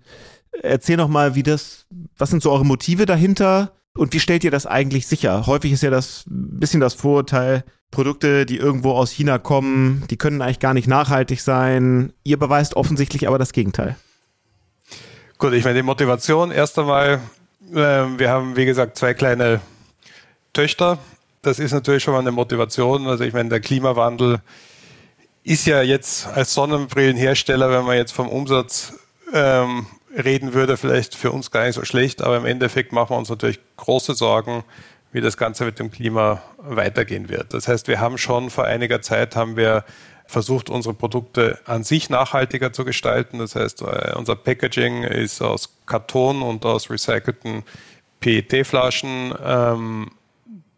Erzähl 0.62 0.98
noch 0.98 1.08
mal, 1.08 1.36
wie 1.36 1.44
das, 1.44 1.88
was 2.18 2.30
sind 2.30 2.44
so 2.44 2.52
eure 2.52 2.66
Motive 2.66 3.06
dahinter? 3.06 3.74
Und 3.96 4.14
wie 4.14 4.20
stellt 4.20 4.44
ihr 4.44 4.52
das 4.52 4.66
eigentlich 4.66 5.08
sicher? 5.08 5.46
Häufig 5.46 5.72
ist 5.72 5.84
ja 5.84 5.92
das 5.92 6.24
bisschen 6.28 6.80
das 6.80 6.96
Vorurteil, 6.96 7.64
Produkte, 7.92 8.46
die 8.46 8.58
irgendwo 8.58 8.92
aus 8.92 9.12
China 9.12 9.38
kommen, 9.38 10.04
die 10.10 10.18
können 10.18 10.42
eigentlich 10.42 10.60
gar 10.60 10.74
nicht 10.74 10.88
nachhaltig 10.88 11.42
sein. 11.42 12.12
Ihr 12.24 12.38
beweist 12.38 12.76
offensichtlich 12.76 13.28
aber 13.28 13.38
das 13.38 13.54
Gegenteil. 13.54 13.96
Gut, 15.38 15.54
ich 15.54 15.64
meine, 15.64 15.76
die 15.78 15.84
Motivation 15.84 16.52
erst 16.52 16.80
einmal, 16.80 17.20
äh, 17.72 17.76
wir 17.76 18.30
haben, 18.30 18.56
wie 18.56 18.66
gesagt, 18.66 18.98
zwei 18.98 19.14
kleine 19.14 19.62
Töchter. 20.54 20.98
Das 21.44 21.60
ist 21.60 21.74
natürlich 21.74 22.02
schon 22.02 22.14
mal 22.14 22.22
eine 22.22 22.32
Motivation. 22.32 23.06
Also 23.06 23.26
ich 23.26 23.34
meine, 23.34 23.50
der 23.50 23.60
Klimawandel 23.60 24.40
ist 25.44 25.68
ja 25.68 25.82
jetzt 25.82 26.26
als 26.26 26.54
Sonnenbrillenhersteller, 26.54 27.70
wenn 27.70 27.84
man 27.84 27.98
jetzt 27.98 28.14
vom 28.14 28.30
Umsatz 28.30 28.94
ähm, 29.34 29.86
reden 30.18 30.54
würde, 30.54 30.78
vielleicht 30.78 31.16
für 31.16 31.32
uns 31.32 31.52
gar 31.52 31.66
nicht 31.66 31.76
so 31.76 31.84
schlecht, 31.84 32.22
aber 32.22 32.38
im 32.38 32.46
Endeffekt 32.46 32.94
machen 32.94 33.10
wir 33.10 33.18
uns 33.18 33.30
natürlich 33.30 33.60
große 33.76 34.14
Sorgen, 34.14 34.64
wie 35.12 35.20
das 35.20 35.36
Ganze 35.36 35.66
mit 35.66 35.80
dem 35.80 35.92
Klima 35.92 36.42
weitergehen 36.58 37.28
wird. 37.28 37.54
Das 37.54 37.68
heißt, 37.68 37.90
wir 37.90 38.00
haben 38.00 38.18
schon 38.18 38.50
vor 38.50 38.64
einiger 38.64 39.02
Zeit 39.02 39.36
haben 39.36 39.58
wir 39.58 39.84
versucht, 40.26 40.70
unsere 40.70 40.94
Produkte 40.94 41.60
an 41.66 41.84
sich 41.84 42.10
nachhaltiger 42.10 42.72
zu 42.72 42.86
gestalten. 42.86 43.40
Das 43.40 43.58
heißt, 43.58 43.82
äh, 43.82 44.14
unser 44.16 44.38
Packaging 44.38 45.04
ist 45.04 45.42
aus 45.42 45.76
Karton 45.86 46.42
und 46.42 46.66
aus 46.66 46.90
recycelten 46.90 47.64
PET-Flaschen. 48.22 49.34
Ähm, 49.44 50.12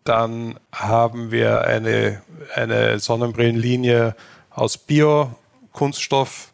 dann 0.06 0.58
haben 0.72 1.32
wir 1.32 1.62
eine, 1.66 2.22
eine 2.53 2.99
Sonnenbrillenlinie 2.99 4.16
aus 4.49 4.78
Bio-Kunststoff 4.78 6.53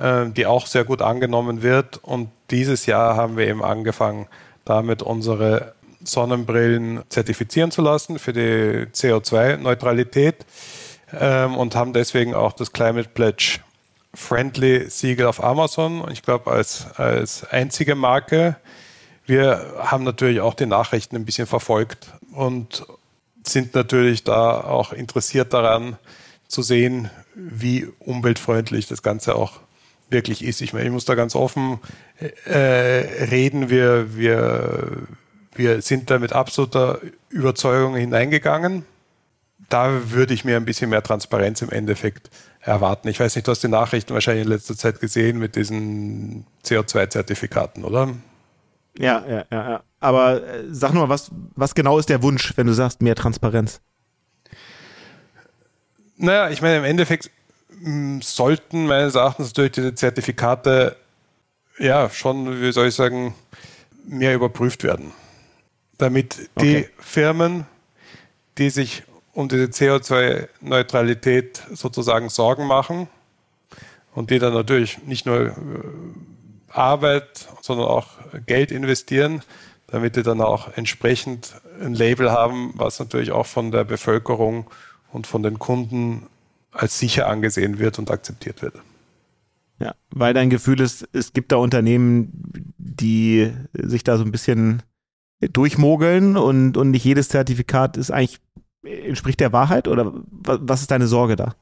ähm, 0.00 0.34
die 0.34 0.44
auch 0.44 0.66
sehr 0.66 0.82
gut 0.82 1.02
angenommen 1.02 1.62
wird. 1.62 1.98
Und 2.02 2.28
dieses 2.50 2.86
Jahr 2.86 3.16
haben 3.16 3.36
wir 3.36 3.46
eben 3.46 3.62
angefangen, 3.62 4.26
damit 4.64 5.02
unsere 5.02 5.74
Sonnenbrillen 6.02 7.04
zertifizieren 7.10 7.70
zu 7.70 7.80
lassen 7.80 8.18
für 8.18 8.32
die 8.32 8.86
CO2-Neutralität 8.92 10.44
ähm, 11.12 11.56
und 11.56 11.76
haben 11.76 11.92
deswegen 11.92 12.34
auch 12.34 12.52
das 12.54 12.72
Climate 12.72 13.08
Pledge 13.08 13.60
Friendly 14.14 14.90
Siegel 14.90 15.26
auf 15.26 15.42
Amazon. 15.42 16.00
Und 16.00 16.10
ich 16.10 16.22
glaube, 16.22 16.50
als, 16.50 16.86
als 16.96 17.44
einzige 17.44 17.94
Marke. 17.94 18.56
Wir 19.26 19.74
haben 19.78 20.02
natürlich 20.02 20.40
auch 20.40 20.54
die 20.54 20.66
Nachrichten 20.66 21.14
ein 21.14 21.24
bisschen 21.24 21.46
verfolgt 21.46 22.08
und 22.34 22.84
sind 23.46 23.74
natürlich 23.74 24.24
da 24.24 24.60
auch 24.60 24.92
interessiert 24.92 25.52
daran 25.52 25.96
zu 26.48 26.62
sehen, 26.62 27.10
wie 27.34 27.86
umweltfreundlich 27.98 28.86
das 28.86 29.02
Ganze 29.02 29.34
auch 29.34 29.60
wirklich 30.10 30.44
ist. 30.44 30.60
Ich 30.60 30.72
meine, 30.72 30.86
ich 30.86 30.92
muss 30.92 31.04
da 31.04 31.14
ganz 31.14 31.34
offen 31.34 31.80
äh, 32.46 32.54
reden. 32.54 33.70
Wir, 33.70 34.16
wir, 34.16 35.06
wir 35.54 35.82
sind 35.82 36.10
da 36.10 36.18
mit 36.18 36.32
absoluter 36.32 37.00
Überzeugung 37.28 37.96
hineingegangen. 37.96 38.84
Da 39.68 40.10
würde 40.10 40.34
ich 40.34 40.44
mir 40.44 40.56
ein 40.56 40.64
bisschen 40.64 40.90
mehr 40.90 41.02
Transparenz 41.02 41.62
im 41.62 41.70
Endeffekt 41.70 42.30
erwarten. 42.60 43.08
Ich 43.08 43.18
weiß 43.18 43.34
nicht, 43.34 43.46
du 43.46 43.50
hast 43.50 43.62
die 43.62 43.68
Nachrichten 43.68 44.14
wahrscheinlich 44.14 44.44
in 44.44 44.50
letzter 44.50 44.76
Zeit 44.76 45.00
gesehen 45.00 45.38
mit 45.38 45.56
diesen 45.56 46.46
CO2-Zertifikaten, 46.64 47.84
oder? 47.84 48.14
Ja, 48.98 49.24
ja, 49.26 49.44
ja, 49.50 49.70
ja. 49.70 49.82
Aber 50.00 50.42
äh, 50.42 50.64
sag 50.70 50.92
nur 50.92 51.06
mal, 51.06 51.08
was, 51.08 51.30
was 51.56 51.74
genau 51.74 51.98
ist 51.98 52.08
der 52.08 52.22
Wunsch, 52.22 52.52
wenn 52.56 52.66
du 52.66 52.72
sagst, 52.72 53.02
mehr 53.02 53.14
Transparenz? 53.14 53.80
Naja, 56.16 56.50
ich 56.50 56.62
meine, 56.62 56.78
im 56.78 56.84
Endeffekt 56.84 57.30
sollten 58.20 58.86
meines 58.86 59.14
Erachtens 59.14 59.52
durch 59.52 59.72
diese 59.72 59.94
Zertifikate 59.94 60.96
ja 61.78 62.08
schon, 62.08 62.60
wie 62.60 62.72
soll 62.72 62.88
ich 62.88 62.94
sagen, 62.94 63.34
mehr 64.06 64.34
überprüft 64.34 64.84
werden. 64.84 65.12
Damit 65.98 66.50
die 66.60 66.76
okay. 66.76 66.88
Firmen, 66.98 67.66
die 68.58 68.70
sich 68.70 69.02
um 69.32 69.48
diese 69.48 69.64
CO2-Neutralität 69.64 71.62
sozusagen 71.72 72.28
Sorgen 72.28 72.66
machen 72.66 73.08
und 74.14 74.30
die 74.30 74.38
dann 74.38 74.54
natürlich 74.54 74.98
nicht 75.04 75.26
nur 75.26 75.46
äh, 75.46 75.52
Arbeit, 76.76 77.48
sondern 77.60 77.86
auch 77.86 78.08
Geld 78.46 78.70
investieren, 78.70 79.42
damit 79.86 80.16
die 80.16 80.22
dann 80.22 80.40
auch 80.40 80.76
entsprechend 80.76 81.54
ein 81.80 81.94
Label 81.94 82.30
haben, 82.32 82.72
was 82.74 82.98
natürlich 82.98 83.32
auch 83.32 83.46
von 83.46 83.70
der 83.70 83.84
Bevölkerung 83.84 84.66
und 85.12 85.26
von 85.26 85.42
den 85.42 85.58
Kunden 85.58 86.26
als 86.72 86.98
sicher 86.98 87.28
angesehen 87.28 87.78
wird 87.78 87.98
und 87.98 88.10
akzeptiert 88.10 88.62
wird. 88.62 88.74
Ja, 89.78 89.94
weil 90.10 90.34
dein 90.34 90.50
Gefühl 90.50 90.80
ist, 90.80 91.08
es 91.12 91.32
gibt 91.32 91.52
da 91.52 91.56
Unternehmen, 91.56 92.30
die 92.78 93.52
sich 93.72 94.04
da 94.04 94.16
so 94.16 94.24
ein 94.24 94.32
bisschen 94.32 94.82
durchmogeln 95.40 96.36
und, 96.36 96.76
und 96.76 96.90
nicht 96.90 97.04
jedes 97.04 97.28
Zertifikat 97.28 97.96
ist 97.96 98.10
eigentlich, 98.10 98.40
entspricht 98.82 99.40
der 99.40 99.52
Wahrheit 99.52 99.88
oder 99.88 100.12
was 100.14 100.80
ist 100.80 100.90
deine 100.90 101.06
Sorge 101.06 101.36
da? 101.36 101.54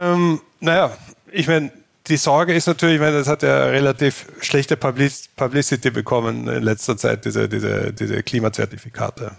Ähm, 0.00 0.40
naja, 0.60 0.96
ich 1.30 1.48
meine, 1.48 1.72
die 2.08 2.16
Sorge 2.16 2.54
ist 2.54 2.66
natürlich, 2.66 2.96
ich 2.96 3.00
meine, 3.00 3.18
das 3.18 3.28
hat 3.28 3.42
ja 3.42 3.66
relativ 3.66 4.26
schlechte 4.40 4.76
Publicity 4.76 5.90
bekommen 5.90 6.48
in 6.48 6.62
letzter 6.62 6.96
Zeit, 6.96 7.24
diese, 7.24 7.48
diese, 7.48 7.92
diese 7.92 8.22
Klimazertifikate. 8.22 9.32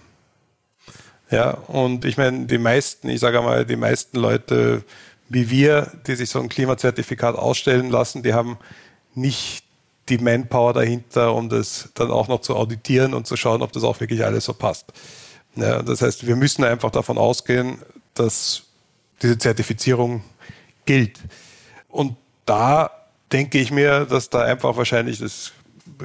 Ja, 1.30 1.51
und 1.51 2.05
ich 2.05 2.18
meine, 2.18 2.45
die 2.45 2.57
meisten, 2.57 3.09
ich 3.09 3.20
sage 3.20 3.41
mal, 3.41 3.66
die 3.66 3.76
meisten 3.76 4.18
Leute 4.18 4.84
wie 5.30 5.49
wir, 5.49 5.91
die 6.05 6.16
sich 6.16 6.30
so 6.30 6.39
ein 6.39 6.49
Klimazertifikat 6.49 7.36
ausstellen 7.36 7.89
lassen, 7.89 8.24
die 8.24 8.34
haben 8.34 8.57
nicht 9.16 9.66
die 10.09 10.18
Manpower 10.18 10.74
dahinter, 10.74 11.34
um 11.34 11.49
das 11.49 11.89
dann 11.95 12.11
auch 12.11 12.28
noch 12.28 12.41
zu 12.41 12.55
auditieren 12.55 13.14
und 13.14 13.26
zu 13.26 13.36
schauen, 13.36 13.61
ob 13.61 13.72
das 13.72 13.84
auch 13.84 13.99
wirklich 13.99 14.24
alles 14.24 14.45
so 14.45 14.53
passt. 14.53 14.91
Ja, 15.55 15.82
das 15.82 16.01
heißt, 16.01 16.28
wir 16.28 16.36
müssen 16.36 16.64
einfach 16.64 16.91
davon 16.91 17.18
ausgehen, 17.18 17.78
dass 18.14 18.64
diese 19.22 19.38
Zertifizierung 19.38 20.24
gilt. 20.86 21.20
Und 21.88 22.18
da 22.46 22.91
denke 23.32 23.60
ich 23.60 23.72
mir, 23.72 24.06
dass 24.06 24.30
da 24.30 24.41
einfach 24.41 24.78
wahrscheinlich 24.78 25.20
das 25.20 25.54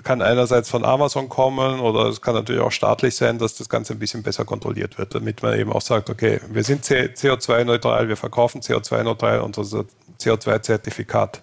kann 0.02 0.22
einerseits 0.22 0.68
von 0.68 0.84
Amazon 0.84 1.28
kommen 1.28 1.80
oder 1.80 2.06
es 2.06 2.20
kann 2.20 2.34
natürlich 2.34 2.60
auch 2.60 2.72
staatlich 2.72 3.14
sein, 3.14 3.38
dass 3.38 3.56
das 3.56 3.68
Ganze 3.68 3.92
ein 3.92 3.98
bisschen 3.98 4.22
besser 4.22 4.44
kontrolliert 4.44 4.98
wird, 4.98 5.14
damit 5.14 5.42
man 5.42 5.58
eben 5.58 5.72
auch 5.72 5.80
sagt, 5.80 6.10
okay, 6.10 6.40
wir 6.50 6.64
sind 6.64 6.84
CO2-neutral, 6.84 8.08
wir 8.08 8.16
verkaufen 8.16 8.60
CO2-neutral 8.60 9.40
und 9.40 9.56
unser 9.56 9.84
CO2-Zertifikat 10.20 11.42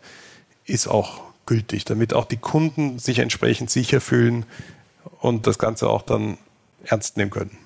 ist 0.66 0.88
auch 0.88 1.22
gültig, 1.46 1.86
damit 1.86 2.14
auch 2.14 2.26
die 2.26 2.38
Kunden 2.38 3.00
sich 3.00 3.20
entsprechend 3.20 3.70
sicher 3.70 4.02
fühlen 4.02 4.46
und 5.22 5.48
das 5.48 5.58
Ganze 5.58 5.89
auch 5.89 6.02
dann 6.02 6.38
ernst 6.84 7.18
nehmen 7.18 7.32
können. 7.32 7.58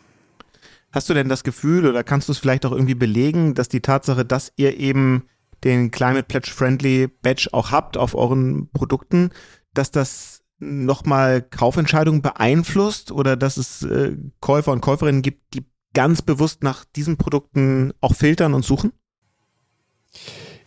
Hast 0.91 1.09
du 1.09 1.13
denn 1.13 1.29
das 1.29 1.43
Gefühl 1.43 1.87
oder 1.87 2.03
kannst 2.03 2.27
du 2.27 2.31
es 2.31 2.39
vielleicht 2.39 2.65
auch 2.65 2.71
irgendwie 2.71 2.95
belegen, 2.95 3.53
dass 3.53 3.69
die 3.69 3.81
Tatsache, 3.81 4.25
dass 4.25 4.51
ihr 4.55 4.77
eben 4.77 5.27
den 5.63 5.91
Climate 5.91 6.23
Pledge 6.23 6.51
Friendly 6.51 7.07
Badge 7.07 7.49
auch 7.51 7.71
habt 7.71 7.97
auf 7.97 8.15
euren 8.15 8.69
Produkten, 8.71 9.31
dass 9.73 9.91
das 9.91 10.41
nochmal 10.59 11.41
Kaufentscheidungen 11.41 12.21
beeinflusst 12.21 13.11
oder 13.11 13.37
dass 13.37 13.57
es 13.57 13.83
äh, 13.83 14.15
Käufer 14.41 14.71
und 14.71 14.81
Käuferinnen 14.81 15.21
gibt, 15.21 15.53
die 15.53 15.65
ganz 15.93 16.21
bewusst 16.21 16.63
nach 16.63 16.85
diesen 16.85 17.17
Produkten 17.17 17.93
auch 18.01 18.13
filtern 18.13 18.53
und 18.53 18.63
suchen? 18.63 18.91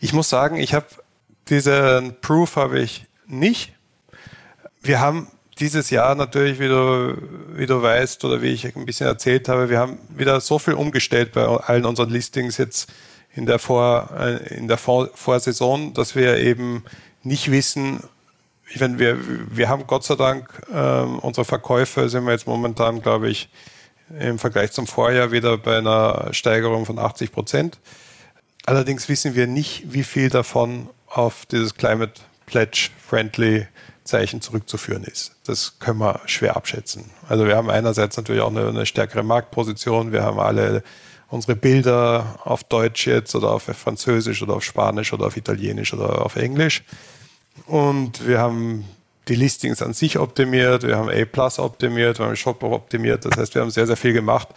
Ich 0.01 0.12
muss 0.12 0.28
sagen, 0.28 0.57
ich 0.57 0.74
habe 0.74 0.86
diesen 1.49 2.20
Proof 2.20 2.57
habe 2.57 2.80
ich 2.80 3.07
nicht. 3.26 3.72
Wir 4.80 5.01
haben 5.01 5.28
dieses 5.59 5.90
Jahr 5.90 6.14
natürlich, 6.14 6.59
wie 6.59 6.68
du, 6.68 7.16
wie 7.55 7.66
du 7.66 7.82
weißt 7.82 8.24
oder 8.24 8.43
wie 8.43 8.49
ich 8.49 8.74
ein 8.74 8.86
bisschen 8.86 9.07
erzählt 9.07 9.49
habe, 9.49 9.68
wir 9.68 9.78
haben 9.78 9.99
wieder 10.09 10.40
so 10.40 10.59
viel 10.59 10.74
umgestellt 10.74 11.32
bei 11.32 11.45
allen 11.45 11.84
unseren 11.84 12.11
Listings 12.11 12.57
jetzt 12.57 12.93
in 13.34 13.46
der, 13.46 13.58
Vor, 13.58 14.10
äh, 14.18 14.54
in 14.54 14.68
der 14.68 14.78
Vor 14.78 15.10
Vorsaison, 15.14 15.94
dass 15.94 16.14
wir 16.14 16.38
eben 16.38 16.84
nicht 17.22 17.50
wissen, 17.50 18.02
ich 18.74 18.80
meine, 18.80 18.98
wir, 18.98 19.18
wir 19.54 19.68
haben 19.68 19.86
Gott 19.86 20.04
sei 20.04 20.14
Dank 20.14 20.48
äh, 20.72 21.02
unsere 21.02 21.44
Verkäufe 21.44 22.08
sind 22.08 22.24
wir 22.24 22.32
jetzt 22.32 22.46
momentan, 22.46 23.02
glaube 23.02 23.28
ich, 23.28 23.50
im 24.18 24.38
Vergleich 24.38 24.72
zum 24.72 24.86
Vorjahr 24.86 25.30
wieder 25.30 25.58
bei 25.58 25.78
einer 25.78 26.28
Steigerung 26.32 26.86
von 26.86 26.98
80 26.98 27.32
Prozent. 27.32 27.78
Allerdings 28.64 29.08
wissen 29.08 29.34
wir 29.34 29.46
nicht, 29.46 29.92
wie 29.92 30.04
viel 30.04 30.30
davon 30.30 30.88
auf 31.06 31.46
dieses 31.46 31.74
Climate 31.74 32.20
Pledge 32.46 32.90
Friendly 33.06 33.66
Zeichen 34.04 34.40
zurückzuführen 34.40 35.04
ist. 35.04 35.36
Das 35.44 35.78
können 35.78 35.98
wir 35.98 36.20
schwer 36.26 36.56
abschätzen. 36.56 37.10
Also 37.28 37.46
wir 37.46 37.56
haben 37.56 37.70
einerseits 37.70 38.16
natürlich 38.16 38.42
auch 38.42 38.50
eine, 38.50 38.68
eine 38.68 38.86
stärkere 38.86 39.22
Marktposition. 39.22 40.12
Wir 40.12 40.22
haben 40.22 40.40
alle 40.40 40.82
unsere 41.32 41.56
Bilder 41.56 42.38
auf 42.44 42.62
Deutsch 42.62 43.06
jetzt 43.06 43.34
oder 43.34 43.52
auf 43.52 43.62
Französisch 43.62 44.42
oder 44.42 44.54
auf 44.54 44.62
Spanisch 44.62 45.14
oder 45.14 45.26
auf 45.26 45.36
Italienisch 45.36 45.94
oder 45.94 46.24
auf 46.24 46.36
Englisch. 46.36 46.84
Und 47.66 48.26
wir 48.26 48.38
haben 48.38 48.84
die 49.28 49.34
Listings 49.34 49.80
an 49.80 49.94
sich 49.94 50.18
optimiert, 50.18 50.82
wir 50.82 50.98
haben 50.98 51.08
A-Plus 51.08 51.58
optimiert, 51.58 52.18
wir 52.18 52.26
haben 52.26 52.36
Shop 52.36 52.62
optimiert. 52.62 53.24
Das 53.24 53.38
heißt, 53.38 53.54
wir 53.54 53.62
haben 53.62 53.70
sehr, 53.70 53.86
sehr 53.86 53.96
viel 53.96 54.12
gemacht, 54.12 54.48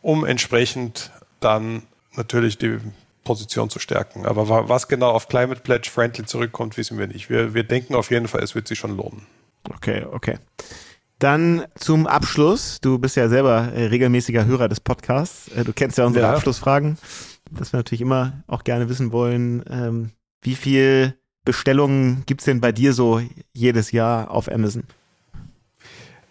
um 0.00 0.24
entsprechend 0.24 1.10
dann 1.40 1.82
natürlich 2.16 2.56
die 2.56 2.78
Position 3.24 3.68
zu 3.68 3.78
stärken. 3.78 4.24
Aber 4.24 4.68
was 4.68 4.88
genau 4.88 5.10
auf 5.10 5.28
Climate 5.28 5.60
Pledge 5.60 5.90
Friendly 5.92 6.24
zurückkommt, 6.24 6.78
wissen 6.78 6.98
wir 6.98 7.06
nicht. 7.06 7.28
Wir, 7.28 7.52
wir 7.52 7.64
denken 7.64 7.94
auf 7.94 8.10
jeden 8.10 8.28
Fall, 8.28 8.42
es 8.42 8.54
wird 8.54 8.66
sich 8.66 8.78
schon 8.78 8.96
lohnen. 8.96 9.26
Okay, 9.68 10.06
okay. 10.10 10.38
Dann 11.18 11.64
zum 11.74 12.06
Abschluss. 12.06 12.80
Du 12.80 12.98
bist 12.98 13.16
ja 13.16 13.28
selber 13.28 13.72
äh, 13.72 13.86
regelmäßiger 13.86 14.44
Hörer 14.44 14.68
des 14.68 14.80
Podcasts. 14.80 15.48
Äh, 15.48 15.64
du 15.64 15.72
kennst 15.72 15.98
ja 15.98 16.06
unsere 16.06 16.26
ja. 16.26 16.34
Abschlussfragen, 16.34 16.96
dass 17.50 17.72
wir 17.72 17.78
natürlich 17.78 18.02
immer 18.02 18.44
auch 18.46 18.62
gerne 18.62 18.88
wissen 18.88 19.10
wollen, 19.10 19.64
ähm, 19.68 20.10
wie 20.42 20.54
viel 20.54 21.14
Bestellungen 21.44 22.22
gibt 22.26 22.42
es 22.42 22.44
denn 22.44 22.60
bei 22.60 22.72
dir 22.72 22.92
so 22.92 23.20
jedes 23.52 23.90
Jahr 23.90 24.30
auf 24.30 24.50
Amazon? 24.50 24.84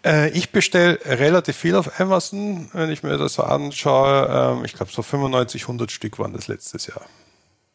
Äh, 0.04 0.30
ich 0.30 0.52
bestelle 0.52 0.98
relativ 1.04 1.56
viel 1.56 1.74
auf 1.74 2.00
Amazon, 2.00 2.70
wenn 2.72 2.90
ich 2.90 3.02
mir 3.02 3.18
das 3.18 3.34
so 3.34 3.42
anschaue. 3.42 4.56
Ähm, 4.58 4.64
ich 4.64 4.72
glaube, 4.72 4.92
so 4.92 5.02
95, 5.02 5.62
100 5.62 5.90
Stück 5.90 6.18
waren 6.18 6.32
das 6.32 6.48
letztes 6.48 6.86
Jahr. 6.86 7.02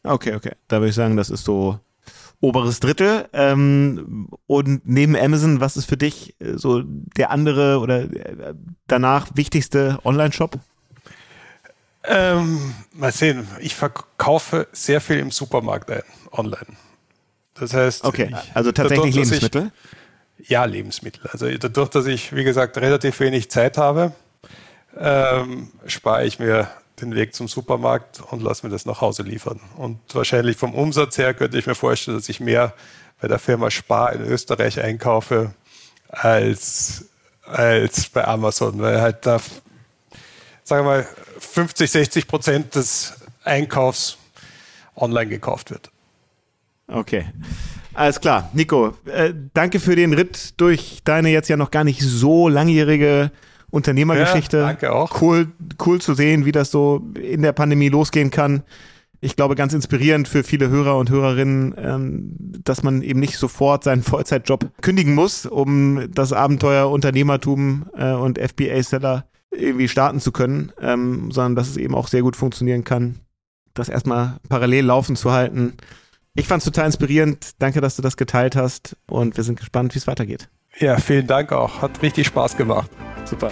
Okay, 0.02 0.34
okay. 0.34 0.52
Da 0.68 0.78
würde 0.78 0.88
ich 0.88 0.94
sagen, 0.94 1.16
das 1.16 1.30
ist 1.30 1.44
so 1.44 1.78
oberes 2.44 2.80
Drittel. 2.80 3.28
Ähm, 3.32 4.28
und 4.46 4.86
neben 4.86 5.16
Amazon, 5.16 5.60
was 5.60 5.76
ist 5.76 5.86
für 5.86 5.96
dich 5.96 6.38
äh, 6.40 6.56
so 6.56 6.82
der 6.84 7.30
andere 7.30 7.78
oder 7.78 8.02
äh, 8.02 8.54
danach 8.86 9.28
wichtigste 9.34 9.98
Online-Shop? 10.04 10.58
Ähm, 12.04 12.74
mal 12.92 13.12
sehen. 13.12 13.48
Ich 13.60 13.74
verkaufe 13.74 14.68
sehr 14.72 15.00
viel 15.00 15.18
im 15.18 15.30
Supermarkt 15.30 15.90
ein, 15.90 16.02
online. 16.32 16.76
Das 17.54 17.72
heißt, 17.72 18.04
okay, 18.04 18.30
ich, 18.30 18.56
also 18.56 18.72
tatsächlich 18.72 19.14
dadurch, 19.14 19.30
Lebensmittel? 19.30 19.72
Ich, 20.38 20.50
ja, 20.50 20.64
Lebensmittel. 20.64 21.30
Also 21.32 21.48
dadurch, 21.48 21.88
dass 21.88 22.06
ich, 22.06 22.34
wie 22.34 22.44
gesagt, 22.44 22.76
relativ 22.76 23.20
wenig 23.20 23.50
Zeit 23.50 23.78
habe, 23.78 24.12
ähm, 24.98 25.70
spare 25.86 26.26
ich 26.26 26.38
mir 26.38 26.68
den 27.00 27.14
Weg 27.14 27.34
zum 27.34 27.48
Supermarkt 27.48 28.20
und 28.30 28.42
lasse 28.42 28.66
mir 28.66 28.72
das 28.72 28.86
nach 28.86 29.00
Hause 29.00 29.22
liefern. 29.22 29.60
Und 29.76 29.98
wahrscheinlich 30.14 30.56
vom 30.56 30.74
Umsatz 30.74 31.18
her 31.18 31.34
könnte 31.34 31.58
ich 31.58 31.66
mir 31.66 31.74
vorstellen, 31.74 32.16
dass 32.16 32.28
ich 32.28 32.40
mehr 32.40 32.74
bei 33.20 33.28
der 33.28 33.38
Firma 33.38 33.70
Spar 33.70 34.12
in 34.12 34.22
Österreich 34.22 34.80
einkaufe 34.80 35.54
als, 36.08 37.06
als 37.44 38.08
bei 38.08 38.24
Amazon, 38.26 38.78
weil 38.80 39.00
halt 39.00 39.26
da, 39.26 39.40
sagen 40.62 40.86
wir 40.86 40.90
mal, 40.90 41.08
50, 41.38 41.90
60 41.90 42.28
Prozent 42.28 42.74
des 42.74 43.14
Einkaufs 43.42 44.18
online 44.96 45.28
gekauft 45.28 45.70
wird. 45.70 45.90
Okay. 46.86 47.26
Alles 47.94 48.20
klar. 48.20 48.50
Nico, 48.52 48.96
äh, 49.06 49.32
danke 49.54 49.78
für 49.78 49.94
den 49.94 50.12
Ritt 50.12 50.60
durch 50.60 51.00
deine 51.04 51.30
jetzt 51.30 51.48
ja 51.48 51.56
noch 51.56 51.70
gar 51.70 51.84
nicht 51.84 52.00
so 52.00 52.48
langjährige 52.48 53.30
Unternehmergeschichte. 53.74 54.58
Ja, 54.58 54.66
danke 54.66 54.92
auch. 54.92 55.20
Cool, 55.20 55.48
cool 55.84 56.00
zu 56.00 56.14
sehen, 56.14 56.44
wie 56.44 56.52
das 56.52 56.70
so 56.70 57.02
in 57.20 57.42
der 57.42 57.52
Pandemie 57.52 57.88
losgehen 57.88 58.30
kann. 58.30 58.62
Ich 59.20 59.36
glaube, 59.36 59.54
ganz 59.54 59.72
inspirierend 59.72 60.28
für 60.28 60.44
viele 60.44 60.68
Hörer 60.68 60.96
und 60.96 61.10
Hörerinnen, 61.10 61.74
ähm, 61.78 62.36
dass 62.62 62.82
man 62.82 63.02
eben 63.02 63.20
nicht 63.20 63.38
sofort 63.38 63.84
seinen 63.84 64.02
Vollzeitjob 64.02 64.70
kündigen 64.82 65.14
muss, 65.14 65.46
um 65.46 66.08
das 66.12 66.32
Abenteuer 66.32 66.90
Unternehmertum 66.90 67.86
äh, 67.96 68.12
und 68.12 68.38
FBA-Seller 68.38 69.24
irgendwie 69.50 69.88
starten 69.88 70.20
zu 70.20 70.30
können, 70.30 70.72
ähm, 70.80 71.30
sondern 71.30 71.56
dass 71.56 71.68
es 71.68 71.76
eben 71.76 71.94
auch 71.94 72.08
sehr 72.08 72.22
gut 72.22 72.36
funktionieren 72.36 72.84
kann, 72.84 73.16
das 73.72 73.88
erstmal 73.88 74.36
parallel 74.48 74.84
laufen 74.84 75.16
zu 75.16 75.32
halten 75.32 75.74
ich 76.36 76.48
fand 76.48 76.60
es 76.60 76.64
total 76.64 76.86
inspirierend. 76.86 77.52
Danke, 77.60 77.80
dass 77.80 77.96
du 77.96 78.02
das 78.02 78.16
geteilt 78.16 78.56
hast 78.56 78.96
und 79.06 79.36
wir 79.36 79.44
sind 79.44 79.58
gespannt, 79.58 79.94
wie 79.94 79.98
es 79.98 80.06
weitergeht. 80.06 80.48
Ja, 80.78 80.96
vielen 80.98 81.26
Dank 81.26 81.52
auch. 81.52 81.82
Hat 81.82 82.00
richtig 82.02 82.26
Spaß 82.26 82.56
gemacht. 82.56 82.90
Super. 83.24 83.50